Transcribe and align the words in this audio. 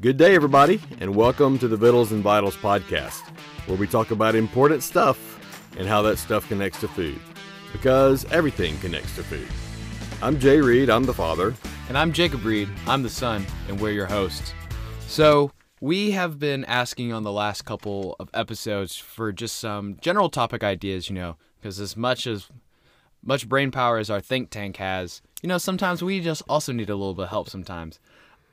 Good 0.00 0.16
day, 0.16 0.34
everybody, 0.34 0.80
and 1.00 1.14
welcome 1.16 1.58
to 1.58 1.66
the 1.68 1.76
Vittles 1.76 2.12
and 2.12 2.22
Vitals 2.22 2.56
podcast, 2.56 3.20
where 3.66 3.76
we 3.76 3.86
talk 3.86 4.10
about 4.12 4.34
important 4.34 4.82
stuff 4.82 5.18
and 5.76 5.88
how 5.88 6.02
that 6.02 6.18
stuff 6.18 6.48
connects 6.48 6.80
to 6.80 6.88
food. 6.88 7.20
Because 7.72 8.24
everything 8.32 8.78
connects 8.78 9.14
to 9.16 9.24
food. 9.24 9.48
I'm 10.22 10.38
Jay 10.38 10.60
Reed, 10.60 10.88
I'm 10.88 11.04
the 11.04 11.12
father. 11.12 11.54
And 11.88 11.98
I'm 11.98 12.12
Jacob 12.12 12.44
Reed, 12.44 12.68
I'm 12.86 13.02
the 13.02 13.10
son, 13.10 13.44
and 13.68 13.80
we're 13.80 13.92
your 13.92 14.06
hosts. 14.06 14.54
So, 15.08 15.52
we 15.80 16.12
have 16.12 16.38
been 16.38 16.64
asking 16.64 17.12
on 17.12 17.22
the 17.22 17.32
last 17.32 17.64
couple 17.64 18.16
of 18.18 18.30
episodes 18.34 18.96
for 18.96 19.32
just 19.32 19.56
some 19.56 19.96
general 20.00 20.28
topic 20.28 20.64
ideas, 20.64 21.08
you 21.08 21.14
know, 21.14 21.36
because 21.60 21.80
as 21.80 21.96
much 21.96 22.26
as 22.26 22.48
much 23.22 23.48
brain 23.48 23.70
power 23.70 23.98
as 23.98 24.10
our 24.10 24.20
think 24.20 24.50
tank 24.50 24.76
has, 24.76 25.22
you 25.42 25.48
know, 25.48 25.58
sometimes 25.58 26.02
we 26.02 26.20
just 26.20 26.42
also 26.48 26.72
need 26.72 26.90
a 26.90 26.96
little 26.96 27.14
bit 27.14 27.24
of 27.24 27.30
help 27.30 27.48
sometimes. 27.48 27.98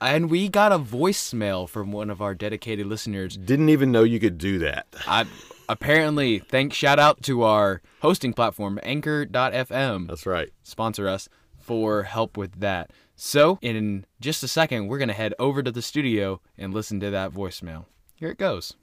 And 0.02 0.30
we 0.30 0.50
got 0.50 0.72
a 0.72 0.80
voicemail 0.80 1.70
from 1.70 1.92
one 1.92 2.10
of 2.10 2.22
our 2.22 2.36
dedicated 2.36 2.86
listeners. 2.86 3.38
Didn't 3.38 3.70
even 3.70 3.92
know 3.92 4.04
you 4.04 4.20
could 4.20 4.38
do 4.38 4.60
that. 4.60 4.88
I 5.08 5.26
apparently 5.70 6.40
thank 6.40 6.74
shout 6.74 7.00
out 7.00 7.24
to 7.24 7.44
our 7.44 7.82
hosting 8.02 8.34
platform 8.34 8.80
anchor.fm. 8.84 10.08
That's 10.08 10.26
right. 10.26 10.50
Sponsor 10.64 11.08
us 11.08 11.30
for 11.58 12.04
help 12.04 12.38
with 12.38 12.60
that. 12.60 12.92
So, 13.16 13.58
in 13.62 14.06
just 14.20 14.44
a 14.44 14.48
second, 14.48 14.88
we're 14.88 14.98
going 14.98 15.08
to 15.08 15.14
head 15.14 15.34
over 15.40 15.64
to 15.64 15.72
the 15.72 15.82
studio 15.82 16.42
and 16.58 16.74
listen 16.74 17.00
to 17.00 17.10
that 17.12 17.32
voicemail. 17.32 17.86
Here 18.16 18.30
it 18.30 18.38
goes. 18.38 18.76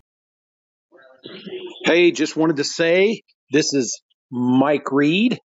Hey, 1.85 2.11
just 2.11 2.37
wanted 2.37 2.57
to 2.57 2.65
say 2.65 3.23
this 3.51 3.75
is 3.75 4.01
Mike 4.35 4.91
Reed, 4.91 5.39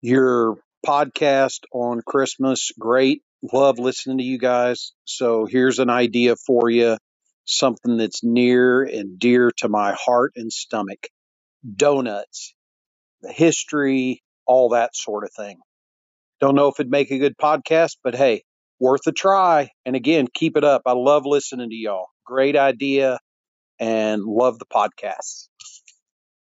your 0.00 0.56
podcast 0.86 1.64
on 1.72 2.02
Christmas. 2.06 2.70
Great. 2.78 3.22
Love 3.52 3.80
listening 3.80 4.18
to 4.18 4.24
you 4.24 4.38
guys. 4.38 4.92
So 5.04 5.44
here's 5.44 5.80
an 5.80 5.90
idea 5.90 6.36
for 6.36 6.70
you 6.70 6.98
something 7.46 7.96
that's 7.96 8.22
near 8.22 8.84
and 8.84 9.18
dear 9.18 9.50
to 9.56 9.68
my 9.68 9.92
heart 9.94 10.34
and 10.36 10.52
stomach 10.52 11.08
donuts, 11.76 12.54
the 13.22 13.32
history, 13.32 14.22
all 14.46 14.68
that 14.68 14.94
sort 14.94 15.24
of 15.24 15.30
thing. 15.36 15.58
Don't 16.40 16.54
know 16.54 16.68
if 16.68 16.78
it'd 16.78 16.90
make 16.90 17.10
a 17.10 17.18
good 17.18 17.36
podcast, 17.36 17.96
but 18.04 18.14
hey, 18.14 18.44
worth 18.78 19.04
a 19.08 19.12
try. 19.12 19.70
And 19.84 19.96
again, 19.96 20.28
keep 20.32 20.56
it 20.56 20.62
up. 20.62 20.82
I 20.86 20.92
love 20.92 21.26
listening 21.26 21.70
to 21.70 21.76
y'all. 21.76 22.06
Great 22.24 22.56
idea 22.56 23.18
and 23.80 24.22
love 24.22 24.60
the 24.60 24.66
podcast. 24.66 25.48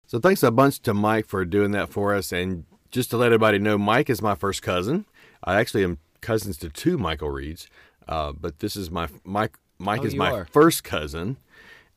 So 0.08 0.19
thanks 0.19 0.41
a 0.41 0.52
bunch 0.52 0.80
to 0.83 0.94
Mike 0.94 1.25
for 1.27 1.44
doing 1.45 1.72
that 1.72 1.89
for 1.89 2.16
us. 2.16 2.31
And 2.31 2.63
just 2.91 3.09
to 3.11 3.17
let 3.17 3.27
everybody 3.27 3.59
know, 3.59 3.77
Mike 3.77 4.09
is 4.09 4.22
my 4.22 4.36
first 4.36 4.61
cousin. 4.61 5.05
I 5.44 5.55
actually 5.59 5.83
am 5.83 6.00
cousins 6.22 6.58
to 6.59 6.69
two 6.69 6.97
Michael 6.97 7.30
Reeds, 7.30 7.67
uh, 8.08 8.31
but 8.31 8.59
this 8.59 8.75
is 8.75 8.89
my 8.89 9.08
Mike. 9.23 9.58
Mike 9.80 10.02
Oh, 10.02 10.05
is 10.05 10.16
my 10.16 10.31
are. 10.31 10.45
first 10.45 10.83
cousin, 10.83 11.38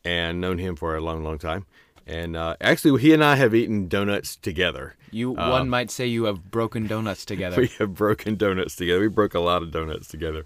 and 0.04 0.40
known 0.40 0.58
him 0.58 0.76
for 0.76 0.94
a 0.96 1.00
long, 1.00 1.24
long 1.24 1.38
time. 1.38 1.64
And 2.06 2.36
uh, 2.36 2.56
actually, 2.60 3.00
he 3.00 3.14
and 3.14 3.22
I 3.22 3.36
have 3.36 3.54
eaten 3.54 3.86
donuts 3.88 4.34
together. 4.36 4.96
You 5.12 5.30
one 5.30 5.68
might 5.68 5.90
say 5.90 6.06
you 6.06 6.24
have 6.24 6.50
broken 6.50 6.86
donuts 6.86 7.24
together. 7.24 7.56
We 7.60 7.68
have 7.78 7.94
broken 7.94 8.34
donuts 8.34 8.74
together. 8.76 9.00
We 9.00 9.08
broke 9.08 9.34
a 9.34 9.40
lot 9.40 9.62
of 9.62 9.70
donuts 9.70 10.08
together, 10.08 10.44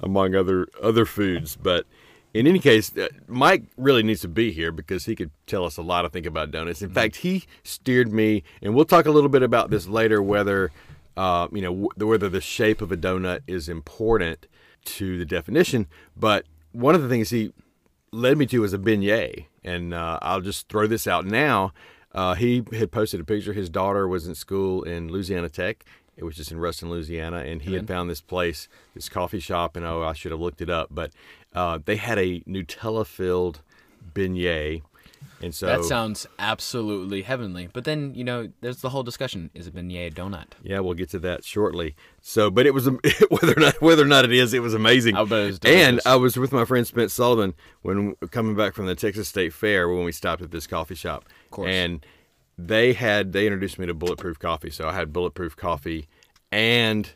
among 0.00 0.34
other 0.34 0.66
other 0.82 1.06
foods. 1.06 1.56
But 1.56 1.86
in 2.34 2.48
any 2.48 2.58
case, 2.58 2.94
uh, 2.96 3.08
Mike 3.28 3.62
really 3.76 4.02
needs 4.02 4.20
to 4.22 4.28
be 4.28 4.50
here 4.50 4.72
because 4.72 5.04
he 5.04 5.14
could 5.14 5.30
tell 5.46 5.64
us 5.64 5.76
a 5.76 5.82
lot 5.82 6.04
of 6.04 6.12
think, 6.12 6.26
about 6.26 6.50
donuts. 6.50 6.82
In 6.82 6.90
fact, 6.90 7.16
he 7.16 7.44
steered 7.62 8.12
me, 8.12 8.42
and 8.60 8.74
we'll 8.74 8.84
talk 8.84 9.06
a 9.06 9.12
little 9.12 9.30
bit 9.30 9.42
about 9.42 9.70
this 9.70 9.86
later. 9.86 10.20
Whether 10.20 10.72
uh, 11.16 11.46
you 11.52 11.62
know 11.62 11.88
w- 11.88 12.10
whether 12.10 12.28
the 12.28 12.40
shape 12.40 12.82
of 12.82 12.90
a 12.90 12.96
donut 12.96 13.40
is 13.46 13.68
important 13.68 14.48
to 14.86 15.16
the 15.16 15.24
definition, 15.24 15.86
but 16.16 16.44
one 16.72 16.96
of 16.96 17.02
the 17.02 17.08
things 17.08 17.30
he 17.30 17.52
led 18.10 18.36
me 18.36 18.46
to 18.46 18.60
was 18.60 18.74
a 18.74 18.78
beignet, 18.78 19.46
and 19.62 19.94
uh, 19.94 20.18
I'll 20.20 20.40
just 20.40 20.68
throw 20.68 20.88
this 20.88 21.06
out 21.06 21.24
now. 21.24 21.72
Uh, 22.12 22.34
he 22.34 22.64
had 22.72 22.92
posted 22.92 23.20
a 23.20 23.24
picture. 23.24 23.52
His 23.52 23.68
daughter 23.68 24.06
was 24.06 24.26
in 24.26 24.34
school 24.34 24.82
in 24.82 25.08
Louisiana 25.10 25.48
Tech, 25.48 25.84
which 26.18 26.36
just 26.36 26.52
in 26.52 26.58
Ruston, 26.58 26.90
Louisiana, 26.90 27.38
and 27.38 27.62
he 27.62 27.74
had 27.74 27.88
found 27.88 28.08
this 28.08 28.20
place, 28.20 28.68
this 28.94 29.08
coffee 29.08 29.40
shop, 29.40 29.76
and 29.76 29.84
oh, 29.84 30.02
I 30.02 30.12
should 30.12 30.30
have 30.30 30.40
looked 30.40 30.60
it 30.60 30.70
up, 30.70 30.88
but 30.90 31.12
uh, 31.54 31.78
they 31.84 31.96
had 31.96 32.18
a 32.18 32.40
Nutella-filled 32.40 33.60
beignet, 34.14 34.82
and 35.42 35.54
so 35.54 35.66
that 35.66 35.84
sounds 35.84 36.26
absolutely 36.38 37.22
heavenly. 37.22 37.68
But 37.72 37.84
then, 37.84 38.14
you 38.14 38.24
know, 38.24 38.50
there's 38.60 38.80
the 38.80 38.90
whole 38.90 39.02
discussion: 39.02 39.50
is 39.54 39.66
a 39.66 39.70
beignet 39.70 40.08
a 40.08 40.10
donut? 40.10 40.52
Yeah, 40.62 40.80
we'll 40.80 40.94
get 40.94 41.10
to 41.10 41.18
that 41.20 41.44
shortly. 41.44 41.94
So, 42.22 42.50
but 42.50 42.66
it 42.66 42.72
was 42.72 42.86
whether 43.28 43.52
or 43.52 43.60
not 43.60 43.80
whether 43.82 44.02
or 44.02 44.06
not 44.06 44.24
it 44.24 44.32
is, 44.32 44.54
it 44.54 44.62
was 44.62 44.74
amazing. 44.74 45.16
I 45.16 45.24
bet 45.24 45.40
it 45.40 45.46
was 45.46 45.58
and. 45.64 46.00
I 46.06 46.16
was 46.16 46.36
with 46.36 46.52
my 46.52 46.64
friend 46.64 46.86
Spence 46.86 47.12
Sullivan 47.12 47.54
when 47.82 48.14
coming 48.30 48.54
back 48.54 48.74
from 48.74 48.86
the 48.86 48.94
Texas 48.94 49.28
State 49.28 49.52
Fair 49.52 49.88
when 49.88 50.04
we 50.04 50.12
stopped 50.12 50.42
at 50.42 50.50
this 50.50 50.66
coffee 50.66 50.94
shop. 50.94 51.24
Of 51.46 51.50
course. 51.50 51.70
And 51.70 52.06
they 52.58 52.92
had 52.92 53.32
they 53.32 53.46
introduced 53.46 53.78
me 53.78 53.86
to 53.86 53.94
bulletproof 53.94 54.38
coffee, 54.38 54.70
so 54.70 54.88
I 54.88 54.92
had 54.94 55.12
bulletproof 55.12 55.56
coffee 55.56 56.06
and 56.52 57.10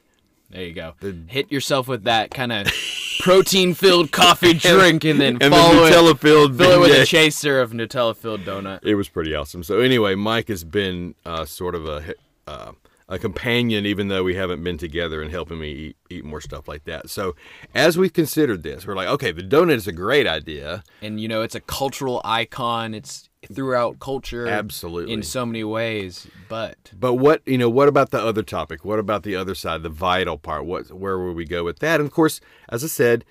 There 0.50 0.64
you 0.64 0.72
go. 0.74 0.94
Hit 1.28 1.52
yourself 1.52 1.88
with 1.88 2.04
that 2.04 2.30
kind 2.30 2.52
of 2.52 2.66
protein-filled 3.20 4.10
coffee 4.12 4.54
drink, 4.54 5.04
and 5.04 5.20
then 5.20 5.38
and 5.40 5.52
follow 5.54 5.74
the 5.74 5.86
it, 5.86 5.92
Nutella 5.92 6.18
filled 6.18 6.56
fill 6.56 6.72
it 6.72 6.80
with 6.80 7.00
a 7.00 7.04
chaser 7.06 7.60
of 7.60 7.72
Nutella-filled 7.72 8.40
donut. 8.42 8.80
it 8.82 8.94
was 8.94 9.08
pretty 9.08 9.34
awesome. 9.34 9.62
So 9.62 9.80
anyway, 9.80 10.14
Mike 10.14 10.48
has 10.48 10.64
been 10.64 11.14
uh, 11.24 11.44
sort 11.44 11.74
of 11.74 11.86
a 11.86 12.14
uh, 12.46 12.72
a 13.10 13.18
companion, 13.18 13.86
even 13.86 14.08
though 14.08 14.22
we 14.22 14.34
haven't 14.34 14.62
been 14.62 14.76
together, 14.78 15.22
and 15.22 15.30
helping 15.30 15.58
me 15.58 15.70
eat, 15.72 15.96
eat 16.10 16.24
more 16.24 16.40
stuff 16.40 16.68
like 16.68 16.84
that. 16.84 17.08
So 17.08 17.34
as 17.74 17.96
we've 17.96 18.12
considered 18.12 18.62
this, 18.62 18.86
we're 18.86 18.94
like, 18.94 19.08
okay, 19.08 19.32
the 19.32 19.42
donut 19.42 19.74
is 19.76 19.86
a 19.86 19.92
great 19.92 20.26
idea. 20.26 20.82
and 21.00 21.20
you 21.20 21.28
know 21.28 21.42
it's 21.42 21.54
a 21.54 21.60
cultural 21.60 22.20
icon 22.24 22.94
it's 22.94 23.27
throughout 23.46 24.00
culture 24.00 24.48
Absolutely. 24.48 25.12
in 25.12 25.22
so 25.22 25.46
many 25.46 25.62
ways 25.62 26.26
but 26.48 26.76
But 26.98 27.14
what 27.14 27.46
you 27.46 27.58
know? 27.58 27.70
What 27.70 27.88
about 27.88 28.10
the 28.10 28.20
other 28.20 28.42
topic? 28.42 28.84
What 28.84 28.98
about 28.98 29.22
the 29.22 29.36
other 29.36 29.54
side, 29.54 29.82
the 29.82 29.88
vital 29.88 30.38
part? 30.38 30.66
What 30.66 30.90
where 30.92 31.18
would 31.18 31.36
we 31.36 31.44
go 31.44 31.64
with 31.64 31.78
that? 31.80 32.00
And 32.00 32.06
of 32.06 32.12
course, 32.12 32.40
as 32.68 32.82
I 32.84 32.88
said, 32.88 33.24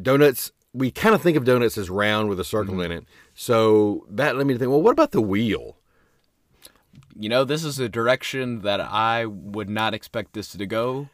donuts. 0.00 0.52
We 0.74 0.90
kind 0.90 1.14
of 1.14 1.20
think 1.20 1.36
of 1.36 1.44
donuts 1.44 1.76
as 1.76 1.90
round 1.90 2.30
with 2.30 2.40
a 2.40 2.44
circle 2.44 2.74
mm-hmm. 2.74 2.92
in 2.92 2.92
it. 2.92 3.04
So 3.34 4.06
that 4.08 4.36
led 4.36 4.46
me 4.46 4.54
to 4.54 4.58
think. 4.58 4.70
Well, 4.70 4.80
what 4.80 4.92
about 4.92 5.10
the 5.10 5.20
wheel? 5.20 5.76
you 7.18 7.28
know 7.28 7.44
this 7.44 7.64
is 7.64 7.78
a 7.78 7.88
direction 7.88 8.60
that 8.60 8.80
i 8.80 9.24
would 9.26 9.68
not 9.68 9.94
expect 9.94 10.32
this 10.32 10.48
to 10.48 10.66
go 10.66 11.08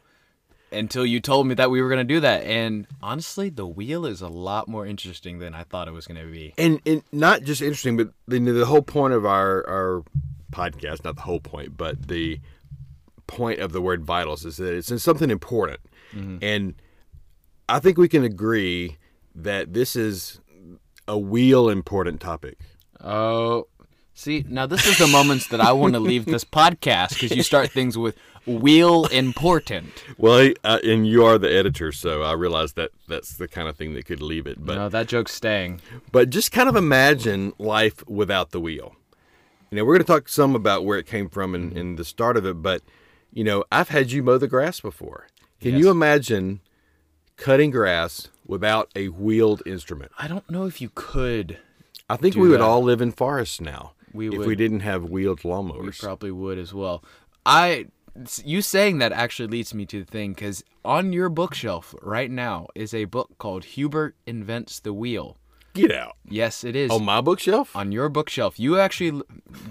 until 0.71 1.05
you 1.05 1.19
told 1.19 1.47
me 1.47 1.55
that 1.55 1.71
we 1.71 1.81
were 1.81 1.89
going 1.89 2.05
to 2.05 2.13
do 2.13 2.19
that 2.19 2.43
and 2.43 2.87
honestly 3.01 3.49
the 3.49 3.65
wheel 3.65 4.05
is 4.05 4.21
a 4.21 4.27
lot 4.27 4.67
more 4.67 4.85
interesting 4.85 5.39
than 5.39 5.53
i 5.53 5.63
thought 5.63 5.87
it 5.87 5.91
was 5.91 6.07
going 6.07 6.19
to 6.19 6.31
be. 6.31 6.53
And 6.57 6.81
and 6.85 7.03
not 7.11 7.43
just 7.43 7.61
interesting, 7.61 7.97
but 7.97 8.09
the 8.27 8.39
the 8.39 8.65
whole 8.65 8.81
point 8.81 9.13
of 9.13 9.25
our 9.25 9.67
our 9.67 10.03
podcast, 10.51 11.03
not 11.03 11.15
the 11.15 11.21
whole 11.21 11.39
point, 11.39 11.77
but 11.77 12.07
the 12.07 12.39
point 13.27 13.59
of 13.59 13.71
the 13.71 13.81
word 13.81 14.03
vitals 14.03 14.45
is 14.45 14.57
that 14.57 14.73
it's 14.73 15.01
something 15.01 15.29
important, 15.29 15.79
mm-hmm. 16.13 16.37
and 16.41 16.75
I 17.67 17.79
think 17.79 17.97
we 17.97 18.07
can 18.07 18.23
agree 18.23 18.97
that 19.35 19.73
this 19.73 19.95
is 19.95 20.39
a 21.07 21.17
wheel 21.17 21.69
important 21.69 22.19
topic. 22.19 22.57
oh 23.01 23.67
see 24.13 24.43
now 24.49 24.65
this 24.65 24.85
is 24.85 24.97
the 24.97 25.07
moments 25.07 25.47
that 25.47 25.61
i 25.61 25.71
want 25.71 25.93
to 25.93 25.99
leave 25.99 26.25
this 26.25 26.43
podcast 26.43 27.13
because 27.13 27.31
you 27.31 27.41
start 27.41 27.71
things 27.71 27.97
with 27.97 28.17
wheel 28.45 29.05
important 29.05 30.03
Well, 30.17 30.51
uh, 30.63 30.79
and 30.83 31.07
you 31.07 31.23
are 31.25 31.37
the 31.37 31.51
editor, 31.53 31.91
so 31.91 32.23
I 32.23 32.33
realize 32.33 32.73
that 32.73 32.91
that's 33.07 33.35
the 33.37 33.47
kind 33.47 33.67
of 33.67 33.75
thing 33.75 33.93
that 33.93 34.05
could 34.05 34.21
leave 34.21 34.47
it. 34.47 34.63
But 34.65 34.75
no 34.75 34.89
that 34.89 35.07
joke's 35.07 35.33
staying 35.33 35.81
But 36.11 36.29
just 36.29 36.51
kind 36.51 36.67
of 36.69 36.75
imagine 36.75 37.53
life 37.57 38.03
without 38.07 38.51
the 38.51 38.59
wheel. 38.59 38.95
You 39.71 39.77
know, 39.77 39.85
we're 39.85 39.93
going 39.95 40.05
to 40.05 40.11
talk 40.11 40.27
some 40.29 40.55
about 40.55 40.83
where 40.83 40.97
it 40.97 41.05
came 41.05 41.29
from 41.29 41.53
and, 41.53 41.77
and 41.77 41.97
the 41.99 42.03
start 42.05 42.37
of 42.37 42.45
it, 42.45 42.61
but, 42.63 42.81
you 43.31 43.43
know, 43.43 43.63
I've 43.71 43.89
had 43.89 44.11
you 44.11 44.23
mow 44.23 44.39
the 44.39 44.47
grass 44.47 44.79
before. 44.79 45.27
Can 45.61 45.73
Yes. 45.73 45.79
you 45.81 45.91
imagine 45.91 46.61
cutting 47.37 47.69
grass 47.69 48.29
without 48.47 48.89
a 48.95 49.09
wheeled 49.09 49.61
instrument? 49.67 50.11
i 50.17 50.27
don't 50.27 50.49
know 50.49 50.65
if 50.65 50.81
you 50.81 50.89
could 50.95 51.57
I 52.09 52.15
think 52.17 52.35
we 52.35 52.49
would 52.49 52.59
that. 52.61 52.65
all 52.65 52.81
live 52.81 53.01
in 53.01 53.11
forests 53.11 53.61
now 53.61 53.91
We 54.11 54.29
if 54.29 54.37
would. 54.39 54.47
we 54.47 54.55
didn't 54.55 54.79
have 54.79 55.03
wheeled 55.11 55.41
lawnmowers. 55.41 55.81
We 55.83 55.89
lawnmowers. 55.89 55.99
probably 56.01 56.31
would 56.31 56.57
as 56.57 56.73
well. 56.73 57.03
I, 57.45 57.85
you 58.43 58.61
saying 58.61 58.97
that 58.99 59.11
actually 59.11 59.47
leads 59.47 59.73
me 59.73 59.85
to 59.87 59.99
the 60.03 60.11
thing 60.11 60.33
because 60.33 60.63
on 60.83 61.13
your 61.13 61.29
bookshelf 61.29 61.93
right 62.01 62.29
now 62.31 62.67
is 62.75 62.93
a 62.93 63.05
book 63.05 63.29
called 63.37 63.63
Hubert 63.65 64.15
Invents 64.25 64.79
the 64.79 64.93
Wheel. 64.93 65.37
Get 65.73 65.91
out. 65.91 66.17
Yes, 66.27 66.63
it 66.63 66.75
is. 66.75 66.89
On 66.91 67.05
my 67.05 67.21
bookshelf? 67.21 67.75
on 67.75 67.91
your 67.91 68.09
bookshelf, 68.09 68.59
you 68.59 68.79
actually 68.79 69.21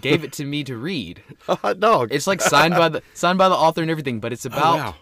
gave 0.01 0.23
it 0.25 0.33
to 0.35 0.45
me 0.45 0.63
to 0.65 0.77
read. 0.77 1.23
Uh, 1.49 1.57
Hot 1.57 1.81
dog. 1.81 2.13
It's 2.13 2.27
like 2.27 2.41
signed 2.41 2.75
by 2.75 2.89
the 2.89 3.03
signed 3.15 3.39
by 3.39 3.49
the 3.49 3.55
author 3.55 3.83
and 3.83 3.91
everything, 3.91 4.21
but 4.21 4.33
it's 4.33 4.47
oh, 4.47 4.51
about 4.51 4.75
Oh, 4.75 4.77
wow. 4.79 4.95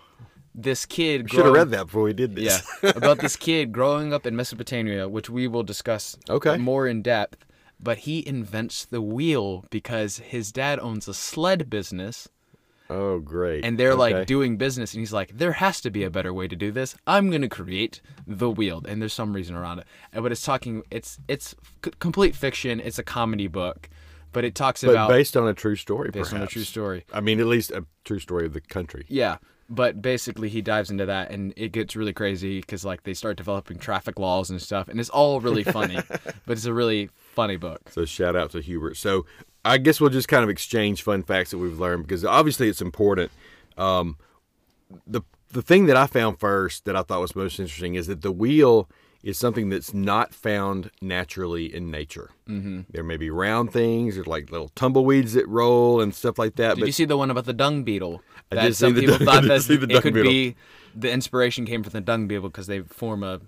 this 0.55 0.87
kid. 0.87 1.29
Should 1.31 1.45
have 1.45 1.55
read 1.55 1.71
that 1.71 1.87
before 1.87 2.05
we 2.05 2.13
did 2.15 2.35
this. 2.37 2.63
Yeah, 2.83 2.91
about 2.97 3.19
this 3.19 3.37
kid 3.37 3.73
growing 3.73 4.13
up 4.15 4.27
in 4.27 4.35
Mesopotamia, 4.37 5.09
which 5.09 5.29
we 5.29 5.49
will 5.49 5.63
discuss 5.65 6.17
Okay. 6.31 6.57
more 6.57 6.87
in 6.89 7.03
depth. 7.03 7.45
but 7.79 7.99
he 7.99 8.27
invents 8.27 8.87
the 8.87 9.03
wheel 9.03 9.65
because 9.71 10.19
his 10.19 10.51
dad 10.51 10.79
owns 10.81 11.07
a 11.09 11.15
sled 11.15 11.69
business 11.69 12.29
Oh, 12.89 13.19
great. 13.19 13.65
and 13.65 13.79
they're 13.79 13.93
Okay. 13.93 14.15
like 14.15 14.27
doing 14.27 14.57
business 14.57 14.95
and 14.95 15.01
he's 15.01 15.13
like 15.13 15.37
there 15.37 15.53
has 15.53 15.81
to 15.81 15.91
be 15.91 16.05
a 16.05 16.11
better 16.11 16.33
way 16.33 16.47
to 16.47 16.55
do 16.55 16.71
this 16.71 16.95
i'm 17.07 17.31
going 17.31 17.43
to 17.43 17.49
create 17.49 18.01
the 18.27 18.49
wheel 18.51 18.83
and 18.87 19.01
there's 19.03 19.13
some 19.13 19.33
reason 19.33 19.57
around 19.57 19.81
it 19.81 19.87
but 20.13 20.31
it's 20.31 20.43
talking 20.43 20.83
it's 20.91 21.19
it's 21.27 21.55
c- 21.85 21.91
complete 21.99 22.35
fiction 22.37 22.79
it's 22.81 22.99
a 22.99 23.03
comedy 23.03 23.49
book 23.49 23.89
but 24.33 24.45
it 24.45 24.55
talks 24.55 24.83
but 24.85 24.91
about 24.91 25.09
based 25.09 25.37
on 25.37 25.49
a 25.49 25.55
true 25.55 25.75
story. 25.77 26.11
based 26.11 26.33
on 26.33 26.43
a 26.43 26.47
true 26.47 26.63
story 26.65 27.05
I 27.13 27.21
mean, 27.21 27.41
at 27.41 27.47
least 27.47 27.71
a 27.73 27.85
true 28.05 28.19
story 28.21 28.47
of 28.47 28.53
the 28.53 28.61
country. 28.61 29.05
yeah 29.09 29.39
but 29.69 30.01
basically 30.01 30.49
he 30.49 30.63
dives 30.63 30.93
into 30.93 31.07
that 31.07 31.33
and 31.33 31.53
it 31.57 31.73
gets 31.73 31.97
really 31.97 32.13
crazy 32.13 32.61
because 32.61 32.85
like 32.85 33.03
they 33.03 33.15
start 33.15 33.37
developing 33.37 33.79
traffic 33.79 34.17
laws 34.17 34.49
and 34.49 34.63
stuff 34.63 34.87
and 34.87 35.01
it's 35.01 35.09
all 35.11 35.41
really 35.41 35.65
funny 35.65 35.99
but 36.09 36.53
it's 36.57 36.67
a 36.67 36.73
really 36.73 37.11
funny 37.35 37.57
book 37.57 37.81
So 37.91 38.05
shout 38.05 38.37
out 38.37 38.51
to 38.53 38.61
Hubert. 38.61 38.97
So 38.97 39.27
I 39.67 39.79
guess 39.79 40.01
we'll 40.01 40.11
just 40.11 40.29
kind 40.29 40.43
of 40.45 40.51
exchange 40.51 41.03
fun 41.03 41.23
facts 41.23 41.51
that 41.51 41.59
we've 41.59 41.79
learned 41.79 42.05
because 42.07 42.25
obviously 42.25 42.69
it's 42.69 42.81
important. 42.83 43.31
Um, 43.77 44.17
the 45.07 45.23
the 45.51 45.63
thing 45.63 45.87
that 45.87 45.97
I 45.97 46.07
found 46.07 46.39
first 46.39 46.85
that 46.85 46.97
I 46.97 47.03
thought 47.03 47.21
was 47.21 47.35
most 47.37 47.59
interesting 47.61 47.95
is 47.95 48.07
that 48.07 48.23
the 48.23 48.33
wheel 48.33 48.89
is 49.23 49.37
something 49.39 49.71
that's 49.71 49.93
not 49.93 50.33
found 50.35 50.91
naturally 51.01 51.75
in 51.75 51.91
nature. 51.91 52.31
Mm-hmm. 52.49 52.83
There 52.91 53.03
may 53.03 53.17
be 53.17 53.29
round 53.31 53.73
things 53.73 54.17
or 54.17 54.25
like 54.25 54.51
little 54.53 54.69
tumbleweeds 54.77 55.33
that 55.33 55.49
roll 55.49 56.01
and 56.01 56.15
stuff 56.15 56.39
like 56.39 56.55
that. 56.57 56.75
did 56.77 56.81
but 56.81 56.87
you 56.87 56.93
see 56.93 57.05
the 57.07 57.17
one 57.17 57.31
about 57.31 57.45
the 57.45 57.53
dung 57.53 57.83
beetle 57.83 58.23
I 58.53 58.57
that 58.57 58.77
some 58.77 58.95
people 58.95 59.19
dung- 59.19 59.27
thought 59.27 59.43
that 59.45 59.69
it 59.91 60.03
could 60.03 60.15
beetle. 60.15 60.31
be 60.31 60.55
the 60.95 61.11
inspiration 61.11 61.67
came 61.67 61.83
from 61.83 61.93
the 61.93 62.01
dung 62.01 62.29
beetle 62.29 62.49
because 62.49 62.67
they 62.69 62.81
form 62.81 63.23
a 63.25 63.41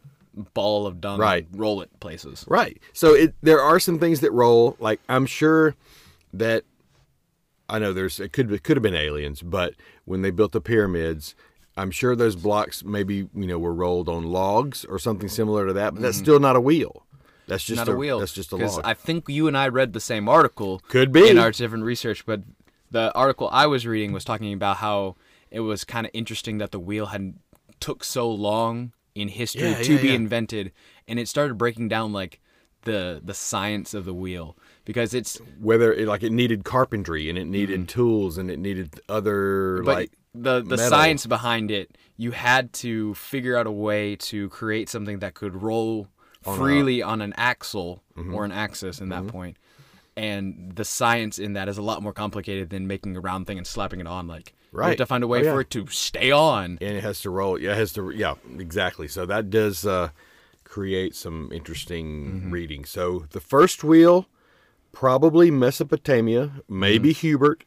ball 0.54 0.86
of 0.86 1.00
dung 1.00 1.18
Right. 1.20 1.46
and 1.50 1.60
roll 1.60 1.80
it 1.82 1.90
places 2.00 2.44
Right. 2.48 2.80
So 2.92 3.14
it 3.14 3.34
there 3.42 3.60
are 3.60 3.78
some 3.78 3.98
things 4.00 4.20
that 4.20 4.32
roll. 4.32 4.76
Like 4.80 5.00
I'm 5.08 5.26
sure 5.26 5.76
that 6.32 6.64
I 7.69 7.78
know 7.78 7.92
there's 7.92 8.19
it 8.20 8.32
could 8.32 8.50
it 8.52 8.62
could 8.62 8.76
have 8.76 8.82
been 8.82 8.94
aliens, 8.94 9.42
but 9.42 9.75
when 10.04 10.22
they 10.22 10.30
built 10.30 10.52
the 10.52 10.60
pyramids, 10.60 11.34
I'm 11.76 11.90
sure 11.90 12.16
those 12.16 12.36
blocks 12.36 12.82
maybe 12.84 13.28
you 13.34 13.46
know 13.46 13.58
were 13.58 13.75
rolled 13.75 14.08
on 14.08 14.25
logs 14.25 14.84
or 14.86 14.98
something 14.98 15.28
similar 15.28 15.66
to 15.66 15.72
that. 15.75 15.94
But 15.94 16.02
that's 16.02 16.19
still 16.19 16.40
not 16.40 16.56
a 16.56 16.60
wheel. 16.60 17.04
That's 17.46 17.64
just 17.64 17.80
Mm-hmm. 17.80 17.88
not 17.90 17.94
a, 17.94 17.98
wheel. 17.98 18.19
That's 18.20 18.32
just 18.34 18.52
a 18.52 18.56
log. 18.56 18.80
I 18.84 18.92
think 18.94 19.25
you 19.28 19.48
and 19.48 19.56
I 19.56 19.69
read 19.69 19.92
the 19.94 20.00
same 20.00 20.28
article. 20.28 20.80
Could 20.88 21.12
be. 21.12 21.28
in 21.28 21.38
our 21.38 21.50
different 21.50 21.84
research, 21.84 22.26
but 22.26 22.42
the 22.90 23.12
article 23.14 23.48
I 23.52 23.66
was 23.66 23.86
reading 23.86 24.12
was 24.12 24.25
talking 24.25 24.52
about 24.52 24.78
how 24.78 25.16
it 25.50 25.60
was 25.60 25.84
kind 25.84 26.06
of 26.06 26.10
interesting 26.14 26.58
that 26.58 26.72
the 26.72 26.78
wheel 26.80 27.06
had 27.06 27.34
took 27.80 28.04
so 28.04 28.30
long 28.30 28.92
in 29.14 29.28
history 29.28 29.70
Yeah, 29.70 29.82
to 29.82 29.94
yeah, 29.94 30.00
be 30.02 30.08
yeah. 30.08 30.14
invented, 30.14 30.72
and 31.06 31.19
it 31.19 31.26
started 31.28 31.56
breaking 31.56 31.88
down 31.88 32.12
like 32.12 32.40
the 32.82 33.20
the 33.25 33.34
science 33.34 33.92
of 33.94 34.04
the 34.04 34.14
wheel 34.14 34.56
because 34.88 35.12
it's 35.14 35.37
Whether 35.61 35.93
it, 35.93 36.08
like 36.08 36.23
it 36.25 36.32
needed 36.32 36.64
carpentry 36.64 37.29
and 37.29 37.37
it 37.38 37.44
needed 37.46 37.88
tools 37.88 38.38
and 38.38 38.50
it 38.50 38.58
needed 38.58 38.88
other 39.08 39.76
Mm-hmm. 39.76 39.85
but 39.85 39.94
like 39.96 40.12
the 40.35 40.61
the 40.62 40.76
metal. 40.76 40.88
science 40.88 41.26
behind 41.26 41.70
it 41.70 41.96
you 42.17 42.31
had 42.32 42.73
to 42.85 43.14
figure 43.14 43.55
out 43.58 43.67
a 43.67 43.70
way 43.88 44.17
to 44.17 44.49
create 44.49 44.88
something 44.88 45.19
that 45.20 45.35
could 45.35 45.55
roll 45.62 46.08
freely 46.43 47.02
on 47.02 47.20
an 47.20 47.32
axle 47.37 48.02
Mm-hmm. 48.17 48.35
or 48.35 48.44
an 48.44 48.52
axis 48.52 48.99
in 49.00 49.11
that 49.11 49.26
point 49.29 49.56
and 50.17 50.73
the 50.75 50.85
science 50.85 51.38
in 51.38 51.52
that 51.52 51.69
is 51.69 51.79
a 51.79 51.82
lot 51.82 52.02
more 52.02 52.12
complicated 52.12 52.70
than 52.70 52.87
making 52.87 53.17
a 53.17 53.20
round 53.20 53.46
thing 53.46 53.58
and 53.58 53.67
slapping 53.67 54.00
it 54.00 54.06
on 54.06 54.26
like 54.26 54.55
you 54.73 54.79
have 54.81 54.88
Right. 54.88 54.99
to 54.99 55.06
find 55.06 55.23
a 55.25 55.26
way 55.26 55.40
Oh, 55.40 55.43
yeah. 55.44 55.52
for 55.52 55.61
it 55.61 55.70
to 55.70 55.87
stay 55.88 56.31
on 56.31 56.79
and 56.81 56.96
it 56.96 57.02
has 57.02 57.20
to 57.23 57.31
roll. 57.31 57.58
Yeah, 57.58 57.73
it 57.73 57.79
has 57.79 57.93
to. 57.94 58.11
Yeah, 58.11 58.35
exactly. 58.58 59.08
So 59.08 59.25
that 59.25 59.49
does 59.49 59.87
uh, 59.87 60.11
create 60.64 61.14
some 61.14 61.49
interesting 61.52 62.06
Mm-hmm. 62.26 62.50
reading. 62.50 62.85
So 62.85 63.25
the 63.31 63.40
first 63.40 63.82
wheel, 63.82 64.26
probably 64.98 65.48
Mesopotamia, 65.50 66.50
maybe 66.68 67.10
Mm-hmm. 67.10 67.20
Hubert, 67.20 67.64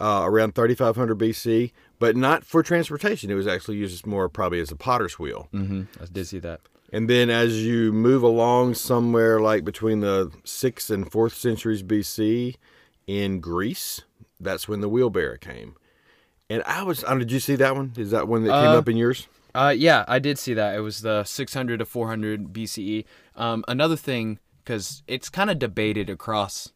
uh, 0.00 0.22
around 0.24 0.54
3500 0.56 1.16
BC, 1.16 1.70
but 2.00 2.16
not 2.16 2.44
for 2.44 2.60
transportation. 2.64 3.30
It 3.30 3.34
was 3.34 3.46
actually 3.46 3.76
used 3.76 4.04
more 4.04 4.28
probably 4.28 4.58
as 4.58 4.72
a 4.72 4.76
potter's 4.76 5.16
wheel. 5.16 5.48
mm-hmm. 5.54 5.82
i 6.02 6.06
did 6.06 6.26
see 6.26 6.40
that 6.40 6.60
And 6.92 7.08
then 7.08 7.30
as 7.30 7.64
you 7.64 7.92
move 7.92 8.22
along 8.24 8.74
somewhere 8.74 9.40
like 9.40 9.64
between 9.64 10.00
the 10.00 10.32
sixth 10.44 10.90
and 10.90 11.10
fourth 11.10 11.34
centuries 11.34 11.82
BC 11.84 12.56
in 13.06 13.38
Greece, 13.40 14.00
that's 14.40 14.66
when 14.68 14.80
the 14.80 14.88
wheelbarrow 14.88 15.36
came. 15.38 15.76
And 16.50 16.62
I 16.66 16.82
was, 16.82 17.04
uh, 17.04 17.14
did 17.14 17.30
you 17.30 17.38
see 17.40 17.54
that 17.56 17.76
one? 17.76 17.92
Is 17.96 18.10
that 18.10 18.26
one 18.26 18.42
that 18.44 18.50
came 18.50 18.70
Uh, 18.74 18.78
up 18.78 18.88
in 18.88 18.96
yours? 18.96 19.28
Uh, 19.54 19.72
yeah, 19.76 20.04
I 20.08 20.18
did 20.18 20.36
see 20.38 20.54
that. 20.54 20.74
It 20.74 20.80
was 20.80 21.02
the 21.02 21.22
600 21.24 21.78
to 21.78 21.84
400 21.84 22.52
BCE. 22.52 23.04
Um, 23.36 23.64
another 23.68 23.96
thing, 23.96 24.38
because 24.64 25.02
it's 25.06 25.28
kind 25.28 25.50
of 25.50 25.58
debated 25.58 26.08
across 26.10 26.72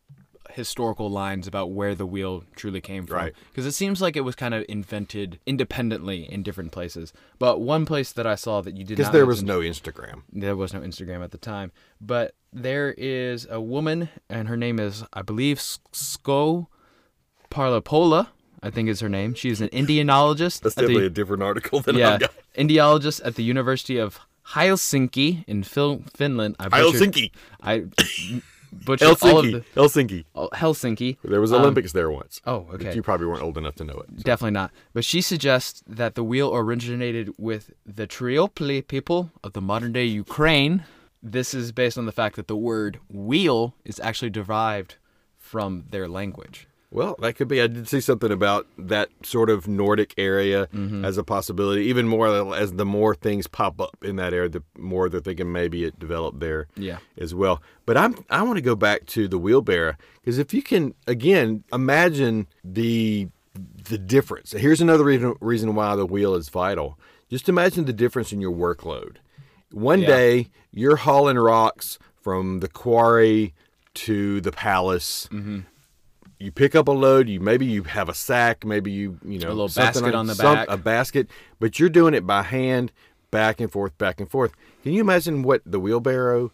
historical 0.53 1.11
lines 1.11 1.47
about 1.47 1.71
where 1.73 1.95
the 1.95 2.07
wheel 2.07 2.45
truly 2.55 2.81
came 2.81 3.05
from. 3.07 3.17
Right. 3.17 3.35
Because 3.51 3.67
it 3.67 3.73
seems 3.73 4.01
like 4.01 4.17
it 4.17 4.23
was 4.23 4.35
kind 4.35 4.55
of 4.55 4.65
invented 4.69 5.39
independently 5.45 6.23
in 6.33 6.43
different 6.43 6.73
places. 6.73 7.13
But 7.39 7.61
one 7.61 7.85
place 7.85 8.13
that 8.13 8.27
I 8.27 8.37
saw 8.37 8.61
that 8.63 8.77
you 8.77 8.85
did 8.85 8.97
Because 8.97 9.13
there 9.13 9.27
was 9.27 9.43
no 9.43 9.61
Instagram. 9.61 10.23
there 10.33 10.57
was 10.57 10.73
no 10.73 10.81
Instagram 10.81 11.23
at 11.23 11.31
the 11.33 11.39
time. 11.39 11.73
But 12.01 12.35
there 12.53 12.95
is 12.97 13.47
a 13.51 13.61
woman, 13.61 14.09
and 14.31 14.49
her 14.49 14.57
name 14.57 14.79
is, 14.81 15.05
I 15.13 15.21
believe, 15.23 15.59
Sko 15.59 16.69
Parlapola. 17.51 18.29
I 18.63 18.71
think 18.71 18.89
is 18.89 19.01
her 19.01 19.09
name. 19.09 19.35
She's 19.35 19.61
an 19.61 19.69
Indianologist. 19.73 20.61
That's 20.63 20.79
at 20.79 20.87
the- 20.87 20.97
a 21.07 21.11
different 21.11 21.43
article 21.43 21.81
than 21.81 21.97
yeah. 21.97 22.19
Indiologist 22.55 23.21
at 23.23 23.35
the 23.35 23.43
University 23.45 23.99
of 23.99 24.19
Helsinki 24.53 25.45
in 25.47 25.63
Phil- 25.63 26.03
Finland. 26.15 26.57
I 26.59 26.69
butchered- 26.69 27.13
Helsinki. 27.13 27.31
I 27.63 27.85
butchered 28.85 29.09
all 29.23 29.39
of 29.39 29.45
Helsinki. 29.45 29.53
the 29.53 29.81
Helsinki. 29.81 30.25
oh, 30.35 30.49
Helsinki. 30.55 31.17
There 31.25 31.41
was 31.41 31.53
Olympics 31.53 31.95
um, 31.95 31.99
there 31.99 32.11
once. 32.11 32.41
Oh, 32.47 32.67
okay. 32.75 32.95
You 32.95 33.03
probably 33.03 33.27
weren't 33.27 33.43
old 33.43 33.59
enough 33.59 33.75
to 33.77 33.85
know 33.85 33.95
it. 33.95 34.23
Definitely 34.23 34.53
not. 34.53 34.71
But 34.93 35.05
she 35.05 35.21
suggests 35.21 35.83
that 35.87 36.15
the 36.15 36.25
wheel 36.25 36.55
originated 36.55 37.31
with 37.39 37.73
the 37.85 38.07
Tripolye 38.07 38.87
people 38.87 39.31
of 39.43 39.53
the 39.53 39.61
modern 39.61 39.93
day 39.93 40.05
Ukraine. 40.05 40.85
This 41.23 41.55
is 41.55 41.73
based 41.73 41.99
on 41.99 42.07
the 42.07 42.13
fact 42.13 42.37
that 42.37 42.47
the 42.47 42.57
word 42.57 43.01
wheel 43.09 43.75
is 43.85 43.99
actually 44.01 44.31
derived 44.31 44.97
from 45.39 45.85
their 45.91 46.07
language. 46.09 46.69
Well, 46.97 47.15
that 47.21 47.35
could 47.37 47.47
be. 47.47 47.61
I 47.61 47.67
did 47.67 47.87
see 47.89 48.01
something 48.01 48.33
about 48.33 48.67
that 48.79 49.11
sort 49.23 49.51
of 49.51 49.69
Nordic 49.69 50.15
area 50.17 50.67
Mm-hmm. 50.75 51.05
as 51.05 51.19
a 51.19 51.23
possibility. 51.23 51.83
Even 51.85 52.09
more 52.09 52.55
as 52.57 52.73
the 52.73 52.87
more 52.87 53.15
things 53.15 53.47
pop 53.47 53.81
up 53.81 53.97
in 54.03 54.17
that 54.17 54.33
area, 54.33 54.49
the 54.49 54.63
more 54.79 55.09
they're 55.09 55.21
thinking 55.21 55.53
maybe 55.53 55.85
it 55.85 55.99
developed 55.99 56.41
there 56.41 56.67
Yeah. 56.77 56.99
as 57.19 57.35
well. 57.35 57.63
But 57.85 57.97
I'm 57.97 58.25
I 58.31 58.43
want 58.43 58.57
to 58.57 58.63
go 58.63 58.75
back 58.75 59.05
to 59.15 59.29
the 59.29 59.39
wheelbarrow 59.39 59.95
because 60.21 60.39
if 60.39 60.53
you 60.55 60.63
can 60.63 60.95
again 61.07 61.63
imagine 61.73 62.47
the 62.65 63.29
the 63.89 63.99
difference. 63.99 64.53
Here's 64.53 64.81
another 64.81 65.05
reason 65.05 65.35
reason 65.41 65.75
why 65.75 65.97
the 65.97 66.07
wheel 66.07 66.35
is 66.35 66.49
vital. 66.49 66.99
Just 67.31 67.49
imagine 67.49 67.85
the 67.85 67.93
difference 67.93 68.33
in 68.33 68.41
your 68.41 68.53
workload. 68.53 69.17
One 69.71 70.01
Yeah. 70.01 70.07
day 70.09 70.49
you're 70.73 70.97
hauling 70.97 71.39
rocks 71.39 71.99
from 72.23 72.61
the 72.61 72.69
quarry 72.69 73.53
to 73.95 74.41
the 74.41 74.53
palace 74.53 75.29
Mm-hmm. 75.33 75.61
You 76.39 76.53
pick 76.53 76.75
up 76.75 76.89
a 76.89 76.93
load 76.93 77.29
you 77.29 77.41
maybe 77.41 77.65
you 77.67 77.83
have 77.85 78.09
a 78.09 78.15
sack 78.15 78.65
maybe 78.65 78.91
you 78.93 79.19
you 79.25 79.39
know 79.39 79.49
A 79.49 79.55
little 79.57 79.69
basket 79.69 80.15
on 80.15 80.27
the 80.27 80.35
some- 80.35 80.55
back. 80.55 80.69
a 80.71 80.77
basket 80.77 81.29
but 81.59 81.79
you're 81.79 81.89
doing 81.89 82.15
it 82.15 82.27
by 82.27 82.43
hand 82.43 82.93
back 83.31 83.61
and 83.61 83.71
forth 83.73 83.97
back 83.99 84.21
and 84.21 84.31
forth 84.31 84.53
can 84.83 84.93
you 84.93 85.01
imagine 85.01 85.43
what 85.43 85.63
the 85.67 85.81
wheelbarrow 85.81 86.53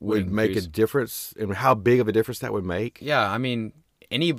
would 0.00 0.24
Would 0.24 0.32
make 0.32 0.56
a 0.56 0.62
difference 0.62 1.34
and 1.38 1.52
how 1.54 1.74
big 1.74 2.00
of 2.00 2.08
a 2.08 2.12
difference 2.12 2.38
that 2.38 2.52
would 2.54 2.64
make 2.64 2.98
Yeah, 3.02 3.30
I 3.30 3.36
mean, 3.36 3.72
any. 4.10 4.32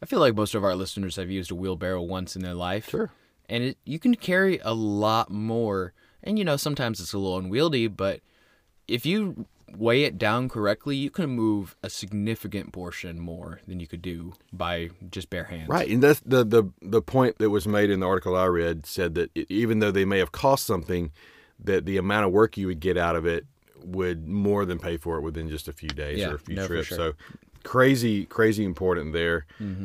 I 0.00 0.06
feel 0.06 0.20
like 0.20 0.36
most 0.36 0.54
of 0.54 0.62
our 0.62 0.76
listeners 0.76 1.16
have 1.16 1.28
used 1.28 1.50
a 1.50 1.56
wheelbarrow 1.56 2.00
once 2.02 2.36
in 2.36 2.42
their 2.42 2.54
life. 2.54 2.88
Sure. 2.90 3.10
And 3.48 3.64
it, 3.64 3.78
you 3.84 3.98
can 3.98 4.14
carry 4.14 4.60
a 4.62 4.72
lot 4.72 5.28
more. 5.28 5.92
And 6.22 6.38
you 6.38 6.44
know, 6.44 6.56
sometimes 6.56 7.00
it's 7.00 7.12
a 7.12 7.18
little 7.18 7.36
unwieldy, 7.36 7.88
but 7.88 8.20
if 8.86 9.04
you 9.04 9.46
weigh 9.76 10.04
it 10.04 10.18
down 10.18 10.48
correctly, 10.48 10.96
you 10.96 11.10
can 11.10 11.30
move 11.30 11.76
a 11.82 11.90
significant 11.90 12.72
portion 12.72 13.20
more 13.20 13.60
than 13.66 13.80
you 13.80 13.86
could 13.86 14.02
do 14.02 14.32
by 14.52 14.90
just 15.10 15.28
bare 15.30 15.44
hands. 15.44 15.68
right 15.68 15.88
and 15.90 16.02
that's 16.02 16.20
the, 16.20 16.44
the 16.44 16.64
the 16.82 17.02
point 17.02 17.38
that 17.38 17.50
was 17.50 17.66
made 17.66 17.90
in 17.90 18.00
the 18.00 18.06
article 18.06 18.36
i 18.36 18.46
read 18.46 18.86
said 18.86 19.14
that 19.14 19.30
it, 19.34 19.46
even 19.50 19.78
though 19.80 19.90
they 19.90 20.04
may 20.04 20.18
have 20.18 20.32
cost 20.32 20.64
something 20.66 21.10
that 21.62 21.84
the 21.86 21.96
amount 21.96 22.24
of 22.26 22.32
work 22.32 22.56
you 22.56 22.66
would 22.66 22.80
get 22.80 22.96
out 22.96 23.16
of 23.16 23.26
it 23.26 23.44
would 23.84 24.26
more 24.28 24.64
than 24.64 24.78
pay 24.78 24.96
for 24.96 25.16
it 25.18 25.20
within 25.22 25.48
just 25.48 25.68
a 25.68 25.72
few 25.72 25.88
days 25.90 26.18
Yeah, 26.18 26.30
or 26.30 26.34
a 26.34 26.38
few 26.38 26.56
no, 26.56 26.66
trips 26.66 26.88
sure. 26.88 26.96
so 26.96 27.12
crazy 27.64 28.24
crazy 28.24 28.64
important 28.64 29.12
there 29.12 29.44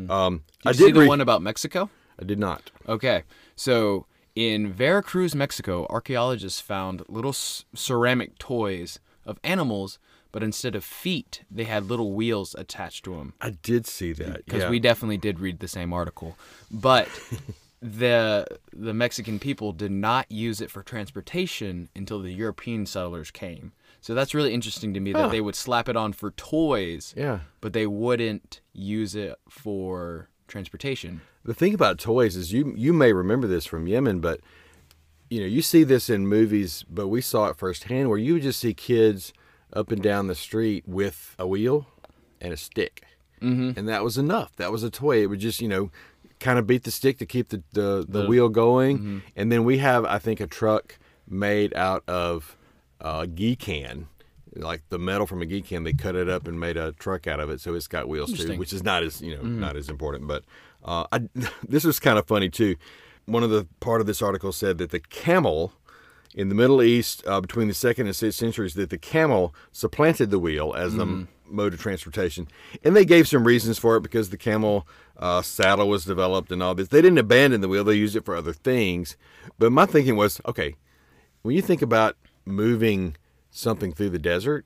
um 0.09 0.43
Did 0.63 0.67
i 0.67 0.69
you 0.69 0.73
see 0.75 0.85
did 0.91 0.95
the 0.95 1.07
one 1.07 1.21
about 1.21 1.41
Mexico? 1.41 1.89
i 2.19 2.23
did 2.23 2.39
not 2.39 2.71
Okay, 2.87 3.23
so 3.55 4.05
in 4.35 4.73
Veracruz, 4.73 5.35
Mexico, 5.35 5.85
archaeologists 5.91 6.59
found 6.59 7.03
little 7.07 7.33
ceramic 7.33 8.37
toys 8.39 8.99
of 9.25 9.39
animals, 9.44 10.00
but 10.32 10.44
instead 10.44 10.75
of 10.75 10.84
feet, 10.84 11.44
they 11.51 11.63
had 11.65 11.88
little 11.89 12.12
wheels 12.13 12.56
attached 12.58 13.06
to 13.06 13.15
them. 13.15 13.34
I 13.42 13.51
did 13.51 13.86
see 13.88 14.13
that. 14.13 14.46
Because 14.46 14.63
yeah. 14.63 14.70
we 14.70 14.80
definitely 14.80 15.18
did 15.18 15.39
read 15.39 15.60
the 15.60 15.68
same 15.68 15.94
article, 15.94 16.36
but 16.72 17.08
the 17.82 18.48
the 18.72 18.94
Mexican 18.94 19.39
people 19.39 19.74
did 19.74 19.92
not 19.92 20.32
use 20.32 20.62
it 20.62 20.72
for 20.72 20.82
transportation 20.84 21.89
until 21.96 22.20
the 22.22 22.32
European 22.34 22.86
settlers 22.86 23.30
came. 23.32 23.74
So 24.01 24.13
that's 24.13 24.34
really 24.34 24.53
interesting 24.53 24.94
to 24.94 25.00
me 25.00 25.12
Huh. 25.12 25.24
that 25.24 25.32
they 25.32 25.42
would 25.42 25.56
slap 25.56 25.88
it 25.88 25.96
on 25.96 26.13
for 26.13 26.32
toys, 26.32 27.13
Yeah. 27.18 27.39
but 27.62 27.74
they 27.74 27.88
wouldn't 27.88 28.62
use 28.74 29.15
it 29.15 29.36
for 29.50 30.30
transportation. 30.48 31.22
The 31.46 31.53
thing 31.53 31.74
about 31.74 32.00
toys 32.00 32.36
is 32.36 32.53
you 32.53 32.74
you 32.77 32.94
may 32.94 33.12
remember 33.13 33.48
this 33.48 33.65
from 33.65 33.88
Yemen, 33.88 34.20
but 34.20 34.39
you 35.33 35.39
know 35.39 35.47
you 35.47 35.63
see 35.63 35.83
this 35.83 36.11
in 36.11 36.27
movies, 36.27 36.85
but 36.87 37.07
we 37.07 37.19
saw 37.19 37.47
it 37.47 37.57
firsthand 37.57 38.07
where 38.09 38.19
you 38.19 38.33
would 38.33 38.43
just 38.43 38.59
see 38.59 38.75
kids 38.75 39.33
up 39.73 39.91
and 39.91 39.99
down 39.99 40.27
the 40.27 40.35
street 40.35 40.87
with 40.87 41.35
a 41.39 41.47
wheel 41.47 41.87
and 42.39 42.53
a 42.53 42.57
stick, 42.57 43.03
mm-hmm. 43.41 43.77
and 43.77 43.89
that 43.89 44.03
was 44.03 44.15
enough. 44.15 44.55
That 44.57 44.71
was 44.71 44.83
a 44.83 44.91
toy. 44.91 45.23
It 45.23 45.27
would 45.27 45.39
just 45.39 45.59
you 45.59 45.67
know 45.67 45.89
kind 46.39 46.59
of 46.59 46.67
beat 46.67 46.83
the 46.83 46.91
stick 46.91 47.17
to 47.17 47.25
keep 47.25 47.49
the 47.49 47.63
the, 47.71 48.05
the, 48.07 48.27
wheel 48.27 48.47
going, 48.47 49.23
and 49.35 49.51
then 49.51 49.63
we 49.63 49.79
have 49.79 50.05
I 50.05 50.19
think 50.19 50.39
a 50.39 50.45
truck 50.45 50.99
made 51.27 51.75
out 51.75 52.03
of 52.07 52.55
uh, 53.01 53.25
ghee 53.25 53.55
can. 53.55 54.07
Like 54.55 54.83
the 54.89 54.99
metal 54.99 55.25
from 55.25 55.41
a 55.41 55.47
ghee 55.47 55.63
can, 55.63 55.83
they 55.83 55.93
cut 55.93 56.15
it 56.15 56.29
up 56.29 56.47
and 56.47 56.59
made 56.59 56.77
a 56.77 56.91
truck 56.91 57.25
out 57.25 57.39
of 57.39 57.49
it, 57.49 57.59
so 57.59 57.73
it's 57.73 57.87
got 57.87 58.07
wheels 58.07 58.33
too, 58.33 58.55
which 58.55 58.71
is 58.71 58.83
not 58.83 59.01
as 59.01 59.19
you 59.19 59.35
know 59.35 59.41
not 59.41 59.75
as 59.75 59.89
important. 59.89 60.27
But 60.27 60.43
uh, 60.85 61.05
I, 61.11 61.21
this 61.67 61.83
was 61.83 61.99
kind 61.99 62.19
of 62.19 62.27
funny 62.27 62.49
too. 62.49 62.75
One 63.25 63.44
of 63.44 63.50
the 63.50 63.68
part 63.80 64.01
of 64.01 64.08
this 64.08 64.22
article 64.22 64.51
said 64.51 64.77
that 64.80 64.92
the 64.92 65.00
camel 65.00 65.74
in 66.36 66.50
the 66.50 66.56
Middle 66.56 66.82
East 66.82 67.24
uh, 67.27 67.39
between 67.39 67.68
the 67.68 67.74
second 67.74 68.08
and 68.08 68.15
sixth 68.15 68.39
centuries 68.39 68.74
that 68.74 68.89
the 68.89 68.98
camel 68.98 69.53
supplanted 69.72 70.32
the 70.32 70.39
wheel 70.39 70.74
as 70.75 70.96
the 70.96 71.03
m- 71.03 71.27
mode 71.46 71.74
of 71.74 71.80
transportation, 71.80 72.48
and 72.84 72.96
they 72.96 73.06
gave 73.06 73.27
some 73.27 73.44
reasons 73.46 73.77
for 73.77 73.96
it 73.98 74.01
because 74.01 74.30
the 74.30 74.38
camel 74.38 74.88
uh, 75.18 75.42
saddle 75.44 75.88
was 75.88 76.06
developed 76.06 76.51
and 76.51 76.63
all 76.63 76.74
this. 76.74 76.88
They 76.88 77.01
didn't 77.01 77.20
abandon 77.20 77.62
the 77.62 77.68
wheel; 77.68 77.84
they 77.84 77.94
used 77.96 78.15
it 78.15 78.25
for 78.25 78.36
other 78.36 78.53
things. 78.53 79.15
But 79.60 79.72
my 79.72 79.86
thinking 79.86 80.15
was, 80.15 80.42
okay, 80.48 80.75
when 81.44 81.56
you 81.56 81.62
think 81.62 81.82
about 81.84 82.18
moving 82.46 83.15
something 83.51 83.94
through 83.94 84.10
the 84.10 84.20
desert, 84.20 84.65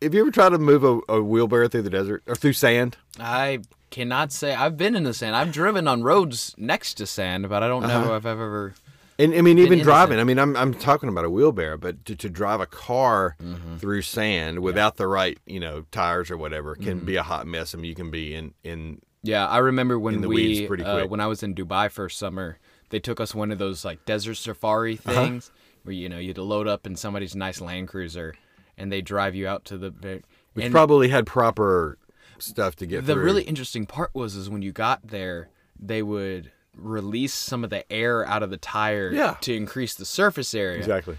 have 0.00 0.14
you 0.14 0.20
ever 0.20 0.30
tried 0.30 0.50
to 0.50 0.58
move 0.58 0.84
a, 0.84 1.00
a 1.08 1.20
wheelbarrow 1.20 1.68
through 1.68 1.82
the 1.82 1.90
desert 1.90 2.22
or 2.26 2.36
through 2.36 2.52
sand? 2.52 2.96
I 3.18 3.60
cannot 3.92 4.32
say 4.32 4.52
I've 4.54 4.76
been 4.76 4.96
in 4.96 5.04
the 5.04 5.14
sand. 5.14 5.36
I've 5.36 5.52
driven 5.52 5.86
on 5.86 6.02
roads 6.02 6.54
next 6.58 6.94
to 6.94 7.06
sand, 7.06 7.48
but 7.48 7.62
I 7.62 7.68
don't 7.68 7.82
know 7.86 8.14
if 8.16 8.26
I've 8.26 8.26
ever. 8.26 8.74
And 9.18 9.32
I 9.34 9.42
mean, 9.42 9.58
even 9.58 9.78
driving. 9.80 10.18
I 10.18 10.24
mean, 10.24 10.38
I'm 10.40 10.56
I'm 10.56 10.74
talking 10.74 11.08
about 11.08 11.24
a 11.24 11.30
wheelbarrow, 11.30 11.76
but 11.76 12.04
to, 12.06 12.16
to 12.16 12.28
drive 12.28 12.60
a 12.60 12.66
car 12.66 13.36
through 13.78 14.02
sand 14.02 14.58
without 14.60 14.96
the 14.96 15.06
right, 15.06 15.38
you 15.46 15.60
know, 15.60 15.84
tires 15.92 16.30
or 16.30 16.36
whatever 16.36 16.74
can 16.74 17.04
be 17.04 17.14
a 17.16 17.22
hot 17.22 17.46
mess. 17.46 17.74
I 17.74 17.78
mean, 17.78 17.88
you 17.90 17.94
can 17.94 18.10
be 18.10 18.34
in 18.34 18.54
in 18.64 19.00
Yeah, 19.22 19.46
I 19.46 19.58
remember 19.58 19.98
when 19.98 20.22
the 20.22 20.28
we 20.28 20.34
weeds 20.34 20.66
pretty 20.66 20.82
uh, 20.82 21.06
when 21.06 21.20
I 21.20 21.26
was 21.26 21.42
in 21.44 21.54
Dubai 21.54 21.90
for 21.90 22.08
summer, 22.08 22.58
they 22.88 22.98
took 22.98 23.20
us 23.20 23.34
one 23.34 23.52
of 23.52 23.58
those 23.58 23.84
like 23.84 24.04
desert 24.06 24.34
safari 24.36 24.98
Uh-huh. 25.04 25.12
things 25.24 25.52
where 25.84 25.94
you 25.94 26.08
know 26.08 26.18
you'd 26.18 26.38
load 26.38 26.66
up 26.66 26.86
in 26.86 26.96
somebody's 26.96 27.36
nice 27.36 27.60
Land 27.60 27.88
Cruiser, 27.88 28.34
and 28.78 28.90
they 28.90 29.02
drive 29.02 29.34
you 29.34 29.46
out 29.46 29.64
to 29.66 29.76
the. 29.78 30.22
which 30.54 30.64
and 30.64 30.72
probably 30.72 31.08
had 31.08 31.26
proper 31.26 31.98
stuff 32.42 32.76
to 32.76 32.86
get 32.86 33.06
the 33.06 33.14
through. 33.14 33.22
really 33.22 33.42
interesting 33.42 33.86
part 33.86 34.10
was 34.14 34.34
is 34.34 34.50
when 34.50 34.62
you 34.62 34.72
got 34.72 35.06
there, 35.08 35.48
they 35.78 36.02
would 36.02 36.50
release 36.76 37.34
some 37.34 37.64
of 37.64 37.70
the 37.70 37.90
air 37.92 38.26
out 38.26 38.42
of 38.42 38.50
the 38.50 38.56
tire 38.56 39.10
Yeah. 39.12 39.36
to 39.42 39.54
increase 39.54 39.94
the 39.94 40.04
surface 40.04 40.54
area. 40.54 40.78
exactly. 40.78 41.16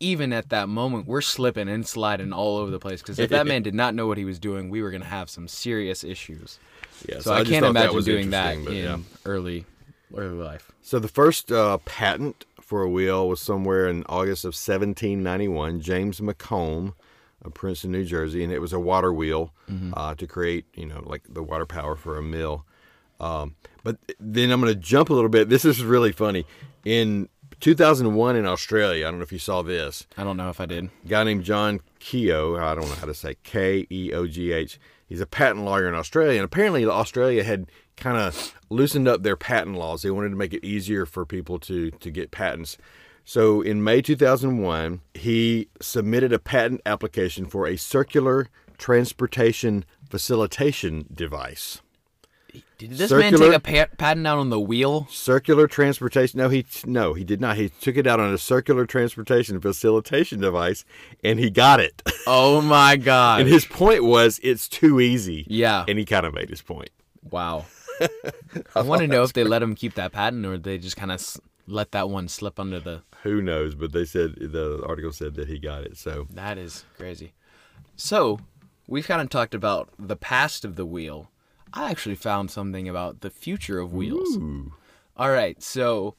Even 0.00 0.32
at 0.32 0.48
that 0.50 0.68
moment, 0.68 1.06
we're 1.06 1.20
slipping 1.20 1.68
and 1.68 1.86
sliding 1.86 2.32
all 2.32 2.56
over 2.56 2.70
the 2.70 2.78
place 2.80 3.00
because 3.00 3.18
if 3.18 3.30
that 3.36 3.46
man 3.46 3.62
did 3.62 3.74
not 3.74 3.94
know 3.94 4.06
what 4.06 4.18
he 4.18 4.24
was 4.24 4.38
doing, 4.38 4.68
we 4.70 4.82
were 4.82 4.90
going 4.90 5.02
to 5.02 5.08
have 5.08 5.30
some 5.30 5.46
serious 5.48 6.02
issues. 6.04 6.58
Yeah. 7.08 7.20
So, 7.20 7.32
I, 7.32 7.40
just 7.40 7.50
can't 7.50 7.62
that 7.64 7.70
imagine 7.70 7.94
was 7.94 8.04
doing 8.04 8.30
that 8.30 8.56
in 8.56 8.72
yeah. 8.72 8.98
early, 9.24 9.64
early 10.14 10.36
life. 10.42 10.70
So 10.82 10.98
the 10.98 11.08
first 11.08 11.50
uh, 11.52 11.78
patent 11.84 12.44
for 12.60 12.82
a 12.82 12.88
wheel 12.88 13.28
was 13.28 13.40
somewhere 13.40 13.88
in 13.88 14.04
August 14.08 14.44
of 14.44 14.48
1791. 14.54 15.80
James 15.80 16.20
McComb 16.20 16.94
Princeton, 17.50 17.92
New 17.92 18.04
Jersey, 18.04 18.42
and 18.44 18.52
it 18.52 18.60
was 18.60 18.72
a 18.72 18.80
water 18.80 19.12
wheel 19.12 19.52
uh, 19.94 20.14
to 20.14 20.26
create, 20.26 20.66
you 20.74 20.86
know, 20.86 21.02
like 21.04 21.22
the 21.28 21.42
water 21.42 21.66
power 21.66 21.96
for 21.96 22.16
a 22.16 22.22
mill. 22.22 22.64
Um, 23.20 23.54
but 23.82 23.98
then 24.18 24.50
I'm 24.50 24.60
going 24.60 24.72
to 24.72 24.78
jump 24.78 25.10
a 25.10 25.14
little 25.14 25.28
bit. 25.30 25.48
This 25.48 25.64
is 25.64 25.82
really 25.82 26.12
funny. 26.12 26.46
In 26.84 27.28
2001 27.60 28.36
in 28.36 28.46
Australia, 28.46 29.06
I 29.06 29.10
don't 29.10 29.18
know 29.18 29.24
if 29.24 29.32
you 29.32 29.38
saw 29.38 29.62
this. 29.62 30.06
I 30.18 30.24
don't 30.24 30.36
know 30.36 30.50
if 30.50 30.60
I 30.60 30.66
did. 30.66 30.90
A 31.04 31.08
guy 31.08 31.24
named 31.24 31.44
John 31.44 31.80
Keogh, 31.98 32.56
I 32.56 32.74
don't 32.74 32.88
know 32.88 32.94
how 32.94 33.06
to 33.06 33.14
say 33.14 33.36
K 33.42 33.86
E 33.90 34.12
O 34.12 34.26
G 34.26 34.52
H. 34.52 34.78
He's 35.06 35.20
a 35.20 35.26
patent 35.26 35.64
lawyer 35.64 35.88
in 35.88 35.94
Australia, 35.94 36.38
and 36.40 36.44
apparently 36.44 36.84
Australia 36.84 37.44
had 37.44 37.70
kind 37.96 38.16
of 38.16 38.54
loosened 38.68 39.06
up 39.06 39.22
their 39.22 39.36
patent 39.36 39.76
laws. 39.76 40.02
They 40.02 40.10
wanted 40.10 40.30
to 40.30 40.36
make 40.36 40.52
it 40.52 40.64
easier 40.64 41.06
for 41.06 41.24
people 41.24 41.58
to 41.60 41.90
to 41.90 42.10
get 42.10 42.30
patents. 42.30 42.76
So 43.24 43.62
in 43.62 43.82
May 43.82 44.02
2001, 44.02 45.00
he 45.14 45.68
submitted 45.80 46.32
a 46.32 46.38
patent 46.38 46.82
application 46.84 47.46
for 47.46 47.66
a 47.66 47.76
circular 47.76 48.48
transportation 48.76 49.84
facilitation 50.10 51.06
device. 51.12 51.80
Did 52.78 52.92
this 52.92 53.10
man 53.10 53.32
take 53.32 53.52
a 53.52 53.58
pa- 53.60 53.94
patent 53.96 54.26
out 54.26 54.38
on 54.38 54.50
the 54.50 54.60
wheel? 54.60 55.06
Circular 55.10 55.66
transportation? 55.66 56.38
No, 56.38 56.48
he 56.48 56.64
no, 56.84 57.14
he 57.14 57.24
did 57.24 57.40
not. 57.40 57.56
He 57.56 57.68
took 57.68 57.96
it 57.96 58.06
out 58.06 58.20
on 58.20 58.32
a 58.32 58.38
circular 58.38 58.84
transportation 58.86 59.60
facilitation 59.60 60.40
device, 60.40 60.84
and 61.24 61.38
he 61.38 61.50
got 61.50 61.80
it. 61.80 62.02
Oh 62.26 62.62
my 62.62 62.96
god! 62.96 63.40
And 63.42 63.50
his 63.50 63.66
point 63.66 64.02
was 64.02 64.40
it's 64.42 64.66
too 64.66 64.98
easy. 64.98 65.44
Yeah. 65.46 65.84
And 65.86 65.98
he 65.98 66.06
kind 66.06 66.24
of 66.24 66.32
made 66.32 66.48
his 66.48 66.62
point. 66.62 66.88
wow. 67.30 67.66
I 68.74 68.80
want 68.80 69.02
to 69.02 69.06
know 69.06 69.24
if 69.24 69.34
they 69.34 69.44
let 69.44 69.62
him 69.62 69.74
keep 69.74 69.94
that 69.96 70.12
patent 70.12 70.46
or 70.46 70.56
they 70.56 70.78
just 70.78 70.96
kind 70.96 71.12
of 71.12 71.20
let 71.66 71.92
that 71.92 72.08
one 72.08 72.28
slip 72.28 72.58
under 72.60 72.80
the. 72.80 73.02
Who 73.22 73.40
knows? 73.40 73.74
But 73.74 73.92
they 73.92 74.04
said 74.04 74.34
the 74.36 74.84
article 74.86 75.12
said 75.12 75.34
that 75.34 75.48
he 75.48 75.58
got 75.58 75.82
it. 75.84 75.96
So 75.96 76.26
That 76.30 76.58
is 76.58 76.84
crazy. 76.96 77.32
So 77.96 78.40
we've 78.86 79.06
kind 79.06 79.22
of 79.22 79.30
talked 79.30 79.54
about 79.54 79.90
the 79.98 80.16
past 80.16 80.64
of 80.64 80.76
the 80.76 80.86
wheel. 80.86 81.30
I 81.72 81.90
actually 81.90 82.14
found 82.14 82.50
something 82.50 82.88
about 82.88 83.20
the 83.20 83.30
future 83.30 83.78
of 83.80 83.92
wheels. 83.92 84.36
All 85.16 85.30
right, 85.30 85.60
so 85.62 86.14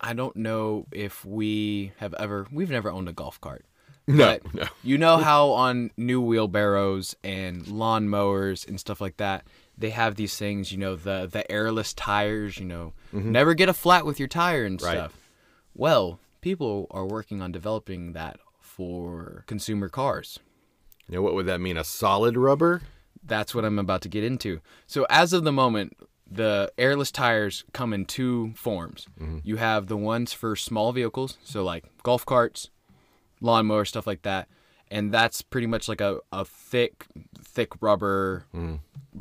I 0.00 0.14
don't 0.14 0.36
know 0.36 0.86
if 0.92 1.24
we 1.24 1.92
have 1.98 2.14
ever 2.14 2.46
we've 2.50 2.70
never 2.70 2.90
owned 2.90 3.08
a 3.08 3.12
golf 3.12 3.40
cart. 3.40 3.64
no, 4.06 4.26
But 4.26 4.54
no. 4.54 4.64
You 4.82 4.98
know 4.98 5.18
how 5.18 5.50
on 5.50 5.90
new 5.96 6.20
wheelbarrows 6.20 7.14
and 7.22 7.66
lawn 7.68 8.08
mowers 8.08 8.64
and 8.66 8.80
stuff 8.80 9.00
like 9.00 9.18
that, 9.18 9.44
they 9.80 9.90
have 9.90 10.14
these 10.14 10.36
things, 10.36 10.70
you 10.70 10.78
know, 10.78 10.94
the 10.94 11.28
the 11.30 11.50
airless 11.50 11.92
tires, 11.94 12.58
you 12.58 12.66
know, 12.66 12.92
mm-hmm. 13.12 13.32
never 13.32 13.54
get 13.54 13.68
a 13.68 13.74
flat 13.74 14.06
with 14.06 14.18
your 14.18 14.28
tire 14.28 14.64
and 14.64 14.80
Right. 14.80 14.92
stuff. 14.92 15.18
Well, 15.74 16.20
people 16.40 16.86
are 16.90 17.06
working 17.06 17.42
on 17.42 17.50
developing 17.50 18.12
that 18.12 18.38
for 18.60 19.44
consumer 19.46 19.88
cars. 19.88 20.38
Now, 21.08 21.22
what 21.22 21.34
would 21.34 21.46
that 21.46 21.60
mean? 21.60 21.76
A 21.76 21.84
solid 21.84 22.36
rubber? 22.36 22.82
That's 23.24 23.54
what 23.54 23.64
I'm 23.64 23.78
about 23.78 24.02
to 24.02 24.08
get 24.08 24.22
into. 24.22 24.60
So 24.86 25.06
as 25.10 25.32
of 25.32 25.44
the 25.44 25.52
moment, 25.52 25.96
the 26.30 26.70
airless 26.78 27.10
tires 27.10 27.64
come 27.72 27.92
in 27.92 28.04
two 28.04 28.52
forms. 28.54 29.06
Mm-hmm. 29.20 29.38
You 29.42 29.56
have 29.56 29.88
the 29.88 29.96
ones 29.96 30.32
for 30.32 30.54
small 30.54 30.92
vehicles, 30.92 31.36
so 31.42 31.64
like 31.64 31.84
golf 32.02 32.24
carts, 32.24 32.70
lawnmower, 33.40 33.84
stuff 33.84 34.06
like 34.06 34.22
that. 34.22 34.48
And 34.90 35.12
that's 35.12 35.40
pretty 35.42 35.66
much 35.68 35.88
like 35.88 36.00
a, 36.00 36.18
a 36.32 36.44
thick, 36.44 37.06
thick 37.40 37.70
rubber, 37.80 38.44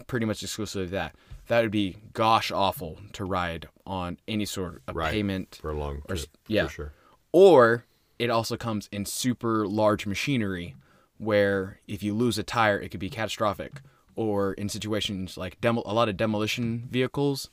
pretty 0.08 0.26
much 0.26 0.42
exclusively 0.42 0.88
that. 0.88 1.16
That 1.48 1.62
would 1.62 1.72
be 1.72 1.98
gosh 2.14 2.52
awful 2.52 3.00
to 3.14 3.24
ride 3.26 3.68
on 3.86 4.18
any 4.28 4.46
sort 4.46 4.82
of 4.88 4.96
Right. 4.96 5.12
pavement 5.12 5.60
For 5.62 5.72
a 5.72 5.78
long 5.78 5.98
or 6.06 6.16
trip. 6.16 6.20
s- 6.20 6.28
yeah. 6.48 6.66
For 6.68 6.72
sure. 6.72 6.94
Or 7.32 7.86
it 8.18 8.30
also 8.30 8.58
comes 8.58 8.90
in 8.92 9.06
super 9.06 9.68
large 9.68 10.06
machinery 10.08 10.76
where 11.18 11.80
if 11.88 12.02
you 12.04 12.14
lose 12.14 12.38
a 12.38 12.44
tire, 12.44 12.80
it 12.80 12.90
could 12.90 13.00
be 13.00 13.10
catastrophic. 13.10 13.82
Or 14.16 14.54
in 14.54 14.70
situations 14.70 15.38
like 15.38 15.62
demo- 15.62 15.84
a 15.86 15.94
lot 15.94 16.10
of 16.10 16.18
demolition 16.18 16.88
vehicles 16.90 17.50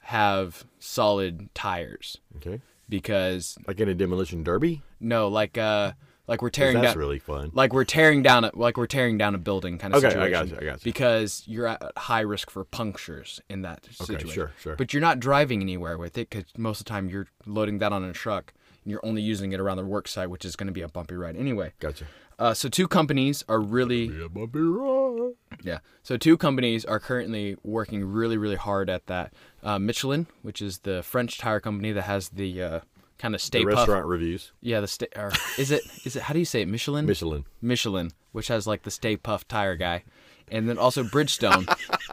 have 0.00 0.64
solid 0.78 1.48
tires 1.54 2.18
Okay. 2.36 2.60
because 2.88 3.58
Like 3.66 3.78
in 3.80 3.88
a 3.88 3.94
demolition 3.94 4.42
derby? 4.42 4.82
no, 5.00 5.28
like 5.28 5.56
uh, 5.58 5.92
like 6.28 6.42
we're 6.42 6.50
tearing 6.50 6.74
That's 6.80 6.92
down, 6.92 6.98
really 6.98 7.18
fun. 7.18 7.50
like 7.54 7.72
we're 7.72 7.84
tearing 7.84 8.22
down, 8.22 8.44
a, 8.44 8.50
like 8.54 8.76
we're 8.76 8.86
tearing 8.86 9.18
down 9.18 9.34
a 9.34 9.38
building 9.38 9.78
kind 9.78 9.94
of 9.94 9.98
Okay, 10.04 10.08
I 10.08 10.10
situation. 10.10 10.32
got 10.32 10.48
you, 10.50 10.56
I 10.56 10.70
got 10.72 10.84
you. 10.84 10.84
Because 10.84 11.42
you're 11.46 11.66
at 11.66 11.82
high 11.96 12.20
risk 12.20 12.50
for 12.50 12.64
punctures 12.64 13.40
in 13.48 13.62
that 13.62 13.84
situation. 13.86 14.26
Okay, 14.28 14.34
sure, 14.34 14.52
sure. 14.60 14.76
But 14.76 14.92
you're 14.92 15.00
not 15.00 15.18
driving 15.20 15.60
anywhere 15.62 15.98
with 15.98 16.16
it 16.18 16.30
because 16.30 16.44
most 16.56 16.80
of 16.80 16.84
the 16.86 16.90
time 16.90 17.08
you're 17.08 17.26
loading 17.46 17.78
that 17.78 17.92
on 17.92 18.04
a 18.04 18.12
truck 18.12 18.52
and 18.84 18.90
you're 18.92 19.04
only 19.04 19.22
using 19.22 19.52
it 19.52 19.58
around 19.60 19.78
the 19.78 19.84
work 19.86 20.06
site, 20.06 20.30
which 20.30 20.44
is 20.44 20.54
going 20.54 20.66
to 20.68 20.72
be 20.72 20.82
a 20.82 20.88
bumpy 20.88 21.14
ride 21.16 21.36
anyway. 21.36 21.72
Gotcha. 21.80 22.04
Uh, 22.38 22.54
so 22.54 22.68
two 22.68 22.86
companies 22.86 23.42
are 23.48 23.58
really 23.58 24.04
Yeah, 24.04 24.28
bumpy 24.28 24.60
ride. 24.60 25.32
yeah. 25.64 25.78
So 26.04 26.16
two 26.16 26.36
companies 26.36 26.84
are 26.84 27.00
currently 27.00 27.56
working 27.64 28.04
really, 28.04 28.36
really 28.36 28.54
hard 28.54 28.88
at 28.88 29.06
that. 29.06 29.32
Uh, 29.62 29.78
Michelin, 29.80 30.28
which 30.42 30.62
is 30.62 30.78
the 30.80 31.02
French 31.02 31.38
tire 31.38 31.58
company 31.58 31.90
that 31.90 32.02
has 32.02 32.28
the 32.28 32.62
uh, 32.62 32.80
kind 33.18 33.34
of 33.34 33.40
The 33.40 33.46
Stay 33.46 33.62
Puft. 33.64 33.76
restaurant 33.76 34.06
reviews. 34.06 34.52
Yeah, 34.60 34.80
the 34.80 34.88
stay. 34.88 35.08
Or 35.16 35.32
is 35.58 35.70
it? 35.70 35.82
Is 36.04 36.16
it? 36.16 36.22
How 36.22 36.32
do 36.32 36.38
you 36.38 36.44
say 36.44 36.62
it? 36.62 36.68
Michelin. 36.68 37.06
Michelin. 37.06 37.44
Michelin, 37.60 38.12
which 38.32 38.48
has 38.48 38.66
like 38.66 38.82
the 38.82 38.90
Stay 38.90 39.16
Puft 39.16 39.44
tire 39.48 39.76
guy, 39.76 40.04
and 40.50 40.68
then 40.68 40.78
also 40.78 41.02
Bridgestone. 41.02 41.66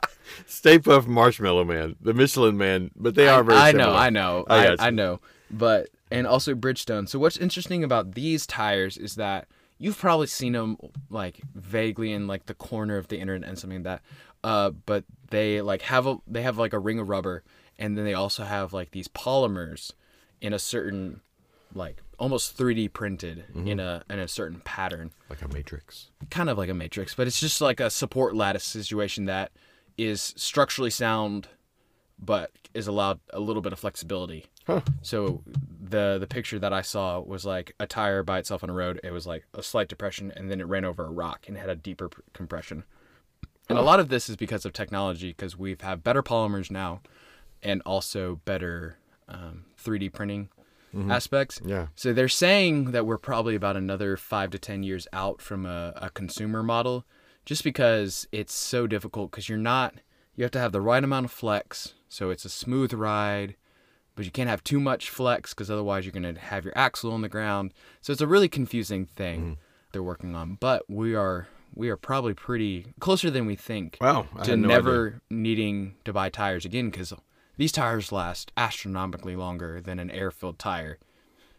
Stay 0.46 0.80
Puft 0.80 1.08
Marshmallow 1.08 1.64
Man. 1.64 1.96
The 2.02 2.14
Michelin 2.14 2.58
Man. 2.58 2.92
But 2.96 3.16
they 3.16 3.28
are 3.28 3.44
very 3.44 3.58
I 3.58 3.72
similar. 3.72 3.92
know, 3.92 3.96
I 3.96 4.10
know, 4.10 4.46
I 4.50 4.68
I, 4.68 4.76
I, 4.80 4.90
know. 4.90 5.22
But 5.52 5.90
and 6.12 6.28
also 6.28 6.54
Bridgestone. 6.56 7.08
So 7.08 7.20
what's 7.20 7.38
interesting 7.38 7.84
about 7.84 8.14
these 8.16 8.46
tires 8.46 8.98
is 8.98 9.16
that 9.16 9.48
you've 9.78 9.98
probably 9.98 10.28
seen 10.28 10.54
them 10.54 10.78
like 11.10 11.42
vaguely 11.54 12.12
in 12.12 12.28
like 12.28 12.48
the 12.48 12.54
corner 12.54 12.98
of 12.98 13.08
the 13.08 13.20
internet 13.20 13.48
and 13.48 13.58
something 13.58 13.84
like 13.84 13.84
that. 13.84 14.02
Uh, 14.44 14.72
but 14.72 15.04
they 15.30 15.62
like 15.62 15.82
have 15.84 16.06
a 16.08 16.18
they 16.28 16.42
have 16.42 16.58
like 16.58 16.74
a 16.74 16.80
ring 16.80 17.00
of 17.00 17.10
rubber, 17.10 17.44
and 17.80 17.98
then 17.98 18.06
they 18.06 18.14
also 18.14 18.44
have 18.44 18.74
like 18.74 18.92
these 18.92 19.08
polymers 19.08 19.94
in 20.42 20.54
a 20.54 20.60
certain 20.60 21.22
like 21.74 22.02
almost 22.18 22.58
3D 22.58 22.94
printed 22.94 23.46
mm-hmm. 23.50 23.68
in 23.68 23.80
a 23.80 24.04
in 24.10 24.20
a 24.20 24.28
certain 24.28 24.62
pattern 24.62 25.12
Like 25.30 25.42
a 25.42 25.48
matrix. 25.48 26.10
kind 26.30 26.50
of 26.50 26.58
like 26.58 26.70
a 26.70 26.74
matrix, 26.74 27.14
but 27.14 27.28
it's 27.28 27.40
just 27.40 27.62
like 27.62 27.80
a 27.80 27.90
support 27.90 28.36
lattice 28.36 28.64
situation 28.64 29.26
that 29.26 29.52
is 29.98 30.34
structurally 30.38 30.90
sound, 30.90 31.48
but 32.20 32.52
is 32.74 32.88
allowed 32.88 33.20
a 33.32 33.40
little 33.40 33.62
bit 33.62 33.74
of 33.74 33.80
flexibility. 33.80 34.46
Huh. 34.68 34.82
So 35.02 35.44
the 35.82 36.18
the 36.20 36.28
picture 36.28 36.60
that 36.60 36.74
I 36.74 36.82
saw 36.82 37.20
was 37.20 37.46
like 37.46 37.76
a 37.80 37.86
tire 37.86 38.24
by 38.24 38.40
itself 38.40 38.64
on 38.64 38.70
a 38.70 38.74
road. 38.74 39.00
It 39.04 39.12
was 39.12 39.28
like 39.28 39.46
a 39.54 39.62
slight 39.62 39.88
depression, 39.88 40.32
and 40.36 40.50
then 40.50 40.60
it 40.60 40.66
ran 40.66 40.86
over 40.86 41.06
a 41.06 41.12
rock 41.12 41.46
and 41.48 41.58
had 41.58 41.70
a 41.70 41.76
deeper 41.76 42.10
pr- 42.10 42.22
compression. 42.34 42.84
And 43.68 43.80
a 43.80 43.82
lot 43.82 44.00
of 44.00 44.10
this 44.10 44.30
is 44.30 44.36
because 44.36 44.64
of 44.64 44.74
technology, 44.74 45.30
because 45.30 45.58
we've 45.58 45.82
have 45.82 46.04
better 46.04 46.22
polymers 46.22 46.70
now, 46.70 47.02
and 47.64 47.82
also 47.84 48.42
better 48.46 48.98
um, 49.28 49.66
3D 49.84 50.14
printing 50.14 50.50
aspects. 51.10 51.60
Yeah. 51.66 51.88
So 51.96 52.14
they're 52.14 52.30
saying 52.30 52.92
that 52.92 53.06
we're 53.06 53.18
probably 53.18 53.54
about 53.56 53.76
another 53.76 54.16
five 54.16 54.50
to 54.52 54.60
ten 54.60 54.82
years 54.82 55.08
out 55.12 55.42
from 55.42 55.66
a, 55.66 55.94
a 55.98 56.10
consumer 56.10 56.64
model, 56.64 57.06
just 57.46 57.64
because 57.66 58.28
it's 58.32 58.54
so 58.54 58.88
difficult. 58.88 59.32
Because 59.32 59.50
you're 59.50 59.58
not, 59.58 59.96
you 60.36 60.44
have 60.46 60.52
to 60.52 60.60
have 60.60 60.72
the 60.72 60.80
right 60.82 61.04
amount 61.04 61.26
of 61.26 61.32
flex, 61.32 61.96
so 62.08 62.30
it's 62.30 62.46
a 62.46 62.50
smooth 62.50 62.94
ride, 62.94 63.56
but 64.16 64.24
you 64.24 64.32
can't 64.32 64.50
have 64.50 64.64
too 64.64 64.80
much 64.80 65.10
flex 65.10 65.54
because 65.54 65.70
otherwise 65.70 66.06
you're 66.06 66.14
gonna 66.14 66.40
have 66.40 66.64
your 66.64 66.78
axle 66.78 67.12
on 67.12 67.22
the 67.22 67.28
ground. 67.30 67.74
So 68.00 68.14
it's 68.14 68.22
a 68.22 68.28
really 68.28 68.48
confusing 68.48 69.06
thing 69.06 69.58
they're 69.92 70.02
working 70.02 70.34
on. 70.34 70.56
But 70.62 70.84
we 70.90 71.14
are 71.14 71.48
we 71.74 71.90
are 71.90 71.98
probably 71.98 72.34
pretty 72.34 72.94
closer 73.02 73.30
than 73.30 73.46
we 73.46 73.58
think 73.58 73.98
Wow. 74.00 74.28
I 74.38 74.44
to 74.44 74.56
no 74.56 74.68
never 74.70 75.08
idea. 75.08 75.20
needing 75.30 75.96
to 76.06 76.14
buy 76.14 76.30
tires 76.30 76.64
again 76.64 76.90
because 76.90 77.12
these 77.58 77.72
tires 77.72 78.12
last 78.12 78.52
astronomically 78.58 79.36
longer 79.36 79.82
than 79.82 80.00
an 80.00 80.12
air 80.12 80.32
filled 80.32 80.60
tire. 80.60 80.98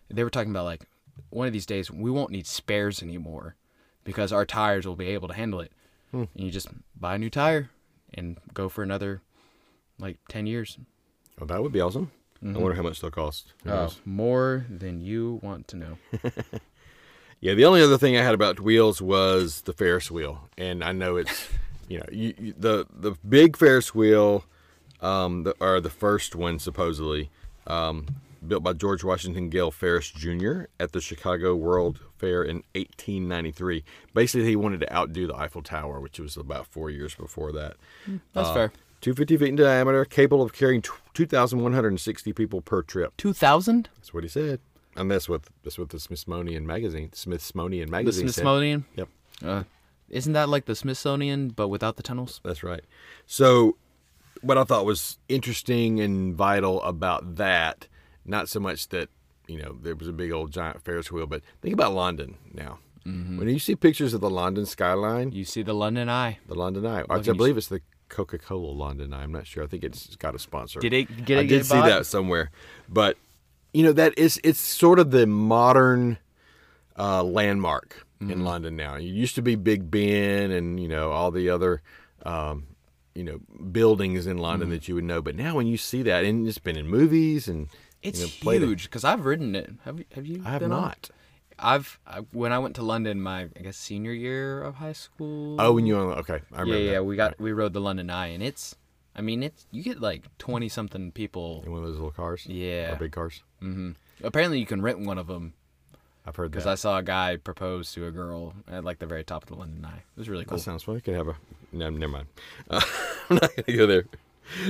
They 0.09 0.25
were 0.25 0.31
talking 0.31 0.51
about 0.51 0.65
like 0.65 0.87
one 1.31 1.47
of 1.47 1.53
these 1.53 1.67
days 1.67 1.91
we 1.91 2.11
won't 2.11 2.31
need 2.31 2.47
spares 2.47 3.03
anymore 3.03 3.57
because 4.05 4.33
our 4.33 4.45
tires 4.45 4.87
will 4.87 4.97
be 4.97 5.09
able 5.09 5.29
to 5.29 5.35
handle 5.35 5.61
it. 5.61 5.73
Hmm. 6.11 6.25
And 6.35 6.45
you 6.45 6.51
just 6.51 6.69
buy 6.99 7.17
a 7.17 7.19
new 7.19 7.31
tire 7.31 7.71
and 8.15 8.39
go 8.55 8.69
for 8.69 8.83
another 8.83 9.23
like 9.99 10.19
10 10.29 10.47
years. 10.47 10.79
Oh, 11.41 11.47
that 11.47 11.63
would 11.63 11.73
be 11.73 11.81
awesome. 11.81 12.13
Mm-hmm. 12.43 12.57
I 12.57 12.61
wonder 12.61 12.77
how 12.77 12.83
much 12.83 13.01
they'll 13.01 13.11
cost. 13.11 13.53
Knows? 13.65 14.01
more 14.05 14.67
than 14.69 15.01
you 15.01 15.41
want 15.43 15.69
to 15.69 15.77
know. 15.77 15.99
Yeah, 17.41 17.55
the 17.55 17.67
only 17.67 17.83
other 17.83 17.99
thing 17.99 18.17
I 18.17 18.23
had 18.23 18.35
about 18.35 18.61
wheels 18.61 19.03
was 19.03 19.63
the 19.63 19.73
Ferris 19.73 20.11
wheel, 20.11 20.49
and 20.57 20.83
I 20.83 20.93
know 20.93 21.17
it's, 21.17 21.49
you 21.89 21.99
know, 21.99 22.07
you, 22.11 22.35
you, 22.39 22.55
the 22.57 22.87
the 22.91 23.13
big 23.29 23.57
Ferris 23.57 23.95
wheel, 23.95 24.45
um, 25.01 25.43
the, 25.45 25.55
or 25.61 25.81
the 25.81 25.91
first 25.91 26.35
one 26.35 26.59
supposedly, 26.59 27.31
um, 27.67 28.07
built 28.47 28.63
by 28.63 28.73
George 28.73 29.03
Washington 29.03 29.51
Gale 29.51 29.71
Ferris 29.71 30.11
Jr. 30.11 30.63
at 30.79 30.93
the 30.93 31.01
Chicago 31.01 31.55
World 31.57 32.01
Fair 32.19 32.43
in 32.43 32.63
1893. 32.75 33.83
Basically, 34.15 34.47
he 34.47 34.57
wanted 34.57 34.81
to 34.81 34.93
outdo 34.95 35.27
the 35.27 35.35
Eiffel 35.37 35.63
Tower, 35.63 36.01
which 36.01 36.19
was 36.21 36.37
about 36.37 36.67
four 36.67 36.91
years 36.91 37.15
before 37.15 37.53
that. 37.53 37.77
That's 38.33 38.49
Uh, 38.49 38.55
fair. 38.55 38.73
250 39.03 39.37
feet 39.37 39.49
in 39.51 39.57
diameter, 39.57 40.05
capable 40.05 40.43
of 40.43 40.53
carrying 40.53 40.83
2,160 41.15 42.33
people 42.33 42.61
per 42.61 42.83
trip. 42.83 43.13
2000? 43.17 43.89
That's 43.97 44.15
what 44.15 44.23
he 44.23 44.29
said. 44.29 44.61
And 44.97 45.11
that's 45.11 45.29
what 45.29 45.43
that's 45.63 45.79
what 45.79 45.91
the 45.91 46.01
Smithsonian 46.01 46.67
magazine, 46.67 47.11
Smithsonian 47.13 47.87
The 47.89 47.91
magazine 47.93 48.29
said. 48.29 48.35
Smithsonian? 48.35 48.87
Yep. 48.97 49.09
Uh, 49.45 49.63
isn't 50.09 50.33
that 50.33 50.49
like 50.49 50.65
the 50.65 50.75
Smithsonian 50.75 51.51
but 51.51 51.69
without 51.69 51.97
the 51.97 52.03
tunnels? 52.03 52.41
That's 52.43 52.63
right. 52.63 52.83
So, 53.27 53.77
what 54.47 54.59
I 54.59 54.65
thought 54.65 54.85
was 54.85 55.19
interesting 55.29 56.01
and 56.01 56.35
vital 56.35 56.83
about 56.83 57.37
that, 57.37 57.89
not 58.25 58.49
so 58.49 58.61
much 58.61 58.89
that 58.89 59.09
you 59.47 59.61
know 59.61 59.77
there 59.83 59.95
was 59.95 60.09
a 60.09 60.13
big 60.13 60.33
old 60.33 60.53
giant 60.53 60.83
Ferris 60.83 61.11
wheel, 61.13 61.27
but 61.27 61.43
think 61.63 61.73
about 61.75 61.93
London 61.95 62.37
now. 62.53 62.79
When 63.05 63.49
you 63.49 63.61
see 63.61 63.77
pictures 63.77 64.15
of 64.15 64.21
the 64.21 64.29
London 64.31 64.67
skyline, 64.67 65.31
You 65.31 65.45
see 65.45 65.63
the 65.63 65.75
London 65.75 66.09
Eye. 66.09 66.39
the 66.49 66.57
London 66.57 66.85
Eye, 66.85 67.01
you 67.03 67.07
I 67.09 67.21
believe 67.21 67.57
it's 67.57 67.69
the 67.69 67.81
Coca-Cola 68.09 68.73
London 68.73 69.13
Eye. 69.15 69.23
I'm 69.23 69.31
not 69.31 69.47
sure. 69.47 69.63
I 69.63 69.69
think 69.69 69.85
it's 69.85 70.17
got 70.17 70.35
a 70.35 70.41
sponsor. 70.41 70.81
Did 70.81 70.93
it 70.93 71.25
get 71.25 71.39
I 71.39 71.47
did 71.47 71.65
see 71.67 71.75
bought? 71.75 71.87
that 71.87 72.07
somewhere, 72.07 72.51
but 72.89 73.17
you 73.73 73.85
know 73.85 73.93
that 73.93 74.19
is 74.19 74.41
it's 74.43 74.59
sort 74.59 74.99
of 74.99 75.13
the 75.13 75.25
modern 75.27 76.19
uh, 76.99 77.23
landmark 77.23 78.03
Mm-hmm. 78.21 78.33
in 78.33 78.45
London 78.45 78.77
now. 78.77 78.95
It 78.95 79.03
used 79.03 79.35
to 79.35 79.43
be 79.43 79.57
Big 79.57 79.91
Ben 79.91 80.51
and 80.51 80.81
you 80.81 80.89
know 80.89 81.11
all 81.11 81.31
the 81.31 81.51
other 81.51 81.83
um, 82.25 82.67
you 83.17 83.25
know 83.25 83.39
buildings 83.73 84.27
in 84.27 84.35
Mm-hmm. 84.35 84.43
London 84.43 84.71
that 84.71 84.87
you 84.89 84.95
would 84.97 85.05
know, 85.05 85.21
but 85.23 85.35
now 85.35 85.57
when 85.57 85.67
you 85.67 85.77
see 85.77 86.03
that, 86.03 86.25
and 86.25 86.47
it's 86.47 86.59
been 86.59 86.77
in 86.77 86.87
movies 86.89 87.49
and 87.49 87.69
It's 88.03 88.21
you 88.21 88.27
know, 88.27 88.59
huge 88.67 88.85
because 88.85 89.05
I've 89.05 89.25
ridden 89.25 89.55
it. 89.57 89.71
Have 89.85 89.99
you? 89.99 90.05
Have 90.15 90.27
you? 90.27 90.43
I 90.45 90.51
have 90.51 90.61
been 90.61 90.73
on 90.73 90.83
not. 90.83 91.11
I've 91.59 91.99
I, 92.07 92.19
when 92.33 92.53
I 92.53 92.59
went 92.59 92.77
to 92.77 92.83
London, 92.83 93.23
my 93.23 93.49
I 93.59 93.63
guess 93.63 93.77
senior 93.79 94.13
year 94.13 94.63
of 94.63 94.75
high 94.77 94.93
school. 94.93 95.57
Oh, 95.59 95.73
when 95.73 95.87
you 95.87 95.97
okay, 95.97 96.41
I 96.53 96.61
remember. 96.61 96.79
yeah, 96.85 96.93
that. 96.93 97.05
we 97.05 97.17
got 97.17 97.41
we 97.41 97.53
rode 97.53 97.73
the 97.73 97.81
London 97.81 98.11
Eye, 98.11 98.27
and 98.29 98.43
it's, 98.43 98.77
I 99.17 99.23
mean, 99.23 99.43
it's 99.43 99.67
you 99.71 99.83
get 99.83 100.01
like 100.01 100.25
twenty 100.37 100.69
something 100.69 101.13
people. 101.13 101.63
in 101.65 101.73
one 101.73 101.81
of 101.83 101.87
those 101.89 101.97
little 101.97 102.11
cars. 102.13 102.45
Yeah. 102.47 102.93
or 102.93 102.97
big 102.97 103.13
cars. 103.13 103.43
hmm 103.61 103.93
Apparently, 104.23 104.59
you 104.59 104.67
can 104.67 104.83
rent 104.83 105.01
one 105.01 105.17
of 105.19 105.27
them 105.29 105.55
I've 106.27 106.35
heard 106.37 106.47
that. 106.53 106.57
because. 106.59 106.67
I 106.67 106.75
saw 106.75 106.99
a 106.99 107.03
guy 107.03 107.37
propose 107.37 107.93
to 107.93 108.07
a 108.07 108.11
girl 108.11 108.55
at 108.69 108.85
like 108.85 108.99
the 108.99 109.07
very 109.07 109.25
top 109.25 109.45
of 109.45 109.49
the 109.49 109.55
London 109.55 109.85
Eye. 109.85 109.99
It 109.99 110.19
was 110.19 110.29
really 110.29 110.45
cool. 110.45 110.59
That 110.59 110.63
sounds 110.65 110.83
fun. 110.83 110.97
We 110.97 111.01
could 111.01 111.15
have 111.15 111.29
a. 111.29 111.37
No, 111.73 111.91
never 111.91 112.13
mind. 112.13 112.27
Uh, 112.71 112.81
I'm 113.31 113.37
not 113.37 113.51
gonna 113.57 113.77
go 113.79 113.87
there. 113.87 114.05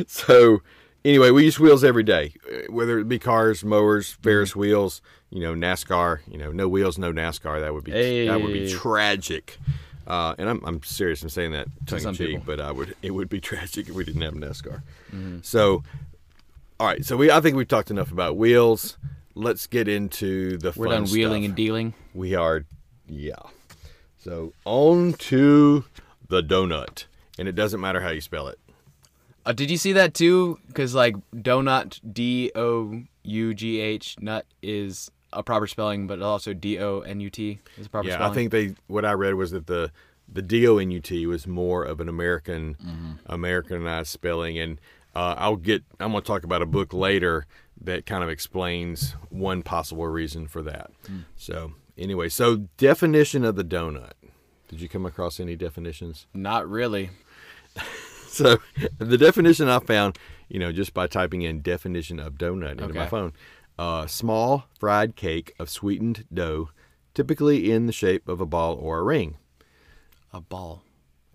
So, 0.06 0.62
anyway, 1.04 1.30
we 1.30 1.44
use 1.44 1.58
wheels 1.60 1.84
every 1.84 2.02
day, 2.02 2.34
uh, 2.50 2.70
whether 2.72 2.98
it 2.98 3.08
be 3.08 3.18
cars, 3.18 3.64
mowers, 3.64 4.12
Ferris 4.22 4.50
Mm-hmm. 4.50 4.60
wheels. 4.60 5.02
You 5.30 5.40
know, 5.40 5.54
NASCAR. 5.54 6.20
You 6.30 6.38
know, 6.38 6.52
no 6.52 6.68
wheels, 6.68 6.98
no 6.98 7.12
NASCAR. 7.12 7.60
That 7.60 7.74
would 7.74 7.84
be 7.84 8.26
that 8.26 8.40
would 8.40 8.52
be 8.52 8.70
tragic. 8.70 9.58
Uh, 10.06 10.36
and 10.38 10.48
I'm, 10.48 10.64
I'm 10.64 10.82
serious 10.84 11.24
in 11.24 11.28
saying 11.30 11.50
that 11.52 11.66
tongue 11.86 12.00
in 12.00 12.14
cheek, 12.14 12.28
people. 12.28 12.44
but 12.46 12.60
I 12.60 12.70
would 12.70 12.94
it 13.02 13.10
would 13.10 13.28
be 13.28 13.40
tragic 13.50 13.88
if 13.88 13.94
we 13.94 14.04
didn't 14.04 14.22
have 14.22 14.34
NASCAR. 14.34 14.82
Mm-hmm. 15.12 15.38
So, 15.42 15.82
all 16.78 16.86
right. 16.86 17.04
So 17.04 17.16
we 17.16 17.30
I 17.30 17.40
think 17.40 17.56
we've 17.56 17.66
talked 17.66 17.90
enough 17.90 18.12
about 18.12 18.36
wheels. 18.36 18.96
Let's 19.38 19.66
get 19.66 19.86
into 19.86 20.56
the. 20.56 20.72
We're 20.74 20.88
done 20.88 21.04
wheeling 21.04 21.42
stuff. 21.42 21.48
and 21.50 21.54
dealing. 21.54 21.94
We 22.14 22.34
are, 22.34 22.64
yeah. 23.06 23.34
So 24.16 24.54
on 24.64 25.12
to 25.12 25.84
the 26.28 26.42
donut, 26.42 27.04
and 27.38 27.46
it 27.46 27.52
doesn't 27.54 27.78
matter 27.80 28.00
how 28.00 28.08
you 28.10 28.22
spell 28.22 28.48
it. 28.48 28.58
Uh, 29.44 29.52
did 29.52 29.70
you 29.70 29.76
see 29.76 29.92
that 29.92 30.14
too? 30.14 30.58
Because 30.66 30.94
like 30.94 31.14
donut, 31.34 32.00
D 32.12 32.50
O 32.56 33.02
U 33.24 33.54
G 33.54 33.78
H, 33.80 34.16
nut 34.20 34.46
is 34.62 35.10
a 35.34 35.42
proper 35.42 35.66
spelling, 35.66 36.06
but 36.06 36.22
also 36.22 36.54
D 36.54 36.78
O 36.78 37.00
N 37.00 37.20
U 37.20 37.28
T 37.28 37.58
is 37.76 37.86
a 37.86 37.90
proper 37.90 38.08
yeah, 38.08 38.14
spelling. 38.14 38.32
I 38.32 38.34
think 38.34 38.50
they. 38.52 38.74
What 38.86 39.04
I 39.04 39.12
read 39.12 39.34
was 39.34 39.50
that 39.50 39.66
the 39.66 39.92
the 40.32 40.40
D 40.42 40.66
O 40.66 40.78
N 40.78 40.90
U 40.90 41.00
T 41.00 41.26
was 41.26 41.46
more 41.46 41.84
of 41.84 42.00
an 42.00 42.08
American 42.08 42.76
Mm-hmm. 42.82 43.12
Americanized 43.26 44.08
spelling, 44.08 44.58
and 44.58 44.80
uh, 45.14 45.34
I'll 45.36 45.56
get. 45.56 45.84
I'm 46.00 46.12
going 46.12 46.22
to 46.22 46.26
talk 46.26 46.42
about 46.42 46.62
a 46.62 46.66
book 46.66 46.92
later 46.94 47.46
that 47.80 48.06
kind 48.06 48.22
of 48.24 48.30
explains 48.30 49.12
one 49.30 49.62
possible 49.62 50.06
reason 50.06 50.46
for 50.48 50.62
that. 50.62 50.90
Hmm. 51.06 51.20
So 51.36 51.72
anyway, 51.98 52.28
so 52.28 52.68
definition 52.78 53.44
of 53.44 53.56
the 53.56 53.64
donut. 53.64 54.12
Did 54.68 54.80
you 54.80 54.88
come 54.88 55.06
across 55.06 55.38
any 55.38 55.54
definitions? 55.56 56.26
Not 56.34 56.68
really. 56.68 57.10
So 58.28 58.58
the 58.98 59.16
definition 59.16 59.66
I 59.70 59.78
found, 59.78 60.18
you 60.50 60.58
know, 60.58 60.70
just 60.70 60.92
by 60.92 61.06
typing 61.06 61.40
in 61.40 61.62
definition 61.62 62.18
of 62.20 62.34
donut 62.34 62.72
into 62.72 62.88
my 62.92 63.00
Okay. 63.02 63.08
phone, 63.08 63.32
uh, 63.78 64.06
small 64.06 64.66
fried 64.78 65.16
cake 65.16 65.54
of 65.58 65.70
sweetened 65.70 66.26
dough, 66.34 66.68
typically 67.14 67.72
in 67.72 67.86
the 67.86 67.94
shape 67.94 68.28
of 68.28 68.42
a 68.42 68.46
ball 68.46 68.74
or 68.74 68.98
a 68.98 69.02
ring. 69.02 69.38
A 70.34 70.42
ball. 70.42 70.82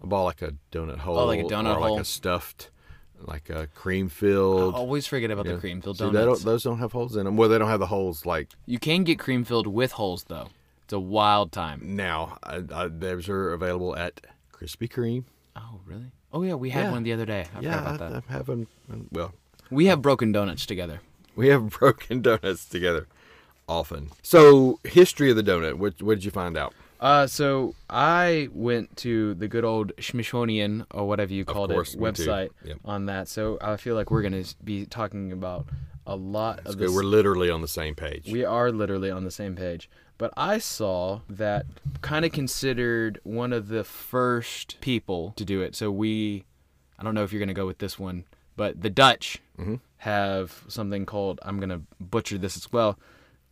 A 0.03 0.05
ball 0.05 0.25
like 0.25 0.43
a 0.43 0.53
donut 0.71 0.99
hole. 0.99 1.17
Oh, 1.17 1.25
like 1.25 1.39
a 1.39 1.43
donut 1.43 1.75
or 1.77 1.79
hole. 1.79 1.93
like 1.95 2.01
a 2.01 2.05
stuffed, 2.05 2.69
like 3.27 3.49
a 3.49 3.67
cream 3.67 4.07
I 4.07 4.09
filled. 4.09 4.75
always 4.75 5.07
forget 5.07 5.31
about 5.31 5.45
the 5.45 5.57
cream 5.57 5.81
filled 5.81 5.97
See, 5.97 6.03
donuts. 6.05 6.43
don't, 6.43 6.45
those 6.51 6.63
don't 6.63 6.79
have 6.79 6.91
holes 6.91 7.15
in 7.15 7.25
them. 7.25 7.37
Well, 7.37 7.49
they 7.49 7.57
don't 7.57 7.67
have 7.69 7.79
the 7.79 7.87
holes 7.87 8.25
like 8.25 8.49
You 8.65 8.79
can 8.79 9.03
get 9.03 9.19
cream 9.19 9.43
filled 9.43 9.67
with 9.67 9.93
holes 9.93 10.25
though. 10.27 10.47
It's 10.83 10.93
a 10.93 10.99
wild 10.99 11.51
time. 11.51 11.95
now. 11.95 12.37
I, 12.43 12.61
I, 12.73 12.87
those 12.87 13.29
are 13.29 13.53
available 13.53 13.95
at 13.95 14.21
Krispy 14.53 14.89
Kreme. 14.89 15.23
Oh 15.55 15.79
really? 15.85 16.11
Oh 16.33 16.43
yeah, 16.43 16.55
we 16.55 16.69
had 16.69 16.85
Yeah. 16.85 16.91
one 16.91 17.03
the 17.03 17.13
other 17.13 17.25
day. 17.25 17.45
I 17.55 17.59
yeah, 17.61 17.77
forgot 17.77 17.95
about 17.95 18.11
that. 18.11 18.23
I 18.29 18.33
have 18.33 18.45
them. 18.47 18.67
Um, 18.91 19.07
well, 19.11 19.33
We 19.69 19.85
have 19.87 20.01
broken 20.01 20.31
donuts 20.31 20.65
together. 20.65 21.01
We 21.35 21.47
have 21.49 21.69
broken 21.79 22.21
donuts 22.21 22.65
together 22.65 23.07
often. 23.67 24.09
So, 24.21 24.79
history 24.83 25.29
of 25.29 25.37
the 25.37 25.43
donut. 25.43 25.75
What, 25.75 26.01
what 26.01 26.15
did 26.15 26.25
you 26.25 26.31
find 26.31 26.57
out? 26.57 26.73
Uh, 27.01 27.25
so 27.25 27.73
I 27.89 28.47
went 28.53 28.95
to 28.97 29.33
the 29.33 29.47
good 29.47 29.65
old 29.65 29.91
Smithsonian 29.99 30.85
or 30.91 31.07
whatever 31.07 31.33
you 31.33 31.43
called 31.45 31.71
course, 31.71 31.95
it 31.95 31.99
website 31.99 32.49
Yep. 32.63 32.77
on 32.85 33.07
that. 33.07 33.27
So 33.27 33.57
I 33.59 33.77
feel 33.77 33.95
like 33.95 34.11
we're 34.11 34.21
gonna 34.21 34.43
be 34.63 34.85
talking 34.85 35.31
about 35.31 35.65
a 36.05 36.15
lot 36.15 36.57
That's 36.57 36.69
of 36.71 36.77
good. 36.77 36.89
this. 36.89 36.95
We're 36.95 37.03
literally 37.03 37.49
on 37.49 37.61
the 37.61 37.67
same 37.67 37.95
page. 37.95 38.29
We 38.31 38.45
are 38.45 38.71
literally 38.71 39.09
on 39.09 39.23
the 39.23 39.31
same 39.31 39.55
page. 39.55 39.89
But 40.19 40.31
I 40.37 40.59
saw 40.59 41.21
that 41.29 41.65
kind 42.01 42.23
of 42.25 42.31
considered 42.31 43.19
one 43.23 43.51
of 43.51 43.69
the 43.69 43.83
first 43.83 44.79
people 44.81 45.33
to 45.37 45.43
do 45.43 45.61
it. 45.61 45.75
So 45.75 45.89
we, 45.89 46.43
I 46.99 47.03
don't 47.03 47.15
know 47.15 47.23
if 47.23 47.31
you're 47.33 47.39
going 47.39 47.47
to 47.47 47.55
go 47.55 47.65
with 47.65 47.79
this 47.79 47.97
one, 47.97 48.25
but 48.55 48.81
the 48.81 48.89
Dutch 48.91 49.39
Mm-hmm. 49.59 49.75
have 49.97 50.63
something 50.67 51.05
called, 51.07 51.39
I'm 51.43 51.57
going 51.57 51.69
to 51.69 51.81
butcher 51.99 52.37
this 52.37 52.55
as 52.57 52.71
well, 52.71 52.97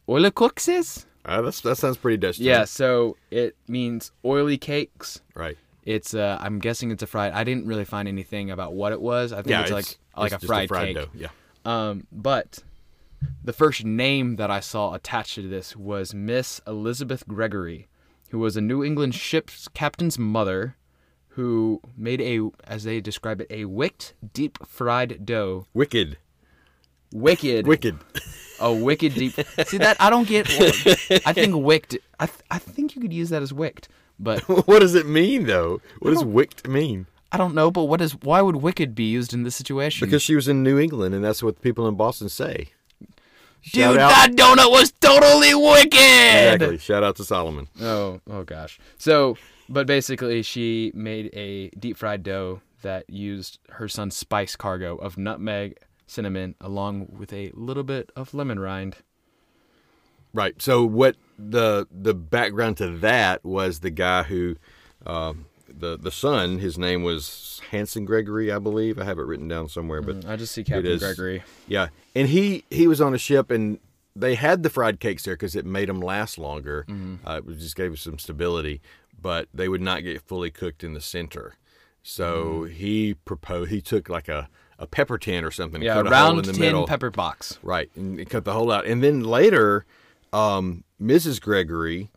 oilekoekses? 0.08 1.06
Uh, 1.30 1.42
that's, 1.44 1.62
that 1.62 1.76
sounds 1.78 1.98
pretty 1.98 2.18
Dutch. 2.18 2.40
Yeah, 2.40 2.66
so 2.66 3.16
it 3.32 3.56
means 3.68 4.12
oily 4.26 4.58
cakes. 4.58 5.22
Right. 5.36 5.58
It's 5.86 6.14
uh, 6.14 6.38
I'm 6.42 6.60
guessing 6.60 6.92
it's 6.92 7.04
a 7.04 7.08
fried. 7.08 7.34
I 7.34 7.44
didn't 7.44 7.66
really 7.66 7.86
find 7.86 8.08
anything 8.08 8.52
about 8.52 8.74
what 8.74 8.92
it 8.92 9.02
was. 9.02 9.32
I 9.32 9.38
think 9.38 9.48
Yeah, 9.50 9.62
it's, 9.62 9.72
like 9.72 9.98
like 10.18 10.34
it's 10.34 10.44
a 10.44 10.48
just 10.48 10.68
fried, 10.68 10.70
cake. 10.88 10.96
dough. 10.96 11.10
Yeah. 11.14 11.30
Um, 11.66 12.06
but 12.12 12.60
the 13.44 13.54
first 13.54 13.84
name 13.86 14.36
that 14.38 14.52
I 14.52 14.60
saw 14.60 14.94
attached 14.94 15.36
to 15.36 15.48
this 15.48 15.76
was 15.76 16.14
Miss 16.14 16.62
Elizabeth 16.68 17.28
Gregory, 17.28 17.88
who 18.30 18.40
was 18.40 18.56
a 18.58 18.62
New 18.62 18.84
England 18.84 19.16
ship's 19.16 19.68
captain's 19.70 20.18
mother, 20.20 20.76
who 21.30 21.82
made 21.98 22.22
a, 22.22 22.50
as 22.66 22.84
they 22.84 23.02
describe 23.02 23.42
it, 23.42 23.48
a 23.50 23.66
wicked 23.66 24.14
deep 24.34 24.58
fried 24.68 25.26
dough. 25.26 25.66
Wicked. 25.74 26.18
Wicked, 27.12 27.66
Wicked. 27.68 27.98
a 28.60 28.72
wicked 28.74 29.14
deep. 29.16 29.34
See 29.66 29.78
that 29.80 29.98
I 30.00 30.10
don't 30.10 30.28
get. 30.28 30.48
I 31.26 31.34
think 31.34 31.56
wicked. 31.66 32.02
I 32.20 32.26
th- 32.28 32.44
I 32.52 32.60
think 32.60 32.96
you 32.96 33.02
could 33.02 33.14
use 33.14 33.30
that 33.30 33.42
as 33.42 33.52
wicked, 33.54 33.88
but 34.20 34.42
what 34.68 34.80
does 34.80 34.96
it 34.96 35.08
mean, 35.08 35.46
though? 35.46 35.82
What 36.00 36.12
does 36.12 36.24
wicked 36.24 36.68
mean? 36.68 37.08
I 37.32 37.38
don't 37.38 37.54
know. 37.56 37.72
But 37.72 37.86
what 37.86 38.02
is? 38.02 38.14
Why 38.22 38.42
would 38.42 38.58
wicked 38.58 38.94
be 38.96 39.06
used 39.10 39.34
in 39.34 39.44
this 39.44 39.56
situation? 39.56 40.06
Because 40.08 40.22
she 40.22 40.36
was 40.36 40.48
in 40.48 40.62
New 40.64 40.78
England, 40.80 41.16
and 41.16 41.24
that's 41.24 41.42
what 41.42 41.62
people 41.62 41.88
in 41.88 41.96
Boston 41.96 42.30
say. 42.30 42.70
Dude, 43.72 43.84
out- 43.98 44.10
that 44.10 44.32
donut 44.36 44.72
was 44.72 44.92
totally 45.02 45.54
wicked. 45.54 45.94
Exactly. 45.94 46.78
Shout 46.78 47.04
out 47.04 47.16
to 47.18 47.24
Solomon. 47.26 47.68
Oh, 47.82 48.22
oh 48.30 48.44
gosh. 48.44 48.80
So, 48.98 49.38
but 49.68 49.86
basically, 49.86 50.42
she 50.44 50.92
made 50.96 51.30
a 51.34 51.70
deep 51.72 51.98
fried 51.98 52.24
dough 52.24 52.62
that 52.84 53.10
used 53.10 53.60
her 53.72 53.88
son's 53.90 54.16
spice 54.16 54.56
cargo 54.56 54.96
of 54.96 55.18
nutmeg, 55.18 55.78
cinnamon, 56.10 56.56
along 56.60 57.08
with 57.18 57.32
a 57.34 57.52
little 57.54 57.84
bit 57.84 58.12
of 58.16 58.34
lemon 58.34 58.60
rind. 58.60 58.98
Right. 60.34 60.62
So 60.62 60.86
what 60.86 61.16
the 61.38 61.88
the 61.92 62.14
background 62.14 62.78
to 62.78 62.90
that 63.00 63.44
was 63.44 63.80
the 63.80 63.90
guy 63.90 64.24
who, 64.24 64.58
um, 65.06 65.46
the 65.68 65.98
the 65.98 66.12
son. 66.12 66.60
His 66.60 66.78
name 66.78 67.04
was 67.04 67.62
Hanson 67.72 68.06
Gregory, 68.06 68.52
I 68.52 68.60
believe. 68.60 69.00
I 69.00 69.06
have 69.06 69.18
it 69.18 69.24
written 69.24 69.48
down 69.48 69.70
somewhere, 69.70 70.02
but 70.02 70.26
I 70.26 70.36
just 70.36 70.54
see 70.54 70.64
Captain. 70.64 70.98
Gregory. 71.00 71.44
Yeah, 71.68 71.88
and 72.16 72.28
he 72.28 72.64
he 72.70 72.88
was 72.88 73.02
on 73.02 73.14
a 73.14 73.18
ship, 73.18 73.50
and 73.50 73.80
they 74.16 74.36
had 74.36 74.64
the 74.64 74.70
fried 74.70 75.00
cakes 75.00 75.24
there 75.24 75.36
because 75.36 75.56
it 75.56 75.66
made 75.66 75.90
them 75.90 76.00
last 76.00 76.38
longer. 76.38 76.86
Uh, 77.26 77.42
it 77.48 77.60
just 77.60 77.76
gave 77.76 77.94
us 77.94 78.02
some 78.02 78.20
stability, 78.20 78.82
but 79.20 79.48
they 79.54 79.70
would 79.70 79.82
not 79.82 80.04
get 80.04 80.22
fully 80.22 80.52
cooked 80.52 80.84
in 80.84 80.94
the 80.94 81.02
center. 81.02 81.56
So 82.04 82.64
he 82.64 83.14
proposed. 83.14 83.72
He 83.72 83.82
took 83.82 84.10
like 84.10 84.28
a, 84.28 84.50
a 84.80 84.88
pepper 84.88 85.18
tin 85.18 85.44
or 85.44 85.52
something. 85.52 85.82
Yeah, 85.82 85.96
cut 85.96 86.08
a 86.08 86.16
hole 86.16 86.34
round 86.36 86.46
tin 86.46 86.60
middle. 86.60 86.88
pepper 86.88 87.12
box. 87.12 87.60
Right, 87.62 87.92
and 87.96 88.28
cut 88.30 88.46
the 88.46 88.54
hole 88.54 88.72
out. 88.72 88.86
And 88.86 89.04
then 89.04 89.24
later, 89.24 89.86
um, 90.34 90.84
Mrs. 91.00 91.40
Gregory 91.40 92.10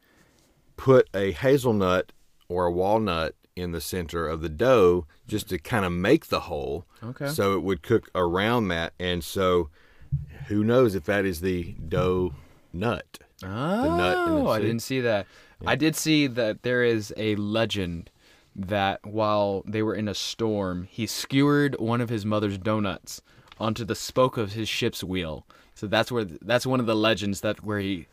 put 0.77 1.09
a 1.14 1.33
hazelnut 1.33 2.12
or 2.48 2.66
a 2.66 2.72
walnut 2.72 3.35
in 3.55 3.72
the 3.72 3.81
center 3.81 4.27
of 4.27 4.40
the 4.40 4.48
dough 4.48 5.07
just 5.27 5.48
to 5.51 5.59
kind 5.59 5.85
of 5.85 5.92
make 5.92 6.29
the 6.29 6.40
hole. 6.40 6.87
Okay. 7.03 7.29
So 7.29 7.55
it 7.55 7.62
would 7.62 7.83
cook 7.83 8.11
around 8.14 8.68
that. 8.68 8.94
And 8.98 9.22
so 9.22 9.68
who 10.46 10.64
knows 10.64 10.94
if 10.94 11.05
that 11.05 11.25
is 11.25 11.40
the 11.40 11.75
dough 11.88 12.35
nut? 12.72 13.18
Oh, 13.44 13.48
nut 13.48 14.29
in 14.29 14.44
the 14.44 14.51
I 14.51 14.61
didn't 14.61 14.81
see 14.81 15.01
that. 15.01 15.27
I 15.66 15.77
did 15.77 15.94
see 15.94 16.27
that 16.27 16.62
there 16.62 16.83
is 16.83 17.12
a 17.16 17.37
legend 17.37 18.11
that 18.55 19.05
while 19.07 19.62
they 19.67 19.83
were 19.83 19.95
in 19.95 20.09
a 20.09 20.15
storm, 20.15 20.87
he 20.91 21.07
skewered 21.07 21.79
one 21.79 22.01
of 22.01 22.09
his 22.09 22.27
mother's 22.27 22.59
donuts 22.59 23.23
onto 23.59 23.85
the 23.85 23.95
spoke 23.95 24.37
of 24.37 24.53
his 24.53 24.69
ship's 24.69 25.03
wheel. 25.03 25.47
So 25.75 25.87
that's 25.87 26.12
where 26.12 26.25
that's 26.25 26.67
one 26.67 26.81
of 26.81 26.87
the 26.87 26.97
legends 26.97 27.41
that 27.41 27.65
where 27.65 27.79
he 27.79 28.07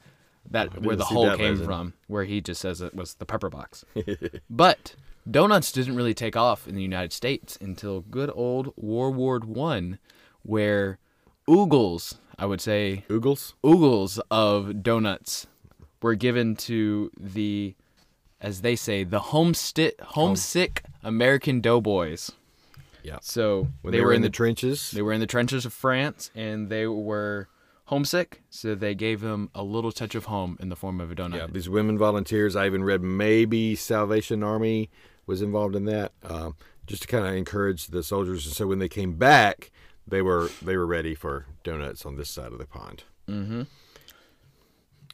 that 0.52 0.82
where 0.82 0.96
the 0.96 1.06
hole 1.06 1.36
came 1.36 1.52
legend. 1.52 1.66
from, 1.66 1.94
where 2.08 2.24
he 2.24 2.42
just 2.42 2.62
says 2.62 2.82
it 2.82 2.96
was 2.96 3.16
the 3.16 3.26
pepper 3.26 3.50
box. 3.50 3.84
but 4.50 4.96
donuts 5.30 5.72
didn't 5.72 5.96
really 5.96 6.14
take 6.14 6.36
off 6.36 6.68
in 6.68 6.76
the 6.76 6.82
United 6.82 7.14
States 7.14 7.58
until 7.62 8.02
good 8.02 8.32
old 8.34 8.74
World 8.78 9.16
War 9.16 9.40
One, 9.40 10.00
where 10.44 11.00
oogles, 11.48 12.18
I 12.38 12.46
would 12.46 12.62
say, 12.62 13.04
Oogles? 13.10 13.54
oogles 13.64 14.20
of 14.32 14.82
donuts 14.84 15.48
were 16.02 16.16
given 16.16 16.56
to 16.56 17.12
the, 17.20 17.76
as 18.42 18.62
they 18.62 18.76
say, 18.76 19.04
the 19.04 19.20
homesti- 19.20 20.00
homesick 20.00 20.84
American 21.04 21.62
doughboys. 21.62 22.32
Yeah. 23.04 23.18
So 23.22 23.68
When 23.82 23.92
they, 23.92 24.02
were 24.02 24.14
in 24.14 24.22
the, 24.22 24.30
trenches. 24.30 24.92
they 24.92 25.02
were 25.02 25.14
in 25.14 25.20
the 25.20 25.28
trenches 25.28 25.66
of 25.66 25.74
France 25.74 26.32
and 26.36 26.70
they 26.70 26.86
were 26.88 27.48
homesick, 27.86 28.44
so 28.50 28.76
they 28.76 28.94
gave 28.94 29.22
them 29.22 29.50
a 29.56 29.64
little 29.64 29.92
touch 29.92 30.14
of 30.16 30.26
home 30.26 30.58
in 30.60 30.70
the 30.70 30.76
form 30.76 31.00
of 31.02 31.12
a 31.12 31.16
donut. 31.16 31.38
Yeah, 31.38 31.48
these 31.50 31.70
women 31.70 31.98
volunteers. 31.98 32.56
I 32.56 32.66
even 32.68 32.84
read 32.84 33.02
maybe 33.02 33.76
Salvation 33.76 34.44
Army 34.44 34.90
was 35.26 35.42
involved 35.42 35.76
in 35.76 35.86
that, 35.86 36.12
um, 36.24 36.56
just 36.88 37.04
to 37.04 37.08
kind 37.08 37.26
of 37.26 37.34
encourage 37.34 37.88
the 37.88 38.04
soldiers. 38.04 38.46
And 38.46 38.54
so 38.56 38.68
when 38.68 38.80
they 38.80 38.90
came 38.90 39.14
back, 39.14 39.72
they 40.08 40.22
were 40.22 40.50
they 40.62 40.76
were 40.78 40.86
ready 40.86 41.16
for 41.16 41.46
donuts 41.64 42.06
on 42.06 42.16
this 42.16 42.30
side 42.30 42.52
of 42.52 42.58
the 42.60 42.66
pond. 42.66 43.04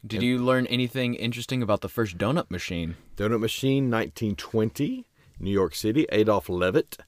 Did 0.04 0.22
you 0.22 0.38
learn 0.38 0.66
anything 0.66 1.14
interesting 1.14 1.62
about 1.62 1.80
the 1.80 1.88
first 1.88 2.18
donut 2.18 2.50
machine? 2.50 2.96
Donut 3.16 3.40
Machine, 3.40 3.90
1920, 3.90 5.06
New 5.40 5.50
York 5.50 5.74
City. 5.74 6.06
Adolf 6.12 6.48
Levitt, 6.48 6.98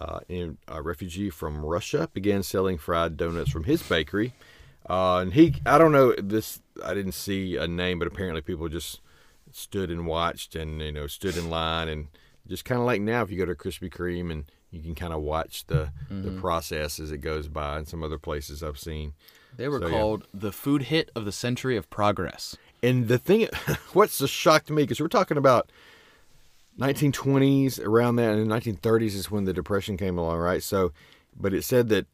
uh, 0.00 0.20
in, 0.28 0.58
a 0.68 0.82
refugee 0.82 1.30
from 1.30 1.64
Russia, 1.64 2.08
began 2.12 2.42
selling 2.42 2.76
fried 2.76 3.16
donuts 3.16 3.50
from 3.50 3.64
his 3.64 3.82
bakery. 3.82 4.34
Uh, 4.88 5.18
and 5.18 5.32
he, 5.34 5.54
I 5.64 5.78
don't 5.78 5.92
know 5.92 6.14
this. 6.18 6.60
I 6.84 6.92
didn't 6.92 7.12
see 7.12 7.56
a 7.56 7.66
name, 7.66 7.98
but 7.98 8.08
apparently 8.08 8.42
people 8.42 8.68
just 8.68 9.00
stood 9.52 9.90
and 9.90 10.06
watched, 10.06 10.56
and 10.56 10.80
you 10.80 10.92
know, 10.92 11.06
stood 11.06 11.36
in 11.36 11.48
line, 11.48 11.88
and 11.88 12.08
just 12.46 12.64
kind 12.64 12.80
of 12.80 12.86
like 12.86 13.00
now, 13.00 13.22
if 13.22 13.30
you 13.30 13.38
go 13.38 13.46
to 13.46 13.54
Krispy 13.54 13.90
Kreme 13.90 14.30
and 14.30 14.44
you 14.70 14.82
can 14.82 14.94
kind 14.94 15.14
of 15.14 15.22
watch 15.22 15.66
the 15.68 15.90
the 16.10 16.32
process 16.32 16.98
as 16.98 17.12
it 17.12 17.18
goes 17.18 17.48
by, 17.48 17.78
and 17.78 17.88
some 17.88 18.02
other 18.02 18.18
places 18.18 18.62
I've 18.62 18.78
seen. 18.78 19.14
They 19.56 19.68
were 19.68 19.78
So, 19.80 19.86
yeah. 19.86 19.92
called 19.92 20.26
the 20.34 20.52
food 20.52 20.82
hit 20.82 21.10
of 21.14 21.24
the 21.24 21.32
century 21.32 21.76
of 21.76 21.88
progress. 21.90 22.56
And 22.82 23.08
the 23.08 23.18
thing, 23.18 23.48
what's 23.92 24.18
just 24.18 24.32
shocked 24.32 24.70
me, 24.70 24.82
because 24.82 25.00
we're 25.00 25.08
talking 25.08 25.36
about 25.36 25.70
1920s, 26.78 27.78
around 27.84 28.16
that, 28.16 28.34
and 28.34 28.50
the 28.50 28.54
1930s 28.54 29.14
is 29.14 29.30
when 29.30 29.44
the 29.44 29.52
Depression 29.52 29.96
came 29.96 30.18
along, 30.18 30.38
right? 30.38 30.62
So, 30.62 30.92
but 31.38 31.54
it 31.54 31.62
said 31.62 31.88
that 31.90 32.06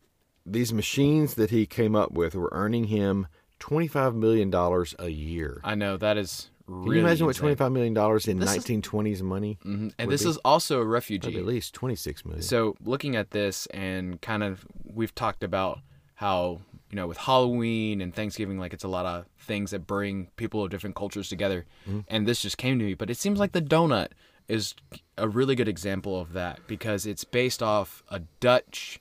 these 0.44 0.72
machines 0.72 1.34
that 1.34 1.50
he 1.50 1.66
came 1.66 1.94
up 1.96 2.12
with 2.12 2.34
were 2.34 2.50
earning 2.52 2.84
him 2.84 3.26
$25 3.60 4.14
million 4.14 4.52
a 4.98 5.08
year. 5.08 5.60
I 5.64 5.74
know 5.74 5.96
that 5.96 6.16
is 6.16 6.50
Can 6.66 6.86
you 6.86 6.92
imagine 7.00 7.26
what 7.26 7.36
$25 7.36 7.72
million 7.72 7.96
in 7.96 8.38
This 8.38 8.56
is- 8.56 8.64
1920s 8.64 9.22
money? 9.22 9.58
Mhm. 9.64 9.92
And 9.98 10.10
this 10.10 10.22
be? 10.24 10.30
is 10.30 10.36
also 10.38 10.76
a 10.76 10.78
Probably 10.80 10.92
refugee. 10.94 11.36
at 11.38 11.44
least 11.46 11.74
26 11.74 12.24
million. 12.24 12.42
So 12.42 12.74
looking 12.84 13.16
at 13.16 13.30
this 13.30 13.66
and 13.66 14.20
kind 14.20 14.42
of 14.42 14.66
we've 14.84 15.14
talked 15.14 15.42
about 15.44 15.80
how 16.14 16.60
you 16.90 16.96
know 16.96 17.06
with 17.06 17.18
Halloween 17.18 18.00
and 18.00 18.14
Thanksgiving 18.14 18.58
like 18.58 18.72
it's 18.72 18.84
a 18.84 18.88
lot 18.88 19.06
of 19.06 19.26
things 19.38 19.70
that 19.70 19.86
bring 19.86 20.28
people 20.36 20.64
of 20.64 20.70
different 20.70 20.96
cultures 20.96 21.28
together 21.28 21.66
mm-hmm. 21.88 22.00
and 22.08 22.26
this 22.26 22.42
just 22.42 22.58
came 22.58 22.78
to 22.78 22.84
me 22.84 22.94
but 22.94 23.10
it 23.10 23.16
seems 23.16 23.38
like 23.38 23.52
the 23.52 23.62
donut 23.62 24.08
is 24.48 24.74
a 25.16 25.28
really 25.28 25.54
good 25.54 25.68
example 25.68 26.20
of 26.20 26.32
that 26.32 26.60
because 26.66 27.06
it's 27.06 27.24
based 27.24 27.62
off 27.62 28.02
a 28.08 28.20
Dutch 28.40 29.00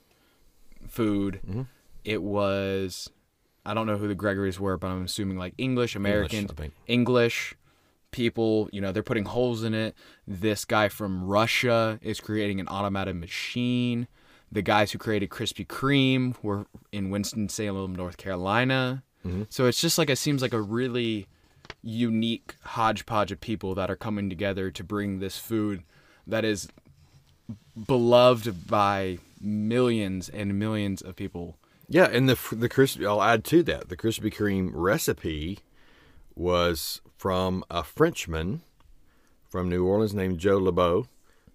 food 0.87 1.39
mm-hmm. 1.47 1.63
it 2.03 2.21
was 2.21 3.09
I 3.65 3.73
don't 3.73 3.87
know 3.87 3.97
who 3.97 4.07
the 4.07 4.15
Gregorys 4.15 4.59
were 4.59 4.77
but 4.77 4.87
I'm 4.87 5.03
assuming 5.03 5.37
like 5.37 5.53
English 5.57 5.95
American 5.95 6.47
think. 6.47 6.73
English 6.87 7.55
people, 8.11 8.69
you 8.71 8.81
know, 8.81 8.91
they're 8.91 9.03
putting 9.03 9.25
holes 9.25 9.63
in 9.63 9.73
it. 9.73 9.95
This 10.27 10.65
guy 10.65 10.89
from 10.89 11.23
Russia 11.23 11.99
is 12.01 12.19
creating 12.19 12.59
an 12.59 12.67
automated 12.67 13.15
machine. 13.15 14.07
The 14.51 14.61
guys 14.61 14.91
who 14.91 14.97
created 14.97 15.29
Krispy 15.29 15.65
Kreme 15.65 16.35
were 16.41 16.65
in 16.91 17.09
Winston-Salem, 17.09 17.95
North 17.95 18.17
Carolina. 18.17 19.03
Mm-hmm. 19.25 19.43
So 19.49 19.65
it's 19.65 19.79
just 19.79 19.97
like 19.97 20.09
it 20.09 20.17
seems 20.17 20.41
like 20.41 20.53
a 20.53 20.61
really 20.61 21.27
unique 21.83 22.55
hodgepodge 22.63 23.31
of 23.31 23.39
people 23.39 23.75
that 23.75 23.91
are 23.91 23.95
coming 23.95 24.29
together 24.29 24.71
to 24.71 24.83
bring 24.83 25.19
this 25.19 25.37
food 25.37 25.83
that 26.25 26.43
is 26.43 26.67
beloved 27.87 28.67
by 28.67 29.19
millions 29.39 30.29
and 30.29 30.57
millions 30.59 31.01
of 31.01 31.15
people. 31.15 31.57
Yeah, 31.87 32.05
and 32.05 32.29
the 32.29 32.37
the 32.55 32.69
crispy. 32.69 33.05
I'll 33.05 33.23
add 33.23 33.43
to 33.45 33.63
that 33.63 33.89
the 33.89 33.97
Krispy 33.97 34.31
Kreme 34.31 34.69
recipe 34.73 35.59
was 36.35 37.01
from 37.17 37.63
a 37.69 37.83
Frenchman 37.83 38.61
from 39.49 39.69
New 39.69 39.85
Orleans 39.85 40.13
named 40.13 40.37
Joe 40.37 40.57
LeBeau, 40.57 41.07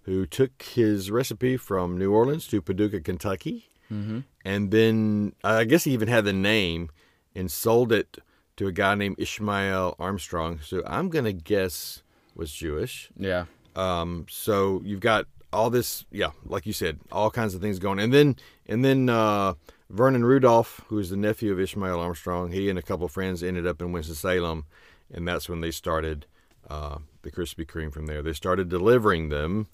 who 0.05 0.25
took 0.25 0.61
his 0.61 1.11
recipe 1.11 1.57
from 1.57 1.97
New 1.97 2.11
Orleans 2.13 2.47
to 2.47 2.61
Paducah, 2.61 3.01
Kentucky, 3.01 3.69
Mm-hmm. 3.93 4.21
and 4.43 4.71
then 4.71 5.33
I 5.43 5.63
guess 5.63 5.83
he 5.83 5.91
even 5.91 6.07
had 6.07 6.25
the 6.25 6.33
name 6.33 6.89
and 7.35 7.51
sold 7.51 7.91
it 7.91 8.17
to 8.57 8.65
a 8.65 8.71
guy 8.71 8.95
named 8.95 9.17
Ishmael 9.19 9.95
Armstrong. 9.99 10.59
So 10.63 10.81
I'm 10.87 11.09
gonna 11.09 11.33
guess 11.33 12.01
was 12.35 12.51
Jewish. 12.51 13.09
Yeah. 13.15 13.45
Um, 13.75 14.25
so 14.27 14.81
you've 14.83 15.01
got 15.01 15.27
all 15.53 15.69
this, 15.69 16.03
yeah, 16.11 16.31
like 16.45 16.65
you 16.65 16.73
said, 16.73 16.99
all 17.11 17.29
kinds 17.29 17.53
of 17.53 17.61
things 17.61 17.77
going, 17.77 17.99
and 17.99 18.11
then 18.11 18.37
and 18.65 18.83
then 18.83 19.07
uh, 19.07 19.53
Vernon 19.91 20.25
Rudolph, 20.25 20.81
who 20.87 20.97
is 20.97 21.11
the 21.11 21.17
nephew 21.17 21.51
of 21.51 21.59
Ishmael 21.59 21.99
Armstrong, 21.99 22.51
he 22.51 22.69
and 22.71 22.79
a 22.79 22.81
couple 22.81 23.05
of 23.05 23.11
friends 23.11 23.43
ended 23.43 23.67
up 23.67 23.81
in 23.83 23.91
Winston 23.91 24.15
Salem, 24.15 24.65
and 25.13 25.27
that's 25.27 25.47
when 25.47 25.61
they 25.61 25.69
started 25.71 26.25
uh, 26.69 26.97
the 27.21 27.29
Krispy 27.31 27.67
Kreme. 27.67 27.93
From 27.93 28.07
there, 28.07 28.23
they 28.23 28.33
started 28.33 28.67
delivering 28.67 29.29
them, 29.29 29.67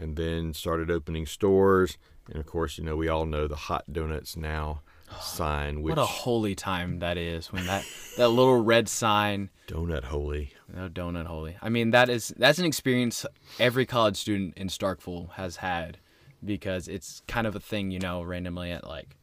and 0.00 0.16
then 0.16 0.54
started 0.54 0.90
opening 0.90 1.26
stores, 1.26 1.98
and 2.28 2.36
of 2.40 2.46
course, 2.46 2.78
you 2.78 2.84
know, 2.84 2.96
we 2.96 3.08
all 3.08 3.26
know 3.26 3.46
the 3.46 3.56
hot 3.56 3.92
donuts 3.92 4.36
now 4.36 4.80
sign, 5.20 5.82
which 5.82 5.96
What 5.96 6.02
a 6.02 6.06
holy 6.06 6.54
time 6.54 7.00
that 7.00 7.16
is 7.16 7.52
when 7.52 7.66
that 7.66 7.84
that 8.16 8.28
little 8.28 8.62
red 8.62 8.88
sign, 8.88 9.50
donut 9.66 10.04
holy. 10.04 10.52
no 10.72 10.88
donut 10.88 11.26
holy. 11.26 11.56
I 11.60 11.68
mean, 11.68 11.90
that 11.90 12.08
is 12.08 12.32
that's 12.36 12.58
an 12.58 12.64
experience 12.64 13.26
every 13.58 13.86
college 13.86 14.16
student 14.16 14.54
in 14.56 14.68
Starkville 14.68 15.32
has 15.32 15.56
had 15.56 15.98
because 16.44 16.88
it's 16.88 17.22
kind 17.28 17.46
of 17.46 17.54
a 17.54 17.60
thing, 17.60 17.90
you 17.90 17.98
know, 17.98 18.22
randomly 18.22 18.70
at 18.70 18.86
like 18.86 19.16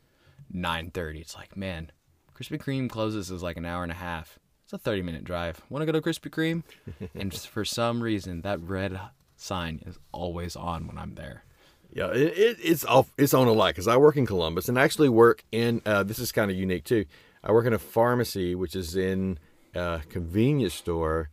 9:30. 0.54 1.22
It's 1.22 1.36
like, 1.36 1.56
man, 1.56 1.92
Krispy 2.36 2.62
Kreme 2.62 2.90
closes 2.90 3.32
is 3.32 3.42
like 3.42 3.58
an 3.58 3.66
hour 3.66 3.84
and 3.84 3.92
a 3.92 3.96
half. 3.96 4.40
It's 4.64 4.74
a 4.74 4.78
30 4.78 5.02
minute 5.02 5.24
drive. 5.24 5.62
Want 5.70 5.82
to 5.82 5.86
go 5.86 5.98
to 5.98 6.02
Krispy 6.02 6.30
Kreme? 6.30 6.64
and 7.16 7.34
for 7.54 7.64
some 7.64 8.04
reason, 8.04 8.42
that 8.42 8.60
red 8.60 9.00
sign 9.38 9.82
is 9.86 9.98
always 10.12 10.56
on 10.56 10.88
when 10.88 10.98
I'm 10.98 11.16
there. 11.16 11.44
Yeah, 11.94 12.08
it, 12.12 12.38
it, 12.38 12.58
it's 12.62 12.84
off, 12.86 13.12
it's 13.18 13.34
on 13.34 13.48
a 13.48 13.54
lot 13.54 13.70
because 13.70 13.88
I 13.88 13.96
work 13.98 14.18
in 14.18 14.26
Columbus 14.26 14.68
and 14.68 14.78
I 14.78 14.84
actually 14.84 15.10
work 15.10 15.44
in. 15.52 15.82
Uh, 15.86 16.04
this 16.04 16.20
is 16.20 16.32
kind 16.32 16.52
of 16.52 16.58
unique 16.58 16.84
too. 16.84 17.06
I 17.44 17.52
work 17.52 17.66
in 17.66 17.74
a 17.74 17.80
pharmacy, 17.80 18.56
which 18.56 18.76
is 18.76 18.96
in 18.96 19.40
a 19.74 20.02
convenience 20.10 20.74
store, 20.74 21.30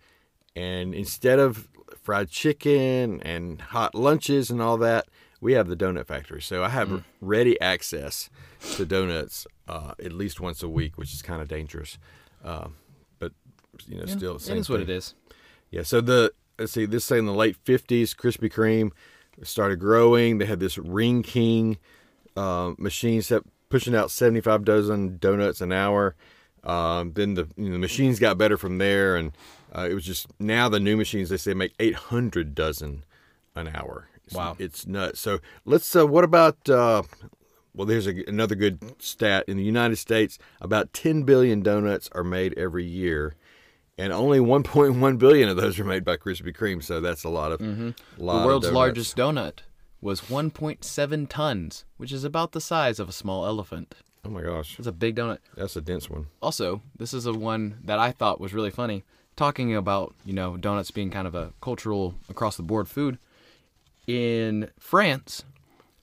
and 0.54 0.94
instead 0.94 1.38
of 1.38 1.68
fried 2.02 2.30
chicken 2.30 3.20
and 3.22 3.60
hot 3.60 3.94
lunches 3.94 4.50
and 4.50 4.62
all 4.62 4.76
that, 4.76 5.06
we 5.40 5.54
have 5.54 5.68
the 5.68 5.76
donut 5.76 6.06
factory. 6.06 6.40
So 6.40 6.62
I 6.62 6.68
have 6.68 7.04
ready 7.20 7.60
access 7.60 8.30
to 8.76 8.86
donuts 8.86 9.46
uh, 9.68 9.92
at 10.02 10.12
least 10.12 10.40
once 10.40 10.62
a 10.62 10.68
week, 10.68 10.96
which 10.96 11.12
is 11.12 11.20
kind 11.20 11.42
of 11.42 11.48
dangerous. 11.48 11.98
Um, 12.44 12.76
but 13.18 13.32
you 13.88 13.98
know, 13.98 14.06
still, 14.06 14.36
it 14.36 14.42
is 14.42 14.48
is 14.48 14.70
what 14.70 14.80
it 14.80 14.90
is. 14.90 15.14
Yeah. 15.70 15.82
So 15.82 16.00
the 16.00 16.32
let's 16.58 16.72
see, 16.72 16.86
this 16.86 17.04
say 17.04 17.18
in 17.18 17.26
the 17.26 17.32
late 17.34 17.56
fifties, 17.64 18.14
Krispy 18.14 18.50
Kreme 18.52 18.90
started 19.42 19.78
growing. 19.80 20.38
They 20.38 20.46
had 20.46 20.60
this 20.60 20.78
Ring 20.78 21.22
King 21.22 21.78
uh, 22.36 22.72
machine 22.78 23.22
set 23.22 23.42
pushing 23.68 23.94
out 23.94 24.10
seventy 24.10 24.40
five 24.40 24.64
dozen 24.64 25.18
donuts 25.18 25.60
an 25.60 25.72
hour. 25.72 26.14
Um, 26.62 27.12
then 27.14 27.34
the 27.34 27.48
you 27.56 27.66
know, 27.66 27.72
the 27.72 27.78
machines 27.78 28.18
got 28.18 28.38
better 28.38 28.56
from 28.56 28.78
there, 28.78 29.16
and 29.16 29.32
uh, 29.76 29.86
it 29.90 29.94
was 29.94 30.04
just 30.04 30.26
now 30.38 30.68
the 30.68 30.80
new 30.80 30.96
machines 30.96 31.28
they 31.28 31.36
say 31.36 31.54
make 31.54 31.74
eight 31.78 31.94
hundred 31.94 32.54
dozen 32.54 33.04
an 33.54 33.68
hour. 33.68 34.08
It's, 34.24 34.34
Wow. 34.34 34.56
it's 34.58 34.86
nuts. 34.86 35.20
So 35.20 35.40
let's. 35.66 35.94
Uh, 35.94 36.06
what 36.06 36.24
about? 36.24 36.68
Uh, 36.68 37.02
well, 37.74 37.86
there's 37.86 38.06
a, 38.06 38.24
another 38.28 38.54
good 38.54 39.02
stat 39.02 39.44
in 39.48 39.56
the 39.56 39.64
United 39.64 39.96
States. 39.96 40.38
About 40.60 40.92
10 40.92 41.24
billion 41.24 41.60
donuts 41.60 42.08
are 42.12 42.22
made 42.22 42.56
every 42.56 42.84
year, 42.84 43.34
and 43.98 44.12
only 44.12 44.38
1.1 44.38 45.18
billion 45.18 45.48
of 45.48 45.56
those 45.56 45.78
are 45.78 45.84
made 45.84 46.04
by 46.04 46.16
Krispy 46.16 46.54
Kreme. 46.54 46.82
So 46.82 47.00
that's 47.00 47.24
a 47.24 47.28
lot 47.28 47.52
of. 47.52 47.60
Mm-hmm. 47.60 47.90
The 48.18 48.24
world's 48.24 48.66
donuts. 48.66 48.74
largest 48.74 49.16
donut 49.16 49.58
was 50.00 50.22
1.7 50.22 51.28
tons, 51.28 51.84
which 51.96 52.12
is 52.12 52.24
about 52.24 52.52
the 52.52 52.60
size 52.60 52.98
of 52.98 53.08
a 53.08 53.12
small 53.12 53.46
elephant. 53.46 53.94
Oh 54.26 54.30
my 54.30 54.42
gosh, 54.42 54.78
It's 54.78 54.86
a 54.88 54.92
big 54.92 55.16
donut. 55.16 55.38
that's 55.54 55.76
a 55.76 55.80
dense 55.82 56.08
one. 56.08 56.26
Also, 56.40 56.80
this 56.96 57.12
is 57.12 57.26
a 57.26 57.32
one 57.34 57.78
that 57.84 57.98
I 57.98 58.10
thought 58.10 58.40
was 58.40 58.54
really 58.54 58.70
funny. 58.70 59.04
Talking 59.36 59.74
about, 59.74 60.14
you 60.24 60.32
know, 60.32 60.56
donuts 60.56 60.90
being 60.90 61.10
kind 61.10 61.26
of 61.26 61.34
a 61.34 61.52
cultural 61.60 62.14
across 62.30 62.56
the 62.56 62.62
board 62.62 62.88
food. 62.88 63.18
In 64.06 64.70
France, 64.78 65.44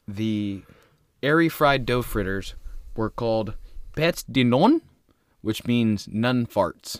the 0.07 0.61
airy 1.23 1.47
fried 1.49 1.85
dough 1.85 2.01
fritters 2.01 2.55
were 2.95 3.09
called 3.09 3.55
pets 3.95 4.23
de 4.23 4.43
nonne, 4.43 4.81
which 5.41 5.65
means 5.65 6.07
nun 6.11 6.45
farts. 6.45 6.99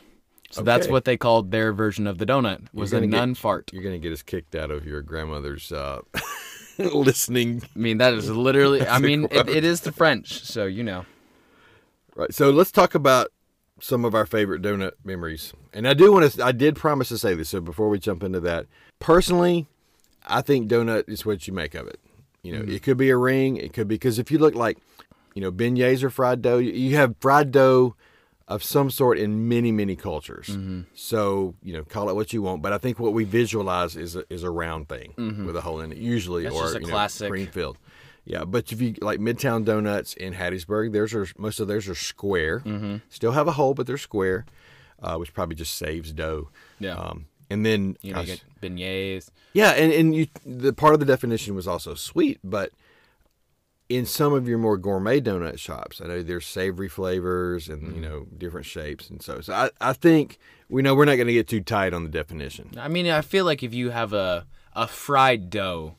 So 0.52 0.62
that's 0.62 0.88
what 0.88 1.06
they 1.06 1.18
called 1.18 1.52
their 1.52 1.74
version 1.74 2.08
of 2.08 2.18
the 2.18 2.26
donut 2.26 2.68
was 2.74 2.92
a 2.92 2.98
gonna 2.98 3.08
get- 3.08 3.18
nun 3.18 3.36
fart. 3.36 3.72
You're 3.74 3.84
gonna 3.84 3.98
get 3.98 4.12
us 4.12 4.22
kicked 4.22 4.56
out 4.56 4.70
of 4.72 4.86
your 4.86 5.02
grandmother's 5.02 5.72
uh, 5.72 6.02
listening. 6.78 7.62
I 7.76 7.80
mean, 7.80 7.98
that 8.00 8.14
is 8.14 8.30
literally. 8.30 8.86
I 8.86 9.00
mean, 9.00 9.28
it, 9.32 9.50
it 9.50 9.64
is 9.64 9.82
the 9.82 9.92
French, 9.92 10.44
so 10.44 10.66
you 10.66 10.84
know. 10.84 11.06
Right. 12.16 12.34
So 12.34 12.50
let's 12.50 12.72
talk 12.72 12.94
about 12.96 13.32
some 13.80 14.06
of 14.06 14.14
our 14.14 14.26
favorite 14.26 14.62
donut 14.62 14.92
memories. 15.04 15.54
And 15.74 15.88
I 15.88 15.94
do 15.94 16.12
want 16.12 16.32
to. 16.32 16.44
I 16.46 16.52
did 16.52 16.76
promise 16.76 17.10
to 17.10 17.18
say 17.18 17.34
this. 17.34 17.50
So 17.50 17.62
before 17.62 17.90
we 17.90 18.00
jump 18.00 18.24
into 18.24 18.40
that, 18.42 18.68
personally, 19.00 19.68
I 20.26 20.42
think 20.42 20.70
donut 20.70 21.08
is 21.10 21.26
what 21.26 21.48
you 21.48 21.54
make 21.54 21.76
of 21.76 21.88
it. 21.88 22.00
You 22.44 22.58
know, 22.58 22.74
it 22.74 22.82
could 22.84 22.98
be 22.98 23.10
a 23.10 23.18
ring. 23.18 23.58
It 23.58 23.72
could 23.74 23.88
be 23.88 23.96
because 23.96 24.18
if 24.20 24.32
you 24.32 24.40
look 24.40 24.56
like, 24.56 24.78
you 25.36 25.42
know, 25.42 25.52
beignets 25.52 26.04
or 26.04 26.10
fried 26.10 26.42
dough, 26.42 26.58
you 26.58 26.96
have 26.96 27.16
fried 27.20 27.52
dough 27.52 27.96
of 28.54 28.64
some 28.64 28.90
sort 28.92 29.18
in 29.18 29.48
many 29.48 29.72
many 29.72 29.96
cultures. 29.96 30.56
So 30.94 31.56
you 31.64 31.74
know, 31.74 31.84
call 31.84 32.10
it 32.10 32.16
what 32.16 32.34
you 32.34 32.42
want. 32.42 32.62
But 32.62 32.74
I 32.74 32.78
think 32.78 33.00
what 33.00 33.14
we 33.14 33.24
visualize 33.24 33.96
is 33.96 34.16
a, 34.16 34.24
is 34.30 34.44
a 34.44 34.50
round 34.50 34.90
thing 34.90 35.14
with 35.46 35.56
a 35.56 35.62
hole 35.62 35.80
in 35.82 35.92
it, 35.92 35.98
usually, 35.98 36.44
That's 36.44 36.56
or 36.56 36.74
you 36.74 36.80
know, 36.82 36.88
classic. 36.90 37.30
cream 37.30 37.48
filled. 37.48 37.78
Yeah, 38.26 38.44
but 38.46 38.72
if 38.72 38.80
you 38.82 38.94
like 39.02 39.20
Midtown 39.20 39.66
Donuts 39.66 40.14
in 40.14 40.34
Hattiesburg, 40.36 40.92
theirs 40.92 41.14
are 41.14 41.28
most 41.38 41.60
of 41.60 41.68
theirs 41.68 41.88
are 41.90 41.96
square. 41.96 42.60
Mm-hmm. 42.60 42.98
Still 43.10 43.32
have 43.32 43.48
a 43.48 43.54
hole, 43.54 43.74
but 43.74 43.88
they're 43.88 43.98
square, 43.98 44.46
uh, 45.02 45.16
which 45.18 45.34
probably 45.34 45.56
just 45.56 45.76
saves 45.76 46.12
dough. 46.14 46.50
Yeah. 46.80 46.96
Um, 46.96 47.26
and 47.50 47.66
then 47.66 47.98
You 48.02 48.14
know, 48.14 48.22
you 48.22 48.28
gosh, 48.28 48.42
get 48.62 48.72
beignets. 48.76 49.30
yeah, 49.54 49.72
and 49.72 49.92
and 49.92 50.14
you 50.16 50.28
the 50.46 50.72
part 50.72 50.94
of 50.94 51.00
the 51.00 51.06
definition 51.06 51.56
was 51.56 51.68
also 51.68 51.96
sweet, 51.96 52.40
but 52.44 52.72
in 53.97 54.06
some 54.06 54.34
of 54.34 54.47
your 54.47 54.58
more 54.58 54.77
gourmet 54.77 55.19
donut 55.21 55.58
shops, 55.60 56.01
I 56.01 56.08
know 56.08 56.23
there's 56.23 56.45
savory 56.45 56.89
flavors 56.89 57.69
and 57.69 57.82
Mm-hmm. 57.84 57.95
you 57.95 58.01
know 58.01 58.25
different 58.38 58.65
shapes, 58.65 59.10
and 59.10 59.21
so 59.21 59.41
so 59.41 59.54
I, 59.54 59.69
I 59.80 59.93
think 59.93 60.38
we 60.69 60.82
know 60.82 60.95
we're 60.95 61.06
not 61.06 61.15
going 61.15 61.27
to 61.27 61.34
get 61.34 61.47
too 61.47 61.62
tight 61.62 61.93
on 61.93 62.04
the 62.04 62.10
definition. 62.10 62.69
I 62.77 62.88
mean, 62.88 63.08
I 63.08 63.21
feel 63.21 63.45
like 63.45 63.63
if 63.63 63.73
you 63.73 63.89
have 63.91 64.13
a 64.13 64.45
a 64.73 64.88
fried 64.88 65.49
dough, 65.49 65.95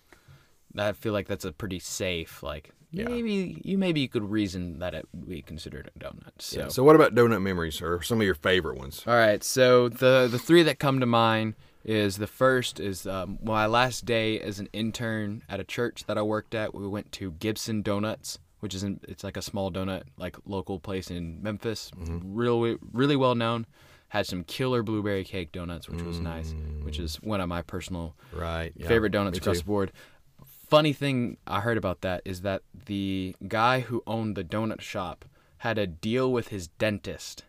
I 0.76 0.92
feel 0.92 1.12
like 1.12 1.26
that's 1.28 1.44
a 1.44 1.52
pretty 1.52 1.78
safe. 1.78 2.42
Like 2.42 2.70
Yeah. 2.90 3.08
maybe 3.08 3.60
you 3.64 3.76
maybe 3.78 4.00
you 4.00 4.08
could 4.08 4.30
reason 4.30 4.78
that 4.78 4.94
it 4.94 5.06
would 5.12 5.28
be 5.28 5.42
considered 5.42 5.90
a 5.94 5.98
donut. 5.98 6.32
So. 6.38 6.60
Yeah. 6.60 6.68
So 6.68 6.82
what 6.84 6.96
about 6.96 7.14
donut 7.14 7.42
memories 7.42 7.82
or 7.82 8.02
some 8.02 8.20
of 8.20 8.24
your 8.24 8.34
favorite 8.34 8.78
ones? 8.78 9.04
All 9.06 9.14
right, 9.14 9.42
so 9.44 9.88
the 9.88 10.28
the 10.30 10.38
three 10.38 10.62
that 10.62 10.78
come 10.78 11.00
to 11.00 11.06
mind 11.06 11.54
is 11.84 12.18
the 12.18 12.26
first 12.26 12.78
is 12.80 13.06
um, 13.06 13.38
my 13.42 13.66
last 13.66 14.04
day 14.04 14.38
as 14.40 14.58
an 14.60 14.68
intern 14.72 15.42
at 15.48 15.60
a 15.60 15.64
church 15.64 16.04
that 16.06 16.16
I 16.18 16.22
worked 16.22 16.54
at. 16.54 16.74
We 16.74 16.86
went 16.86 17.10
to 17.12 17.32
Gibson 17.32 17.82
Donuts, 17.82 18.38
which 18.60 18.74
is 18.74 18.82
in, 18.84 19.00
it's 19.08 19.24
like 19.24 19.36
a 19.36 19.42
small 19.42 19.70
donut 19.72 20.02
like 20.16 20.36
local 20.46 20.78
place 20.78 21.10
in 21.10 21.42
Memphis, 21.42 21.90
really 21.96 22.76
really 22.92 23.16
well 23.16 23.34
known. 23.34 23.66
Had 24.08 24.26
some 24.26 24.44
killer 24.44 24.82
blueberry 24.82 25.24
cake 25.24 25.52
donuts, 25.52 25.88
which 25.88 26.02
was 26.02 26.20
nice, 26.20 26.54
which 26.82 26.98
is 26.98 27.16
one 27.22 27.40
of 27.40 27.48
my 27.48 27.62
personal 27.62 28.14
Right. 28.32 28.72
yeah, 28.76 28.86
favorite 28.86 29.10
donuts 29.10 29.38
across 29.38 29.56
too. 29.56 29.60
the 29.62 29.66
board. 29.66 29.92
Funny 30.68 30.92
thing 30.92 31.38
I 31.46 31.60
heard 31.60 31.78
about 31.78 32.02
that 32.02 32.20
is 32.26 32.42
that 32.42 32.62
the 32.86 33.34
guy 33.48 33.80
who 33.80 34.02
owned 34.06 34.36
the 34.36 34.44
donut 34.44 34.80
shop 34.82 35.24
had 35.58 35.78
a 35.78 35.86
deal 35.86 36.30
with 36.30 36.48
his 36.48 36.68
dentist 36.68 37.44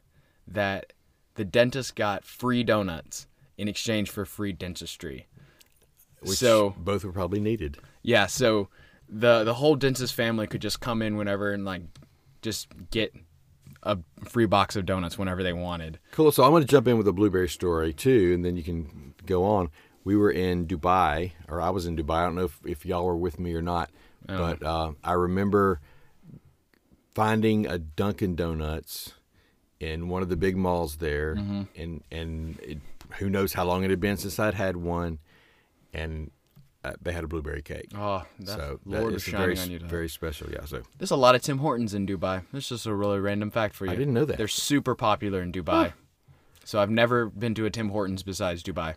that 0.48 0.94
the 1.36 1.44
dentist 1.46 1.96
got 1.96 2.24
free 2.24 2.64
donuts 2.64 3.28
in 3.58 3.68
exchange 3.68 4.10
for 4.10 4.26
free 4.26 4.52
dentistry. 4.52 5.28
Which 6.22 6.38
so 6.38 6.74
both 6.78 7.04
were 7.04 7.12
probably 7.12 7.40
needed. 7.40 7.78
yeah, 8.02 8.28
so 8.28 8.70
the 9.10 9.44
the 9.44 9.56
whole 9.56 9.76
dentist 9.76 10.14
family 10.14 10.48
could 10.48 10.62
just 10.62 10.80
come 10.80 11.02
in 11.02 11.18
whenever 11.18 11.52
and 11.52 11.66
like 11.66 11.82
just 12.42 12.68
get 12.92 13.14
a 13.84 13.98
free 14.24 14.46
box 14.46 14.76
of 14.76 14.86
donuts 14.86 15.18
whenever 15.18 15.44
they 15.44 15.54
wanted. 15.54 16.00
Cool. 16.12 16.32
So 16.32 16.44
I'm 16.44 16.52
going 16.52 16.64
to 16.64 16.68
jump 16.68 16.88
in 16.88 16.98
with 16.98 17.08
a 17.08 17.14
blueberry 17.14 17.50
story 17.50 17.94
too, 17.94 18.32
and 18.34 18.44
then 18.44 18.56
you 18.56 18.64
can 18.64 19.14
go 19.26 19.44
on. 19.44 19.70
We 20.06 20.16
were 20.16 20.32
in 20.32 20.68
Dubai, 20.68 21.32
or 21.48 21.62
I 21.62 21.70
was 21.70 21.86
in 21.86 21.96
Dubai. 21.96 22.16
I 22.16 22.24
don't 22.26 22.36
know 22.36 22.46
if, 22.46 22.60
if 22.66 22.86
y'all 22.86 23.06
were 23.06 23.16
with 23.16 23.40
me 23.40 23.54
or 23.54 23.62
not, 23.62 23.90
but 24.26 24.64
uh, 24.64 24.94
I 25.04 25.14
remember 25.14 25.80
finding 27.14 27.68
a 27.68 27.78
Dunkin' 27.78 28.36
Donuts 28.36 29.14
in 29.84 30.08
one 30.08 30.22
of 30.22 30.30
the 30.30 30.38
big 30.38 30.56
malls 30.56 30.98
there, 30.98 31.34
and 31.34 32.04
and 32.12 32.60
it, 32.62 32.78
who 33.20 33.30
knows 33.30 33.54
how 33.54 33.66
long 33.66 33.84
it 33.84 33.90
had 33.90 34.00
been 34.00 34.18
since 34.18 34.40
I'd 34.40 34.54
had 34.54 34.78
one, 34.78 35.20
and 35.94 36.32
uh, 36.84 36.94
they 37.02 37.12
had 37.12 37.24
a 37.24 37.28
blueberry 37.28 37.62
cake. 37.62 37.90
Oh, 37.96 38.24
that's 38.40 38.54
so 38.54 38.80
Lord 38.86 39.08
that 39.08 39.14
was 39.14 39.24
shining 39.24 39.40
very 39.40 39.60
on 39.60 39.72
you. 39.72 39.80
Dad. 39.80 39.90
very 39.90 40.10
special. 40.10 40.50
Yeah. 40.52 40.66
So 40.66 40.82
There's 40.98 41.12
a 41.12 41.16
lot 41.16 41.36
of 41.36 41.42
Tim 41.42 41.60
Hortons 41.60 41.94
in 41.94 42.08
Dubai. 42.08 42.44
That's 42.52 42.70
just 42.70 42.86
a 42.86 42.94
really 42.94 43.20
random 43.20 43.52
fact 43.52 43.76
for 43.76 43.86
you. 43.86 43.92
I 43.92 43.96
didn't 43.96 44.14
know 44.14 44.26
that. 44.26 44.38
They're 44.38 44.48
super 44.48 44.96
popular 44.96 45.42
in 45.42 45.52
Dubai. 45.52 45.94
So 46.66 46.80
I've 46.80 46.90
never 46.90 47.28
been 47.28 47.54
to 47.56 47.66
a 47.66 47.70
Tim 47.70 47.90
Hortons 47.90 48.24
besides 48.24 48.64
Dubai. 48.64 48.96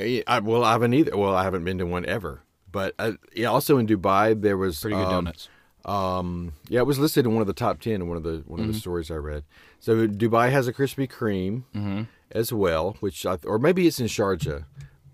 I, 0.00 0.38
well, 0.38 0.62
I 0.64 0.72
haven't 0.72 0.94
either. 0.94 1.16
Well, 1.16 1.34
I 1.34 1.42
haven't 1.42 1.64
been 1.64 1.78
to 1.78 1.86
one 1.86 2.06
ever. 2.06 2.42
But 2.70 2.94
uh, 2.98 3.12
also 3.46 3.78
in 3.78 3.86
Dubai, 3.86 4.40
there 4.40 4.56
was 4.56 4.80
Pretty 4.80 4.96
good 4.96 5.06
um, 5.06 5.10
donuts. 5.24 5.48
Um, 5.84 6.52
yeah, 6.68 6.80
it 6.80 6.86
was 6.86 6.98
listed 6.98 7.24
in 7.24 7.32
one 7.32 7.40
of 7.40 7.46
the 7.46 7.52
top 7.54 7.80
ten 7.80 7.94
in 7.94 8.08
one 8.08 8.16
of 8.16 8.22
the 8.22 8.42
one 8.46 8.60
of 8.60 8.64
Mm-hmm. 8.66 8.72
the 8.72 8.78
stories 8.78 9.10
I 9.10 9.14
read. 9.16 9.44
So 9.80 10.06
Dubai 10.06 10.50
has 10.50 10.68
a 10.68 10.72
Krispy 10.72 11.08
Kreme 11.08 11.62
Mm-hmm. 11.74 12.02
as 12.32 12.52
well, 12.52 12.96
which 13.00 13.24
I, 13.24 13.38
or 13.44 13.58
maybe 13.58 13.86
it's 13.86 14.00
in 14.00 14.06
Sharjah, 14.06 14.64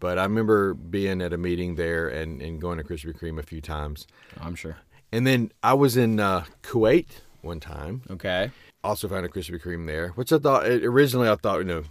but 0.00 0.18
I 0.18 0.22
remember 0.24 0.74
being 0.74 1.20
at 1.22 1.32
a 1.32 1.38
meeting 1.38 1.76
there 1.76 2.08
and, 2.08 2.40
and 2.42 2.60
going 2.60 2.78
to 2.78 2.84
Krispy 2.84 3.14
Kreme 3.16 3.38
a 3.38 3.42
few 3.42 3.60
times. 3.60 4.06
I'm 4.40 4.54
sure. 4.54 4.78
And 5.12 5.26
then 5.26 5.52
I 5.62 5.74
was 5.74 5.96
in 5.96 6.18
uh, 6.18 6.44
Kuwait 6.62 7.06
one 7.42 7.60
time. 7.60 8.02
Okay. 8.10 8.50
Also 8.82 9.06
found 9.06 9.24
a 9.24 9.28
Krispy 9.28 9.60
Kreme 9.62 9.86
there, 9.86 10.08
which 10.10 10.32
I 10.32 10.38
thought 10.38 10.66
originally 10.66 11.28
I 11.28 11.36
thought 11.36 11.58
you 11.58 11.64
know, 11.64 11.84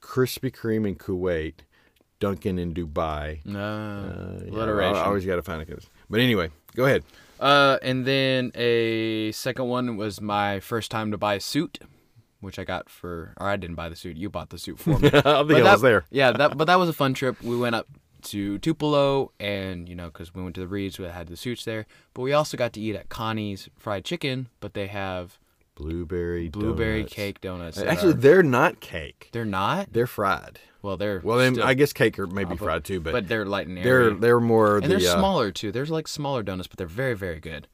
Krispy 0.00 0.54
Kreme 0.54 0.86
in 0.86 0.94
Kuwait, 0.96 1.54
Dunkin' 2.20 2.58
in 2.58 2.72
Dubai. 2.74 3.44
No. 3.44 3.58
Uh, 3.60 4.44
yeah. 4.66 4.88
I, 4.88 5.00
I 5.00 5.04
always 5.06 5.26
got 5.26 5.36
to 5.36 5.42
find 5.42 5.60
a. 5.62 5.76
But 6.08 6.20
anyway, 6.20 6.50
go 6.76 6.84
ahead. 6.84 7.02
Uh, 7.44 7.78
and 7.82 8.06
then 8.06 8.50
a 8.54 9.30
second 9.32 9.66
one 9.68 9.96
was 9.96 10.20
my 10.20 10.60
first 10.60 10.90
time 10.90 11.10
to 11.10 11.18
buy 11.18 11.34
a 11.34 11.40
suit, 11.40 11.78
which 12.40 12.58
I 12.58 12.64
got 12.64 12.88
for, 12.88 13.34
or 13.38 13.48
I 13.48 13.56
didn't 13.56 13.76
buy 13.76 13.88
the 13.90 13.96
suit. 13.96 14.16
You 14.16 14.30
bought 14.30 14.48
the 14.50 14.58
suit 14.58 14.78
for 14.78 14.98
me. 14.98 15.08
I 15.12 15.20
think 15.20 15.22
But 15.22 15.56
I 15.56 15.60
that- 15.60 15.72
was 15.72 15.82
there. 15.82 16.04
Yeah, 16.10 16.32
that 16.32 16.56
but 16.58 16.64
that 16.64 16.78
was 16.78 16.88
a 16.88 16.94
fun 16.94 17.12
trip. 17.12 17.40
We 17.42 17.56
went 17.58 17.74
up 17.74 17.86
to 18.32 18.58
Tupelo, 18.60 19.32
and 19.38 19.86
you 19.88 19.94
know, 19.94 20.06
because 20.06 20.34
we 20.34 20.42
went 20.42 20.54
to 20.54 20.62
the 20.62 20.66
Reeds, 20.68 20.98
we 20.98 21.04
had 21.04 21.26
the 21.28 21.36
suits 21.36 21.64
there. 21.66 21.84
But 22.14 22.22
we 22.22 22.32
also 22.32 22.56
got 22.56 22.72
to 22.72 22.80
eat 22.80 22.96
at 22.96 23.10
Connie's 23.10 23.68
Fried 23.76 24.04
Chicken. 24.06 24.48
But 24.60 24.72
they 24.72 24.86
have 24.86 25.38
Blueberry 25.76 26.48
blueberry 26.48 26.98
donuts. 27.00 27.12
cake 27.14 27.40
donuts. 27.40 27.76
that 27.78 27.86
Actually, 27.88 28.10
are- 28.12 28.16
they're 28.16 28.42
not 28.42 28.80
cake. 28.80 29.28
they're 29.32 29.44
not. 29.44 29.92
They're 29.92 30.06
fried. 30.06 30.60
Well, 30.82 30.96
they're 30.96 31.20
Well, 31.24 31.38
then 31.38 31.54
still- 31.54 31.66
I 31.66 31.74
guess 31.74 31.92
cake 31.92 32.18
are 32.18 32.26
maybe 32.26 32.56
fried 32.56 32.84
too, 32.84 33.00
but, 33.00 33.12
but 33.12 33.28
they're 33.28 33.44
light 33.44 33.66
and 33.66 33.78
airy. 33.78 33.84
they're 33.84 34.14
they're 34.14 34.40
more 34.40 34.76
and 34.76 34.84
the. 34.84 34.96
they're 34.98 35.10
uh, 35.10 35.18
smaller 35.18 35.50
too. 35.50 35.72
There's 35.72 35.90
like 35.90 36.06
smaller 36.06 36.42
donuts, 36.42 36.68
but 36.68 36.78
they're 36.78 36.86
very 36.86 37.14
very 37.14 37.40
good. 37.40 37.66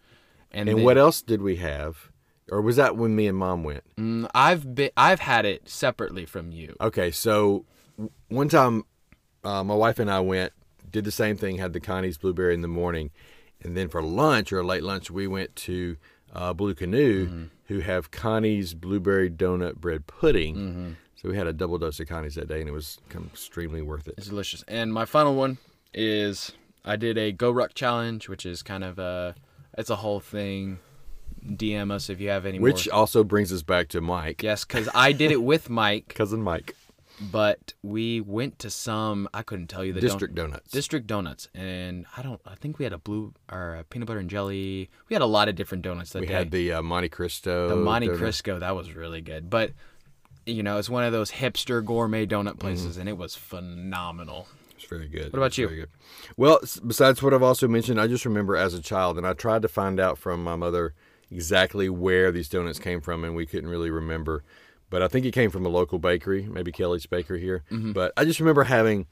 And, 0.51 0.69
and 0.69 0.79
then- 0.79 0.85
what 0.85 0.97
else 0.97 1.21
did 1.23 1.43
we 1.43 1.57
have? 1.57 2.11
Or 2.51 2.61
was 2.61 2.77
that 2.77 2.97
when 2.97 3.15
me 3.15 3.27
and 3.29 3.37
mom 3.39 3.63
went? 3.63 3.85
Mm, 3.97 4.29
I've 4.35 4.75
been 4.75 4.91
I've 4.97 5.21
had 5.21 5.45
it 5.45 5.69
separately 5.69 6.25
from 6.25 6.51
you. 6.53 6.75
Okay, 6.81 7.11
so 7.13 7.65
w- 7.97 8.11
one 8.29 8.49
time, 8.49 8.85
uh, 9.45 9.63
my 9.63 9.75
wife 9.75 9.99
and 10.01 10.11
I 10.11 10.19
went, 10.21 10.53
did 10.91 11.05
the 11.05 11.13
same 11.13 11.37
thing, 11.37 11.59
had 11.59 11.73
the 11.75 11.81
Connie's 11.81 12.19
blueberry 12.19 12.55
in 12.55 12.63
the 12.63 12.67
morning, 12.69 13.11
and 13.63 13.77
then 13.77 13.89
for 13.89 14.03
lunch 14.03 14.53
or 14.53 14.65
late 14.65 14.83
lunch, 14.83 15.11
we 15.13 15.29
went 15.29 15.55
to 15.57 15.97
uh, 16.35 16.53
Blue 16.53 16.75
Canoe, 16.75 17.27
Mm-hmm. 17.27 17.45
who 17.67 17.81
have 17.81 18.11
Connie's 18.11 18.75
blueberry 18.75 19.31
donut 19.31 19.77
bread 19.77 20.07
pudding. 20.07 20.57
Mm-hmm. 20.57 20.91
So 21.17 21.29
we 21.29 21.37
had 21.37 21.47
a 21.47 21.53
double 21.53 21.79
dose 21.79 22.01
of 22.01 22.09
Connie's 22.09 22.35
that 22.37 22.49
day, 22.49 22.61
and 22.61 22.69
it 22.69 22.73
was 22.73 22.99
extremely 23.15 23.83
worth 23.83 24.09
it. 24.09 24.15
It's 24.17 24.29
delicious. 24.29 24.65
And 24.67 24.93
my 24.93 25.05
final 25.05 25.35
one 25.35 25.59
is 25.93 26.53
I 26.85 26.97
did 26.97 27.19
a 27.19 27.33
GORUCK 27.33 27.75
challenge, 27.75 28.29
which 28.29 28.47
is 28.47 28.63
kind 28.63 28.85
of 28.85 28.99
a 28.99 29.35
it's 29.77 29.91
a 29.91 29.97
whole 29.97 30.21
thing. 30.21 30.79
DM 31.47 31.91
us 31.91 32.11
if 32.11 32.21
you 32.21 32.29
have 32.29 32.45
any 32.45 32.59
Which 32.59 32.87
more. 32.91 33.01
also 33.01 33.25
brings 33.25 33.51
us 33.53 33.63
back 33.63 33.89
to 33.89 34.01
Mike, 34.03 34.43
Yes, 34.43 34.65
because 34.67 34.91
I 34.95 35.13
did 35.13 35.31
it 35.31 35.43
with 35.43 35.71
Mike, 35.71 36.09
cousin 36.15 36.43
Mike, 36.43 36.77
but 37.21 37.75
we 37.83 38.21
went 38.21 38.59
to 38.61 38.71
some 38.71 39.29
I 39.35 39.43
couldn't 39.43 39.67
tell 39.69 39.85
you 39.85 39.93
the 39.93 40.01
District 40.01 40.35
don- 40.35 40.51
Donuts. 40.51 40.71
District 40.71 41.07
Donuts, 41.07 41.49
and 41.55 42.07
I 42.17 42.23
don't. 42.23 42.41
I 42.47 42.55
think 42.55 42.79
we 42.79 42.85
had 42.85 42.93
a 42.93 42.99
blue 42.99 43.35
or 43.51 43.77
a 43.77 43.85
peanut 43.85 44.07
butter 44.09 44.21
and 44.21 44.31
jelly. 44.31 44.89
We 45.09 45.15
had 45.15 45.23
a 45.23 45.27
lot 45.27 45.49
of 45.49 45.55
different 45.57 45.83
donuts 45.85 46.11
that 46.13 46.21
we 46.21 46.27
day. 46.27 46.33
had 46.35 46.51
the 46.51 46.73
uh, 46.73 46.83
Monte 46.83 47.09
Cristo. 47.11 47.69
the 47.69 47.77
Monte 47.77 48.09
donut. 48.09 48.19
Cristo 48.19 48.59
that 48.59 48.75
was 48.75 48.93
really 48.95 49.21
good, 49.21 49.51
but 49.51 49.73
you 50.47 50.63
know 50.63 50.79
it's 50.79 50.89
one 50.91 51.05
of 51.05 51.13
those 51.13 51.31
hipster 51.33 51.85
gourmet 51.85 52.27
donut 52.27 52.51
Mm-hmm. 52.53 52.59
places, 52.59 52.97
and 52.97 53.09
it 53.09 53.17
was 53.19 53.35
phenomenal. 53.37 54.49
It's 54.77 54.89
very 54.89 55.09
good. 55.09 55.33
What 55.33 55.39
about 55.39 55.59
you? 55.59 55.67
very 55.69 55.81
good. 55.81 55.91
Well, 56.39 56.59
besides 56.87 57.23
what 57.23 57.35
I've 57.35 57.43
also 57.43 57.69
mentioned, 57.69 58.01
I 58.01 58.07
just 58.07 58.25
remember 58.25 58.57
as 58.57 58.73
a 58.73 58.81
child, 58.81 59.19
and 59.19 59.27
I 59.27 59.35
tried 59.35 59.61
to 59.63 59.69
find 59.69 60.01
out 60.01 60.17
from 60.17 60.43
my 60.43 60.57
mother 60.57 60.95
exactly 61.31 61.89
where 61.91 62.33
these 62.33 62.49
donuts 62.49 62.79
came 62.79 63.01
from, 63.03 63.23
and 63.25 63.35
we 63.37 63.45
couldn't 63.47 63.69
really 63.69 63.91
remember. 63.91 64.43
But 64.91 65.03
I 65.03 65.09
think 65.09 65.25
it 65.25 65.33
came 65.33 65.51
from 65.51 65.65
a 65.65 65.69
local 65.69 65.99
bakery, 65.99 66.49
maybe 66.51 66.73
Kelly's 66.73 67.07
Bakery 67.07 67.41
here. 67.41 67.63
Mm-hmm. 67.71 67.93
But 67.93 68.13
I 68.17 68.25
just 68.25 68.41
remember 68.41 68.65
having 68.65 69.07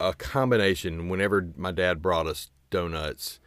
a 0.00 0.14
combination 0.14 1.08
whenever 1.08 1.48
my 1.56 1.72
dad 1.72 2.00
brought 2.00 2.26
us 2.26 2.50
donuts. 2.70 3.40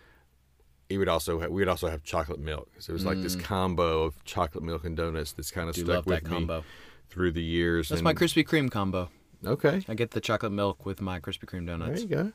He 0.90 0.98
would 0.98 1.08
also 1.08 1.40
have, 1.40 1.50
we 1.50 1.62
would 1.62 1.70
also 1.70 1.88
have 1.88 2.04
chocolate 2.04 2.40
milk. 2.42 2.70
So 2.80 2.92
it 2.92 2.94
was 2.94 3.06
like 3.06 3.22
this 3.22 3.38
combo 3.38 4.04
of 4.04 4.22
chocolate 4.26 4.62
milk 4.64 4.84
and 4.84 4.98
donuts 4.98 5.32
that's 5.32 5.50
kind 5.50 5.70
of 5.70 5.76
Mm. 5.76 5.80
Do 5.80 5.86
stuck 5.86 6.06
with 6.06 6.24
me 6.24 6.30
combo. 6.30 6.64
through 7.10 7.32
the 7.32 7.42
years. 7.42 7.88
That's 7.88 8.00
and- 8.02 8.04
my 8.04 8.14
Krispy 8.14 8.46
Kreme 8.46 8.70
combo. 8.70 9.10
Okay. 9.46 9.86
I 9.88 9.94
get 9.94 10.12
the 10.12 10.20
chocolate 10.20 10.52
milk 10.52 10.86
with 10.86 11.00
my 11.02 11.22
Krispy 11.22 11.46
Kreme 11.46 11.66
donuts. 11.66 12.04
There 12.04 12.10
you 12.10 12.16
go. 12.16 12.34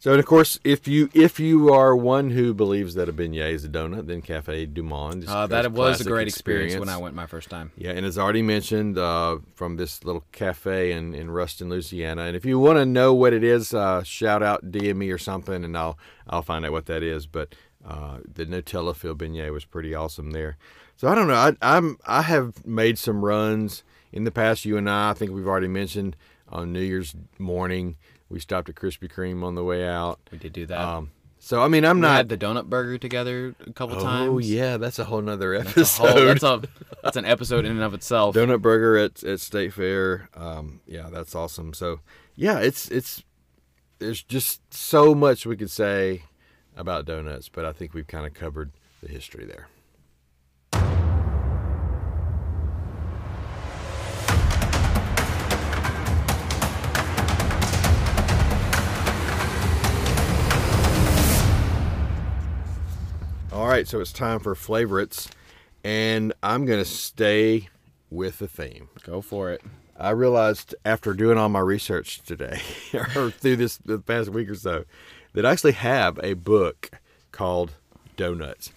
So, 0.00 0.12
and 0.12 0.18
of 0.18 0.24
course, 0.24 0.58
if 0.64 0.88
you 0.88 1.10
if 1.12 1.38
you 1.38 1.74
are 1.74 1.94
one 1.94 2.30
who 2.30 2.54
believes 2.54 2.94
that 2.94 3.10
a 3.10 3.12
beignet 3.12 3.52
is 3.52 3.66
a 3.66 3.68
donut, 3.68 4.06
then 4.06 4.22
Cafe 4.22 4.64
Du 4.64 4.82
Monde. 4.82 5.26
Uh, 5.28 5.46
that 5.48 5.70
was 5.72 6.00
a 6.00 6.04
great 6.04 6.26
experience. 6.26 6.80
when 6.80 6.88
I 6.88 6.96
went 6.96 7.14
my 7.14 7.26
first 7.26 7.50
time. 7.50 7.70
Yeah, 7.76 7.90
and 7.90 8.06
as 8.06 8.16
already 8.16 8.40
mentioned, 8.40 8.96
uh, 8.96 9.40
from 9.54 9.76
this 9.76 10.02
little 10.02 10.24
cafe 10.32 10.92
in, 10.92 11.14
in 11.14 11.30
Ruston, 11.30 11.68
Louisiana. 11.68 12.22
And 12.22 12.34
if 12.34 12.46
you 12.46 12.58
want 12.58 12.78
to 12.78 12.86
know 12.86 13.12
what 13.12 13.34
it 13.34 13.44
is, 13.44 13.74
uh, 13.74 14.02
shout 14.02 14.42
out, 14.42 14.64
DM 14.70 14.96
me 14.96 15.10
or 15.10 15.18
something, 15.18 15.64
and 15.64 15.76
I'll 15.76 15.98
I'll 16.26 16.40
find 16.40 16.64
out 16.64 16.72
what 16.72 16.86
that 16.86 17.02
is. 17.02 17.26
But 17.26 17.54
uh, 17.86 18.20
the 18.24 18.46
Nutella 18.46 18.96
filled 18.96 19.18
beignet 19.18 19.52
was 19.52 19.66
pretty 19.66 19.94
awesome 19.94 20.30
there. 20.30 20.56
So 20.96 21.08
I 21.08 21.14
don't 21.14 21.28
know. 21.28 21.34
I, 21.34 21.52
I'm 21.60 21.98
I 22.06 22.22
have 22.22 22.66
made 22.66 22.98
some 22.98 23.22
runs 23.22 23.84
in 24.12 24.24
the 24.24 24.30
past. 24.30 24.64
You 24.64 24.78
and 24.78 24.88
I, 24.88 25.10
I 25.10 25.12
think 25.12 25.32
we've 25.32 25.46
already 25.46 25.68
mentioned 25.68 26.16
on 26.48 26.72
New 26.72 26.80
Year's 26.80 27.14
morning. 27.38 27.96
We 28.30 28.40
stopped 28.40 28.68
at 28.68 28.76
Krispy 28.76 29.10
Kreme 29.12 29.42
on 29.44 29.54
the 29.56 29.64
way 29.64 29.86
out. 29.86 30.20
We 30.32 30.38
did 30.38 30.52
do 30.52 30.64
that. 30.66 30.78
Um, 30.80 31.10
so 31.38 31.62
I 31.62 31.68
mean, 31.68 31.84
I'm 31.84 31.96
we 31.96 32.02
not. 32.02 32.16
had 32.16 32.28
the 32.28 32.38
donut 32.38 32.66
burger 32.66 32.96
together 32.98 33.54
a 33.66 33.72
couple 33.72 33.96
times. 34.00 34.30
oh 34.30 34.38
yeah, 34.38 34.76
that's 34.76 34.98
a 34.98 35.04
whole 35.04 35.20
nother 35.20 35.56
That's 35.58 35.70
episode. 35.70 36.08
whole- 36.10 36.24
that's 36.26 36.42
a 36.42 36.62
that's 37.02 37.16
an 37.16 37.24
episode 37.24 37.64
in 37.64 37.72
and 37.72 37.82
of 37.82 37.92
itself. 37.94 38.34
Donut 38.36 38.60
Burger 38.62 38.96
at, 38.98 39.22
at 39.24 39.40
State 39.40 39.72
Fair. 39.72 40.28
Um, 40.36 40.80
yeah, 40.86 41.08
that's 41.10 41.34
awesome. 41.34 41.72
So 41.74 42.00
yeah, 42.36 42.58
it's 42.60 42.88
it's 42.90 43.24
there's 43.98 44.22
just 44.22 44.72
so 44.72 45.14
much 45.14 45.44
we 45.46 45.56
could 45.56 45.70
say 45.70 46.22
about 46.76 47.04
donuts, 47.06 47.48
but 47.48 47.64
I 47.64 47.72
think 47.72 47.94
we've 47.94 48.06
kind 48.06 48.26
of 48.26 48.32
covered 48.34 48.70
the 49.02 49.08
history 49.08 49.44
there. 49.44 49.68
Right, 63.70 63.86
so 63.86 64.00
it's 64.00 64.12
time 64.12 64.40
for 64.40 64.54
favorites, 64.54 65.28
and 65.84 66.32
I'm 66.42 66.66
gonna 66.66 66.84
stay 66.84 67.68
with 68.10 68.38
the 68.40 68.48
theme. 68.48 68.88
Go 69.04 69.20
for 69.20 69.50
it. 69.50 69.62
I 69.96 70.10
realized 70.10 70.74
after 70.84 71.12
doing 71.14 71.38
all 71.38 71.48
my 71.48 71.60
research 71.60 72.22
today, 72.22 72.60
or 73.16 73.30
through 73.30 73.56
this 73.56 73.76
the 73.78 73.98
past 73.98 74.30
week 74.30 74.48
or 74.50 74.54
so, 74.56 74.84
that 75.34 75.46
I 75.46 75.52
actually 75.52 75.72
have 75.72 76.18
a 76.22 76.34
book 76.34 76.90
called 77.32 77.72
Donuts, 78.16 78.72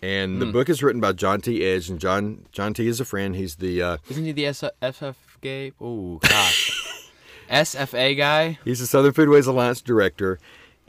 and 0.00 0.40
the 0.40 0.46
book 0.46 0.68
is 0.70 0.82
written 0.82 1.00
by 1.02 1.12
John 1.12 1.40
T. 1.42 1.62
Edge, 1.64 1.90
and 1.90 2.00
John 2.00 2.46
John 2.50 2.72
T. 2.72 2.86
is 2.86 2.98
a 2.98 3.04
friend. 3.04 3.36
He's 3.36 3.56
the 3.56 3.82
uh, 3.82 3.96
Isn't 4.08 4.24
he 4.24 4.32
the 4.32 4.46
S- 4.46 4.64
FF 4.80 5.38
gay? 5.42 5.72
Oh 5.80 6.16
gosh, 6.16 7.10
SFA 7.50 8.16
guy. 8.16 8.58
He's 8.64 8.80
the 8.80 8.86
Southern 8.86 9.12
Foodways 9.12 9.46
Alliance 9.46 9.82
director, 9.82 10.38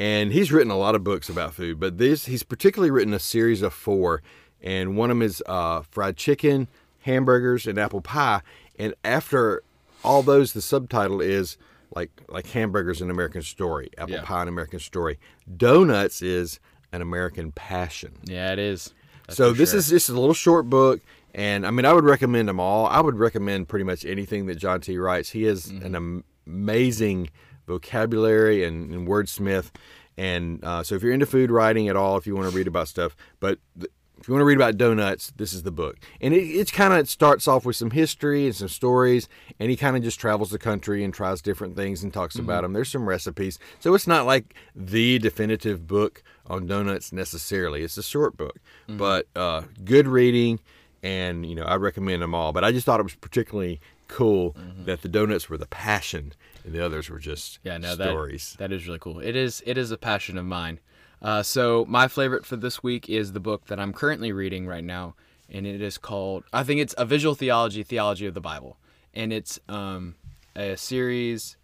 and 0.02 0.32
he's 0.34 0.52
written 0.52 0.72
a 0.72 0.78
lot 0.78 0.96
of 0.96 1.04
books 1.04 1.30
about 1.30 1.54
food. 1.54 1.80
But 1.80 1.98
this, 2.00 2.26
he's 2.26 2.44
particularly 2.44 2.90
written 2.92 3.14
a 3.14 3.20
series 3.20 3.62
of 3.62 3.72
four, 3.74 4.22
and 4.62 4.98
one 4.98 5.12
of 5.12 5.18
them 5.18 5.22
is 5.22 5.44
uh, 5.46 5.82
fried 5.92 6.18
chicken, 6.18 6.68
hamburgers, 7.02 7.68
and 7.68 7.78
apple 7.78 8.02
pie. 8.02 8.42
And 8.80 8.96
after 9.04 9.62
all 10.04 10.24
those, 10.24 10.54
the 10.54 10.62
subtitle 10.62 11.22
is 11.22 11.58
like 11.96 12.10
like 12.30 12.48
hamburgers, 12.48 13.02
an 13.02 13.10
American 13.12 13.42
story, 13.44 13.90
apple 13.98 14.16
Yeah. 14.16 14.24
pie, 14.24 14.42
an 14.42 14.48
American 14.48 14.80
story. 14.80 15.20
Donuts 15.58 16.22
is 16.22 16.60
an 16.92 17.02
American 17.02 17.52
passion. 17.52 18.14
Yeah, 18.24 18.52
it 18.54 18.60
is. 18.60 18.94
That's 19.28 19.38
So 19.38 19.52
this 19.54 19.70
sure. 19.72 19.80
is 19.80 19.90
this 19.90 20.10
is 20.10 20.16
a 20.16 20.20
little 20.20 20.34
short 20.34 20.70
book, 20.70 21.00
and 21.36 21.68
I 21.68 21.72
mean 21.72 21.86
I 21.86 21.94
would 21.94 22.06
recommend 22.06 22.48
them 22.50 22.60
all. 22.60 22.88
I 22.88 23.02
would 23.02 23.20
recommend 23.20 23.68
pretty 23.70 23.86
much 23.86 24.04
anything 24.06 24.48
that 24.48 24.56
John 24.56 24.82
T. 24.82 24.98
writes. 24.98 25.30
He 25.30 25.46
is 25.46 25.68
Mm-hmm. 25.68 25.86
an 25.86 25.96
am- 25.96 26.24
amazing 26.48 27.30
vocabulary 27.68 28.64
and, 28.64 28.92
and 28.94 29.08
wordsmith, 29.08 29.72
and 30.18 30.64
uh, 30.64 30.84
so 30.84 30.96
if 30.96 31.04
you're 31.04 31.14
into 31.14 31.26
food 31.26 31.52
writing 31.52 31.88
at 31.88 31.96
all, 31.96 32.18
if 32.18 32.28
you 32.28 32.36
want 32.36 32.50
to 32.50 32.56
read 32.56 32.68
about 32.68 32.88
stuff, 32.88 33.16
but 33.40 33.60
th- 33.80 33.92
if 34.20 34.28
you 34.28 34.36
want 34.36 34.42
to 34.42 34.46
read 34.46 34.58
about 34.58 34.78
donuts, 34.78 35.34
this 35.38 35.52
is 35.52 35.64
the 35.64 35.72
book. 35.72 35.98
And 36.22 36.32
it, 36.36 36.44
it's 36.44 36.70
kind 36.70 36.94
of 36.94 37.00
it 37.00 37.08
starts 37.08 37.48
off 37.48 37.66
with 37.66 37.76
some 37.76 37.90
history 37.90 38.46
and 38.46 38.56
some 38.56 38.68
stories, 38.68 39.28
and 39.60 39.72
he 39.72 39.76
kind 39.76 39.98
of 39.98 40.04
just 40.04 40.20
travels 40.20 40.52
the 40.52 40.60
country 40.60 41.04
and 41.04 41.12
tries 41.12 41.42
different 41.42 41.76
things 41.76 42.04
and 42.04 42.14
talks 42.14 42.36
about 42.36 42.62
them. 42.62 42.74
There's 42.74 42.90
some 42.90 43.10
recipes, 43.10 43.58
so 43.80 43.96
it's 43.96 44.06
not 44.06 44.28
like 44.28 44.54
the 44.76 45.18
definitive 45.18 45.88
book 45.88 46.22
on 46.46 46.68
donuts 46.68 47.12
necessarily. 47.12 47.82
It's 47.82 47.98
a 47.98 48.04
short 48.04 48.38
book, 48.38 48.60
but 48.88 49.26
uh, 49.36 49.64
good 49.84 50.08
reading, 50.08 50.60
and 51.02 51.44
you 51.44 51.56
know 51.56 51.64
I 51.64 51.78
recommend 51.78 52.22
them 52.22 52.36
all. 52.36 52.52
But 52.54 52.64
I 52.64 52.72
just 52.72 52.86
thought 52.86 53.00
it 53.00 53.04
was 53.04 53.16
particularly 53.16 53.80
cool 54.08 54.56
that 54.86 55.02
the 55.02 55.10
donuts 55.10 55.50
were 55.50 55.58
the 55.58 55.66
passion, 55.68 56.34
and 56.64 56.74
the 56.74 56.84
others 56.84 57.10
were 57.10 57.20
just 57.20 57.60
yeah, 57.64 57.78
no, 57.78 57.94
stories. 57.94 58.52
that 58.58 58.70
that 58.70 58.76
is 58.76 58.88
really 58.88 59.00
cool. 59.00 59.20
It 59.20 59.36
is 59.36 59.64
it 59.66 59.78
is 59.78 59.92
a 59.92 59.98
passion 59.98 60.38
of 60.38 60.46
mine. 60.46 60.80
Uh, 61.22 61.44
so 61.44 61.86
my 61.88 62.08
favorite 62.08 62.46
for 62.46 62.56
this 62.56 62.82
week 62.82 63.08
is 63.10 63.34
the 63.34 63.40
book 63.40 63.68
that 63.68 63.80
I'm 63.80 63.94
currently 63.94 64.32
reading 64.32 64.66
right 64.66 64.84
now, 64.84 65.16
and 65.50 65.68
it 65.68 65.82
is 65.82 65.98
called 65.98 66.44
I 66.52 66.64
think 66.64 66.82
it's 66.82 66.96
a 66.98 67.06
visual 67.06 67.36
theology, 67.36 67.84
theology 67.84 68.26
of 68.26 68.34
the 68.34 68.42
Bible, 68.42 68.78
and 69.14 69.32
it's 69.32 69.60
um, 69.70 70.16
a 70.56 70.76
series 70.78 71.58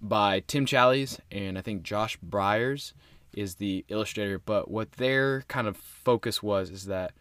by 0.00 0.40
Tim 0.40 0.66
Challies 0.66 1.18
and 1.30 1.58
I 1.58 1.60
think 1.60 1.82
Josh 1.82 2.16
Byers 2.22 2.94
is 3.32 3.56
the 3.56 3.84
illustrator. 3.88 4.38
But 4.38 4.70
what 4.70 4.92
their 4.92 5.42
kind 5.42 5.66
of 5.66 5.76
focus 5.76 6.42
was 6.42 6.70
is 6.70 6.86
that 6.86 7.12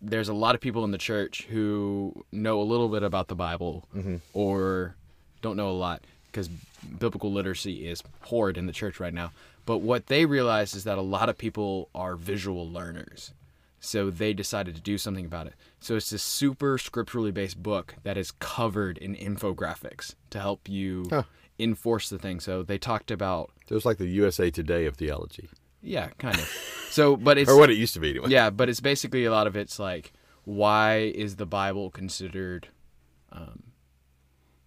there's 0.00 0.28
a 0.28 0.34
lot 0.34 0.54
of 0.54 0.60
people 0.60 0.84
in 0.84 0.92
the 0.92 0.98
church 0.98 1.46
who 1.50 2.24
know 2.32 2.60
a 2.60 2.64
little 2.64 2.88
bit 2.88 3.02
about 3.02 3.28
the 3.28 3.34
Bible 3.34 3.86
or 4.32 4.96
don't 5.42 5.56
know 5.56 5.70
a 5.70 5.72
lot 5.72 6.04
because 6.30 6.48
biblical 6.98 7.32
literacy 7.32 7.86
is 7.88 8.02
horrid 8.22 8.56
in 8.56 8.66
the 8.66 8.72
church 8.72 9.00
right 9.00 9.14
now. 9.14 9.32
But 9.66 9.78
what 9.78 10.06
they 10.06 10.24
realized 10.26 10.74
is 10.74 10.84
that 10.84 10.98
a 10.98 11.02
lot 11.02 11.28
of 11.28 11.36
people 11.38 11.88
are 11.94 12.16
visual 12.16 12.68
learners. 12.68 13.32
So 13.82 14.10
they 14.10 14.32
decided 14.34 14.74
to 14.74 14.80
do 14.82 14.98
something 14.98 15.24
about 15.24 15.46
it. 15.46 15.54
So 15.80 15.96
it's 15.96 16.10
this 16.10 16.22
super 16.22 16.76
scripturally 16.76 17.30
based 17.30 17.62
book 17.62 17.94
that 18.02 18.16
is 18.18 18.30
covered 18.32 18.98
in 18.98 19.14
infographics 19.16 20.14
to 20.30 20.40
help 20.40 20.68
you 20.68 21.06
Huh. 21.10 21.22
enforce 21.58 22.08
the 22.10 22.18
thing. 22.18 22.40
So 22.40 22.62
they 22.62 22.76
talked 22.78 23.10
about, 23.10 23.50
It 23.68 23.74
was 23.74 23.86
like 23.86 23.98
the 23.98 24.06
USA 24.08 24.50
Today 24.50 24.84
of 24.86 24.96
theology, 24.96 25.48
yeah, 25.82 26.08
kind 26.18 26.36
of. 26.36 26.46
So, 26.90 27.16
but 27.16 27.38
it's 27.38 27.50
or 27.50 27.56
what 27.56 27.70
it 27.70 27.78
used 27.78 27.94
to 27.94 28.00
be 28.00 28.10
anyway. 28.10 28.28
yeah, 28.28 28.50
but 28.50 28.68
it's 28.68 28.80
basically 28.80 29.24
a 29.24 29.30
lot 29.30 29.46
of 29.46 29.56
it's 29.56 29.78
like, 29.78 30.12
why 30.44 30.96
is 31.14 31.36
the 31.36 31.46
Bible 31.46 31.90
considered 31.90 32.68
um, 33.32 33.62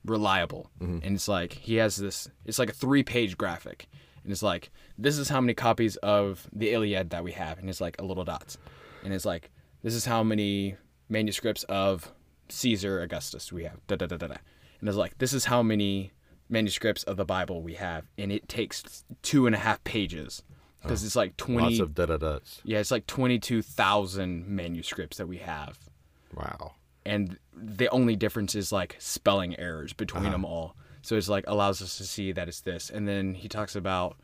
reliable? 0.06 0.70
Mm-hmm. 0.82 0.99
And 1.04 1.16
it's 1.16 1.28
like 1.28 1.54
he 1.54 1.76
has 1.76 1.95
this. 1.95 2.30
It's 2.45 2.60
like 2.60 2.70
a 2.70 2.74
three-page 2.74 3.38
graphic, 3.38 3.88
and 4.24 4.32
it's 4.32 4.43
like 4.43 4.72
this 4.97 5.18
is 5.18 5.30
how 5.30 5.41
many 5.41 5.54
copies 5.54 5.95
of 5.97 6.47
the 6.54 6.72
Iliad 6.72 7.10
that 7.12 7.24
we 7.24 7.32
have, 7.34 7.60
and 7.60 7.70
it's 7.70 7.82
like 7.82 7.99
a 7.99 8.06
little 8.06 8.24
dots, 8.24 8.58
and 9.04 9.14
it's 9.14 9.26
like 9.26 9.51
this 9.82 9.95
is 9.95 10.06
how 10.06 10.24
many 10.24 10.76
manuscripts 11.10 11.64
of 11.64 12.12
Caesar 12.49 13.01
Augustus 13.01 13.51
we 13.51 13.64
have. 13.64 13.86
Da 13.88 13.95
da 13.95 14.06
da 14.06 14.18
da 14.18 14.28
da. 14.28 14.36
And 14.80 14.89
it's 14.89 14.97
like 14.97 15.18
this 15.18 15.34
is 15.34 15.45
how 15.45 15.64
many 15.64 16.12
manuscripts 16.49 17.04
of 17.04 17.18
the 17.18 17.26
Bible 17.26 17.62
we 17.62 17.76
have, 17.76 18.06
and 18.18 18.32
it 18.32 18.47
takes 18.47 19.04
two 19.22 19.45
and 19.45 19.56
a 19.56 19.60
half 19.60 19.84
pages 19.84 20.43
because 20.82 21.04
it's 21.04 21.16
like 21.16 21.38
twenty. 21.38 21.78
Lots 21.78 21.80
of 21.80 21.95
da 21.95 22.06
da 22.06 22.18
da's. 22.18 22.62
Yeah, 22.66 22.80
it's 22.80 22.91
like 22.91 23.08
22,000 23.08 24.45
manuscripts 24.47 25.18
that 25.18 25.28
we 25.28 25.38
have. 25.38 25.80
Wow. 26.36 26.74
And 27.06 27.38
the 27.56 27.88
only 27.89 28.16
difference 28.16 28.56
is 28.56 28.72
like 28.72 28.95
spelling 28.99 29.58
errors 29.60 29.93
between 29.93 30.24
Uh-huh. 30.24 30.32
them 30.32 30.45
all. 30.45 30.76
So 31.01 31.16
it's 31.18 31.28
like 31.30 31.43
allows 31.47 31.82
us 31.82 31.97
to 31.97 32.04
see 32.06 32.32
that 32.32 32.47
it's 32.47 32.62
this. 32.62 32.89
And 32.89 33.08
then 33.08 33.34
he 33.34 33.47
talks 33.49 33.76
about 33.76 34.16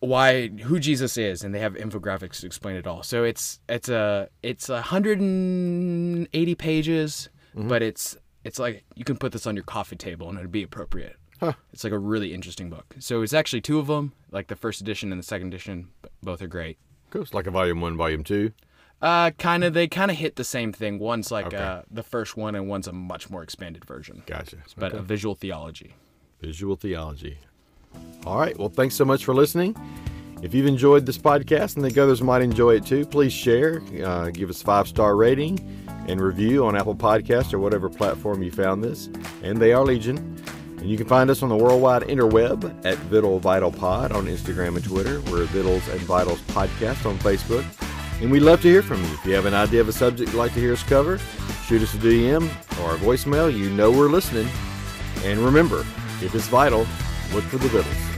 why 0.00 0.48
who 0.48 0.78
Jesus 0.78 1.18
is 1.18 1.42
and 1.44 1.54
they 1.54 1.58
have 1.60 1.74
infographics 1.74 2.40
to 2.40 2.46
explain 2.46 2.76
it 2.76 2.86
all. 2.86 3.02
So 3.02 3.24
it's 3.24 3.60
it's 3.68 3.88
a 3.90 4.28
it's 4.42 4.68
a 4.70 4.74
180 4.74 6.54
pages, 6.54 7.28
Mm-hmm. 7.54 7.68
but 7.68 7.82
it's 7.82 8.16
it's 8.44 8.58
like 8.58 8.84
you 8.94 9.04
can 9.04 9.16
put 9.16 9.32
this 9.32 9.46
on 9.46 9.56
your 9.56 9.64
coffee 9.64 9.96
table 9.96 10.28
and 10.28 10.38
it'd 10.38 10.52
be 10.52 10.62
appropriate. 10.62 11.16
Huh. 11.40 11.54
It's 11.72 11.84
like 11.84 11.92
a 11.92 11.98
really 11.98 12.32
interesting 12.34 12.68
book. 12.70 12.94
So 12.98 13.22
it's 13.22 13.32
actually 13.32 13.60
two 13.62 13.78
of 13.78 13.86
them, 13.86 14.12
like 14.30 14.48
the 14.48 14.56
first 14.56 14.80
edition 14.82 15.10
and 15.10 15.18
the 15.18 15.24
second 15.26 15.48
edition, 15.48 15.88
both 16.22 16.40
are 16.42 16.46
great. 16.46 16.78
Cool. 17.10 17.22
It's 17.22 17.32
like 17.34 17.46
a 17.46 17.50
volume 17.50 17.80
one, 17.80 17.96
volume 17.96 18.24
two. 18.24 18.52
Uh, 19.02 19.30
kind 19.32 19.62
of. 19.64 19.74
They 19.74 19.86
kind 19.88 20.10
of 20.10 20.16
hit 20.16 20.36
the 20.36 20.44
same 20.44 20.72
thing. 20.72 20.98
One's 20.98 21.30
like 21.30 21.46
Okay. 21.46 21.56
uh, 21.56 21.82
the 21.90 22.02
first 22.02 22.36
one, 22.36 22.54
and 22.54 22.68
one's 22.68 22.88
a 22.88 22.92
much 22.92 23.28
more 23.30 23.42
expanded 23.42 23.84
version. 23.84 24.22
Gotcha. 24.26 24.56
But 24.76 24.92
Okay. 24.92 24.98
a 24.98 25.02
visual 25.02 25.34
theology. 25.34 25.94
Visual 26.40 26.76
theology. 26.76 27.38
All 28.26 28.38
right. 28.38 28.58
Well, 28.58 28.68
thanks 28.68 28.94
so 28.94 29.04
much 29.04 29.24
for 29.24 29.34
listening. 29.34 29.76
If 30.42 30.54
you've 30.54 30.66
enjoyed 30.66 31.06
this 31.06 31.16
podcast 31.18 31.76
and 31.76 31.84
think 31.84 31.96
others 31.96 32.22
might 32.22 32.42
enjoy 32.42 32.74
it 32.76 32.84
too, 32.86 33.06
please 33.06 33.32
share, 33.32 33.80
uh, 34.04 34.28
give 34.30 34.50
us 34.50 34.60
five 34.62 34.86
star 34.86 35.16
rating 35.16 35.58
and 36.08 36.20
review 36.20 36.64
on 36.66 36.76
Apple 36.76 36.94
Podcasts 36.94 37.52
or 37.54 37.58
whatever 37.58 37.88
platform 37.88 38.42
you 38.42 38.50
found 38.50 38.84
this. 38.84 39.08
And 39.42 39.58
they 39.58 39.72
are 39.72 39.84
Legion. 39.84 40.36
And 40.78 40.90
you 40.90 40.98
can 40.98 41.06
find 41.06 41.30
us 41.30 41.42
on 41.42 41.48
the 41.48 41.56
worldwide 41.56 42.02
interweb 42.02 42.84
at 42.84 42.98
Vital 42.98 43.38
Vital 43.40 43.72
Pod 43.72 44.12
on 44.12 44.26
Instagram 44.26 44.76
and 44.76 44.84
Twitter. 44.84 45.20
We're 45.32 45.44
Vitals 45.46 45.88
and 45.88 46.00
Vitals 46.02 46.40
Podcast 46.48 47.06
on 47.06 47.18
Facebook. 47.18 47.64
And 48.20 48.30
we'd 48.30 48.40
love 48.40 48.62
to 48.62 48.68
hear 48.68 48.82
from 48.82 49.02
you. 49.04 49.12
If 49.12 49.26
you 49.26 49.34
have 49.34 49.46
an 49.46 49.54
idea 49.54 49.80
of 49.80 49.88
a 49.88 49.92
subject 49.92 50.32
you'd 50.32 50.38
like 50.38 50.54
to 50.54 50.60
hear 50.60 50.72
us 50.72 50.82
cover, 50.82 51.18
shoot 51.66 51.82
us 51.82 51.94
a 51.94 51.98
DM 51.98 52.44
or 52.82 52.94
a 52.94 52.98
voicemail. 52.98 53.54
You 53.54 53.70
know 53.70 53.90
we're 53.90 54.08
listening. 54.08 54.48
And 55.24 55.38
remember, 55.40 55.80
if 56.22 56.34
it's 56.34 56.48
vital, 56.48 56.86
look 57.32 57.44
for 57.44 57.58
the 57.58 57.68
Vittles. 57.68 58.15